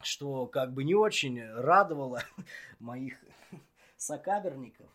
что 0.00 0.46
как 0.46 0.72
бы 0.72 0.84
не 0.84 0.94
очень 0.94 1.44
радовало 1.44 2.22
моих 2.78 3.14
сокамерников 3.96 4.88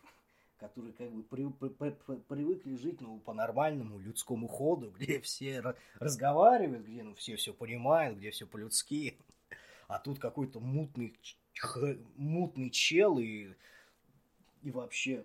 которые 0.64 0.94
как 0.94 1.12
бы 1.12 1.22
при, 1.22 1.46
при, 1.50 1.90
при, 1.90 2.16
привыкли 2.16 2.76
жить 2.76 3.00
ну, 3.02 3.18
по 3.18 3.34
нормальному 3.34 3.98
людскому 3.98 4.48
ходу, 4.48 4.90
где 4.98 5.20
все 5.20 5.62
разговаривают, 6.00 6.86
где 6.86 7.02
ну, 7.02 7.14
все 7.14 7.36
все 7.36 7.52
понимают, 7.52 8.18
где 8.18 8.30
все 8.30 8.46
по-людски. 8.46 9.18
А 9.88 9.98
тут 9.98 10.18
какой-то 10.18 10.60
мутный, 10.60 11.14
мутный 12.16 12.70
чел 12.70 13.18
и, 13.18 13.52
и 14.62 14.70
вообще... 14.70 15.24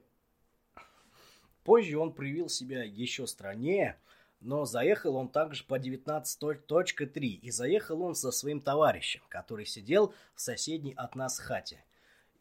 Позже 1.63 1.97
он 1.99 2.13
проявил 2.13 2.49
себя 2.49 2.83
еще 2.83 3.27
страннее, 3.27 3.97
но 4.41 4.65
заехал 4.65 5.15
он 5.15 5.29
также 5.29 5.63
по 5.63 5.77
19.3, 5.77 7.19
и 7.19 7.51
заехал 7.51 8.01
он 8.01 8.15
со 8.15 8.31
своим 8.31 8.59
товарищем, 8.59 9.21
который 9.29 9.65
сидел 9.65 10.13
в 10.33 10.41
соседней 10.41 10.93
от 10.93 11.15
нас 11.15 11.37
хате. 11.37 11.83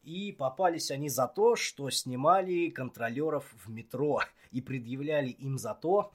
И 0.03 0.33
попались 0.33 0.91
они 0.91 1.09
за 1.09 1.27
то, 1.27 1.57
что 1.57 1.91
снимали 1.91 2.71
контролеров 2.71 3.53
в 3.65 3.71
метро 3.71 4.21
и 4.51 4.61
предъявляли 4.61 5.29
им 5.29 5.59
за 5.59 5.75
то, 5.75 6.13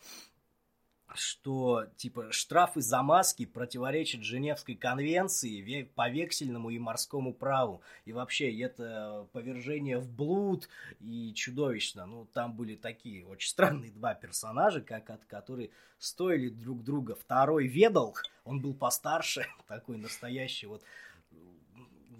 что 1.16 1.86
типа 1.96 2.32
штрафы 2.32 2.82
за 2.82 3.02
маски 3.02 3.46
противоречат 3.46 4.24
Женевской 4.24 4.76
конвенции 4.76 5.84
по 5.96 6.10
вексельному 6.10 6.70
и 6.70 6.80
морскому 6.80 7.34
праву. 7.34 7.82
И 8.06 8.14
вообще 8.14 8.58
это 8.60 9.28
повержение 9.32 10.00
в 10.00 10.10
блуд 10.10 10.68
и 11.00 11.34
чудовищно. 11.34 12.06
Ну, 12.06 12.26
там 12.34 12.56
были 12.56 12.76
такие 12.76 13.26
очень 13.26 13.50
странные 13.50 13.92
два 13.92 14.16
персонажа, 14.16 14.82
как, 14.82 15.10
от, 15.10 15.26
которые 15.26 15.70
стоили 16.00 16.50
друг 16.50 16.84
друга. 16.84 17.16
Второй 17.16 17.68
ведал, 17.68 18.16
он 18.44 18.62
был 18.62 18.74
постарше, 18.74 19.46
такой 19.68 19.98
настоящий 19.98 20.68
вот 20.68 20.84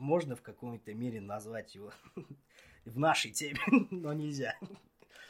можно 0.04 0.36
в 0.36 0.42
какой-то 0.42 0.94
мере 0.94 1.22
назвать 1.22 1.74
его 1.76 1.92
в 2.86 3.00
нашей 3.00 3.32
теме, 3.32 3.60
но 3.90 4.14
нельзя. 4.14 4.56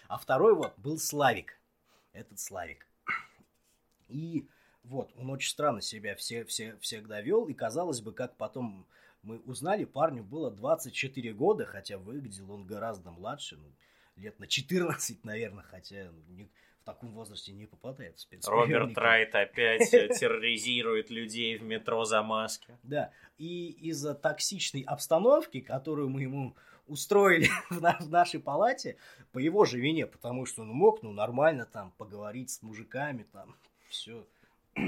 А 0.08 0.18
второй 0.18 0.56
вот 0.56 0.78
был 0.78 0.98
Славик. 0.98 1.60
Этот 2.12 2.40
Славик. 2.40 2.86
И 4.08 4.48
вот, 4.84 5.12
он 5.16 5.30
очень 5.30 5.50
странно 5.50 5.82
себя 5.82 6.16
все, 6.16 6.44
все, 6.46 6.78
всегда 6.78 7.22
вел, 7.22 7.48
и 7.48 7.54
казалось 7.54 8.02
бы, 8.02 8.12
как 8.14 8.36
потом 8.36 8.86
мы 9.22 9.40
узнали, 9.40 9.86
парню 9.86 10.24
было 10.24 10.52
24 10.52 11.34
года, 11.34 11.66
хотя 11.66 11.98
выглядел 11.98 12.52
он 12.52 12.66
гораздо 12.66 13.12
младше, 13.12 13.58
ну, 13.58 13.72
лет 14.16 14.38
на 14.40 14.48
14, 14.48 15.24
наверное, 15.24 15.64
хотя 15.64 16.12
не, 16.28 16.52
в 16.84 16.86
таком 16.86 17.14
возрасте 17.14 17.54
не 17.54 17.66
попадает 17.66 18.18
в 18.18 18.20
спецприемники. 18.20 18.74
Роберт 18.74 18.98
Райт 18.98 19.36
опять 19.36 19.90
терроризирует 19.90 21.10
людей 21.10 21.58
в 21.58 21.64
метро 21.64 22.04
за 22.04 22.22
маски. 22.22 22.78
Да, 22.84 23.12
и 23.38 23.70
из-за 23.90 24.14
токсичной 24.14 24.82
обстановки, 24.82 25.62
которую 25.62 26.10
мы 26.10 26.24
ему 26.24 26.58
устроили 26.86 27.48
в 27.70 28.10
нашей 28.10 28.42
палате, 28.42 28.98
по 29.32 29.40
его 29.40 29.64
же 29.64 29.80
вине, 29.80 30.06
потому 30.06 30.46
что 30.46 30.64
он 30.64 30.70
мог, 30.70 31.02
ну, 31.04 31.14
нормально 31.14 31.66
там 31.66 31.92
поговорить 31.92 32.50
с 32.50 32.62
мужиками, 32.62 33.26
там, 33.32 33.56
все. 33.88 34.28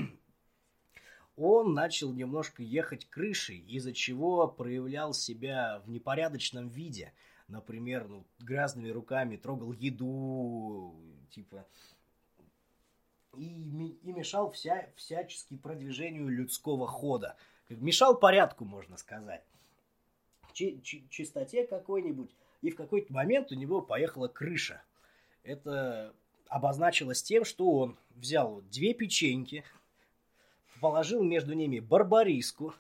Он 1.38 1.74
начал 1.74 2.14
немножко 2.14 2.64
ехать 2.64 3.10
крышей, 3.10 3.58
из-за 3.58 3.92
чего 3.92 4.48
проявлял 4.48 5.14
себя 5.14 5.82
в 5.86 5.90
непорядочном 5.90 6.70
виде. 6.70 7.12
Например, 7.50 8.08
ну, 8.08 8.26
грязными 8.40 8.90
руками 8.90 9.36
трогал 9.36 9.74
еду, 9.74 10.96
типа, 11.26 11.66
и, 13.38 13.98
и 14.04 14.12
мешал 14.12 14.52
вся, 14.52 14.90
всячески 14.96 15.58
продвижению 15.58 16.30
людского 16.30 16.88
хода. 16.88 17.36
Мешал 17.70 18.18
порядку, 18.18 18.66
можно 18.66 18.98
сказать, 18.98 19.44
чи 20.54 20.80
чи 20.84 21.04
чистоте 21.10 21.66
какой-нибудь, 21.66 22.30
и 22.62 22.70
в 22.70 22.76
какой-то 22.76 23.12
момент 23.14 23.52
у 23.52 23.56
него 23.56 23.82
поехала 23.82 24.28
крыша. 24.28 24.82
Это 25.44 26.14
обозначилось 26.48 27.24
тем, 27.24 27.44
что 27.44 27.72
он 27.72 27.98
взял 28.16 28.62
две 28.72 28.94
печеньки, 28.94 29.64
положил 30.80 31.24
между 31.24 31.54
ними 31.54 31.80
барбариску, 31.80 32.74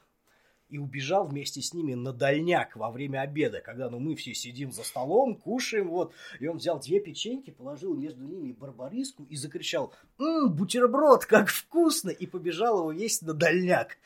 и 0.75 0.77
убежал 0.77 1.25
вместе 1.25 1.61
с 1.61 1.73
ними 1.73 1.93
на 1.93 2.11
дальняк 2.11 2.75
во 2.75 2.91
время 2.91 3.21
обеда, 3.21 3.61
когда 3.61 3.89
ну, 3.89 3.97
мы 3.97 4.15
все 4.15 4.33
сидим 4.33 4.73
за 4.73 4.83
столом, 4.83 5.35
кушаем, 5.35 5.87
вот, 5.89 6.13
и 6.41 6.47
он 6.47 6.57
взял 6.57 6.81
две 6.81 6.99
печеньки, 6.99 7.49
положил 7.49 7.95
между 7.95 8.25
ними 8.25 8.51
барбариску 8.51 9.23
и 9.29 9.37
закричал 9.37 9.93
«Ммм, 10.17 10.53
бутерброд, 10.53 11.25
как 11.25 11.47
вкусно!» 11.47 12.09
и 12.09 12.27
побежал 12.27 12.79
его 12.79 12.91
есть 12.91 13.21
на 13.21 13.33
дальняк. 13.33 13.97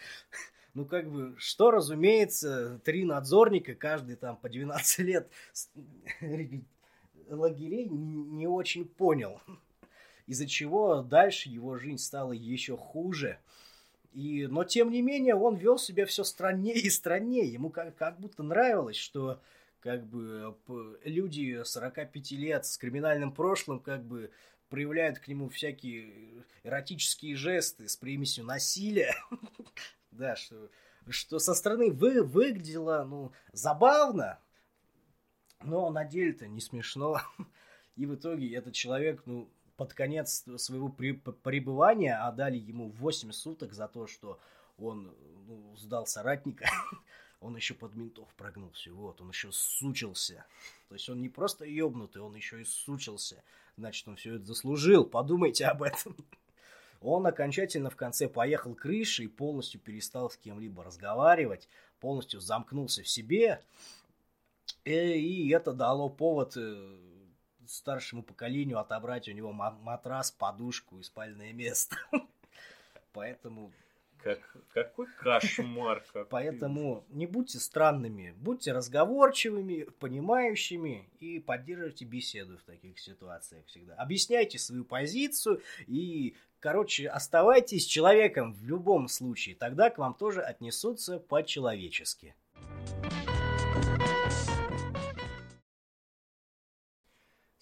Ну, 0.76 0.86
как 0.86 1.10
бы, 1.10 1.34
что, 1.40 1.72
разумеется, 1.72 2.80
три 2.86 3.04
надзорника, 3.04 3.74
каждый 3.74 4.16
там 4.16 4.38
по 4.38 4.48
12 4.48 5.00
лет 5.00 5.28
лагерей 7.30 7.90
не 7.90 8.46
очень 8.46 8.86
понял. 8.86 9.42
Из-за 10.28 10.46
чего 10.46 11.02
дальше 11.02 11.50
его 11.50 11.78
жизнь 11.78 11.98
стала 11.98 12.34
еще 12.34 12.78
хуже. 12.78 13.40
И, 14.12 14.48
но, 14.48 14.64
тем 14.64 14.92
не 14.92 15.02
менее, 15.02 15.36
он 15.36 15.56
вел 15.56 15.78
себя 15.78 16.06
все 16.06 16.24
страннее 16.24 16.80
и 16.80 16.90
страннее. 16.90 17.46
Ему 17.46 17.70
как, 17.70 17.96
как 17.96 18.20
будто 18.20 18.44
нравилось, 18.44 18.98
что 18.98 19.42
как 19.80 20.06
бы 20.06 20.58
люди 21.04 21.62
45 21.64 22.32
лет 22.32 22.66
с 22.66 22.78
криминальным 22.78 23.32
прошлым 23.32 23.80
как 23.80 24.04
бы 24.04 24.32
проявляют 24.70 25.20
к 25.20 25.28
нему 25.28 25.50
всякие 25.50 26.44
эротические 26.64 27.36
жесты 27.36 27.88
с 27.88 27.96
примесью 27.96 28.46
насилия. 28.46 29.16
да, 30.12 30.36
что, 30.36 30.70
что 31.10 31.40
со 31.40 31.54
стороны 31.54 31.92
вы, 31.92 32.24
выглядело, 32.24 33.06
ну, 33.08 33.32
забавно, 33.52 34.40
но 35.62 35.90
на 35.90 36.06
деле-то 36.06 36.48
не 36.48 36.62
смешно. 36.62 37.22
И 37.96 38.06
в 38.06 38.16
итоге 38.16 38.56
этот 38.56 38.74
человек, 38.74 39.24
ну, 39.26 39.50
под 39.80 39.94
конец 39.94 40.44
своего 40.58 40.90
пребывания 40.90 42.18
отдали 42.18 42.58
ему 42.58 42.90
8 42.90 43.32
суток 43.32 43.72
за 43.72 43.88
то, 43.88 44.08
что 44.08 44.38
он 44.78 45.16
ну, 45.48 45.74
сдал 45.78 46.06
соратника. 46.06 46.70
Он 47.42 47.56
еще 47.56 47.74
под 47.74 47.96
ментов 47.96 48.28
прогнулся. 48.36 48.92
Вот, 48.92 49.22
он 49.22 49.30
еще 49.30 49.50
сучился. 49.54 50.46
То 50.90 50.96
есть 50.96 51.08
он 51.08 51.22
не 51.22 51.30
просто 51.30 51.64
ебнутый, 51.64 52.22
он 52.22 52.36
еще 52.36 52.60
и 52.60 52.66
сучился. 52.66 53.42
Значит, 53.78 54.10
он 54.10 54.18
все 54.18 54.36
это 54.36 54.44
заслужил. 54.44 55.06
Подумайте 55.06 55.66
об 55.68 55.84
этом. 55.84 56.18
Он 57.02 57.26
окончательно 57.26 57.90
в 57.90 57.96
конце 57.96 58.28
поехал 58.28 58.76
крышей 58.76 59.30
полностью 59.30 59.80
перестал 59.80 60.30
с 60.30 60.36
кем-либо 60.36 60.84
разговаривать, 60.84 61.70
полностью 62.02 62.42
замкнулся 62.42 63.04
в 63.04 63.08
себе. 63.08 63.64
И, 64.84 64.92
э, 64.92 65.18
и 65.18 65.50
это 65.52 65.72
дало 65.72 66.10
повод 66.10 66.58
э, 66.58 66.98
старшему 67.70 68.24
поколению 68.24 68.80
отобрать 68.80 69.28
у 69.30 69.32
него 69.32 69.52
матрас, 69.52 70.32
подушку 70.32 71.00
и 71.00 71.04
спальное 71.04 71.54
место. 71.54 71.98
Поэтому 73.14 73.72
как, 74.24 74.40
какой 74.74 75.08
кошмар. 75.18 76.04
Какой. 76.08 76.26
Поэтому 76.26 77.06
не 77.10 77.26
будьте 77.26 77.60
странными, 77.60 78.34
будьте 78.38 78.74
разговорчивыми, 78.74 79.84
понимающими 80.00 81.10
и 81.20 81.40
поддерживайте 81.40 82.06
беседу 82.06 82.58
в 82.58 82.64
таких 82.64 83.00
ситуациях 83.00 83.66
всегда. 83.68 83.96
Объясняйте 83.96 84.60
свою 84.60 84.84
позицию 84.84 85.62
и, 85.88 86.36
короче, 86.60 87.08
оставайтесь 87.08 87.86
человеком 87.86 88.54
в 88.54 88.66
любом 88.66 89.08
случае. 89.08 89.56
Тогда 89.56 89.90
к 89.90 89.98
вам 89.98 90.14
тоже 90.14 90.42
отнесутся 90.42 91.20
по-человечески. 91.20 92.36
thank 93.02 93.14
you 93.14 93.29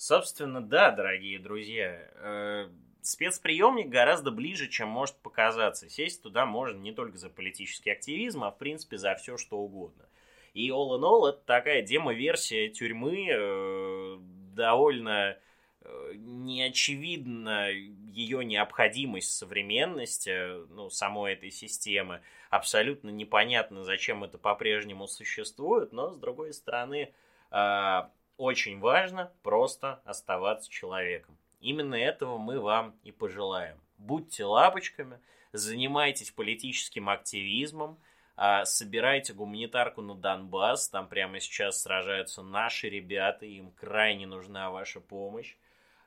Собственно, 0.07 0.61
да, 0.61 0.91
дорогие 0.91 1.37
друзья. 1.37 1.99
Э, 2.15 2.69
спецприемник 3.01 3.89
гораздо 3.89 4.31
ближе, 4.31 4.69
чем 4.69 4.87
может 4.87 5.17
показаться. 5.17 5.89
Сесть 5.89 6.23
туда 6.23 6.45
можно 6.45 6.79
не 6.79 6.93
только 6.93 7.17
за 7.17 7.29
политический 7.29 7.89
активизм, 7.89 8.45
а 8.45 8.51
в 8.51 8.57
принципе 8.57 8.97
за 8.97 9.15
все, 9.15 9.35
что 9.35 9.57
угодно. 9.57 10.05
И 10.53 10.69
All 10.69 10.97
in 10.97 11.01
All 11.01 11.27
это 11.27 11.41
такая 11.45 11.81
демо-версия 11.81 12.69
тюрьмы, 12.69 13.27
э, 13.29 14.17
довольно 14.55 15.37
э, 15.81 16.13
неочевидна 16.15 17.71
ее 17.71 18.45
необходимость 18.45 19.35
современности, 19.35 20.65
ну, 20.73 20.89
самой 20.89 21.33
этой 21.33 21.51
системы. 21.51 22.21
Абсолютно 22.49 23.09
непонятно, 23.09 23.83
зачем 23.83 24.23
это 24.23 24.37
по-прежнему 24.37 25.05
существует, 25.05 25.91
но, 25.91 26.11
с 26.11 26.17
другой 26.17 26.53
стороны, 26.53 27.11
э, 27.51 28.01
очень 28.37 28.79
важно 28.79 29.31
просто 29.43 30.01
оставаться 30.05 30.69
человеком. 30.69 31.37
Именно 31.59 31.95
этого 31.95 32.37
мы 32.37 32.59
вам 32.59 32.95
и 33.03 33.11
пожелаем. 33.11 33.79
Будьте 33.97 34.45
лапочками, 34.45 35.19
занимайтесь 35.51 36.31
политическим 36.31 37.09
активизмом, 37.09 37.99
а, 38.35 38.65
собирайте 38.65 39.33
гуманитарку 39.33 40.01
на 40.03 40.13
Донбасс, 40.13 40.89
там 40.89 41.07
прямо 41.07 41.39
сейчас 41.39 41.81
сражаются 41.81 42.43
наши 42.43 42.87
ребята, 42.87 43.47
им 43.47 43.71
крайне 43.71 44.27
нужна 44.27 44.69
ваша 44.69 45.01
помощь. 45.01 45.55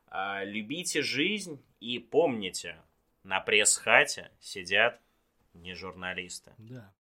А, 0.06 0.44
любите 0.44 1.02
жизнь 1.02 1.60
и 1.80 1.98
помните, 1.98 2.76
на 3.24 3.40
пресс-хате 3.40 4.30
сидят 4.38 5.00
не 5.54 5.74
журналисты. 5.74 6.52
Да. 6.58 6.92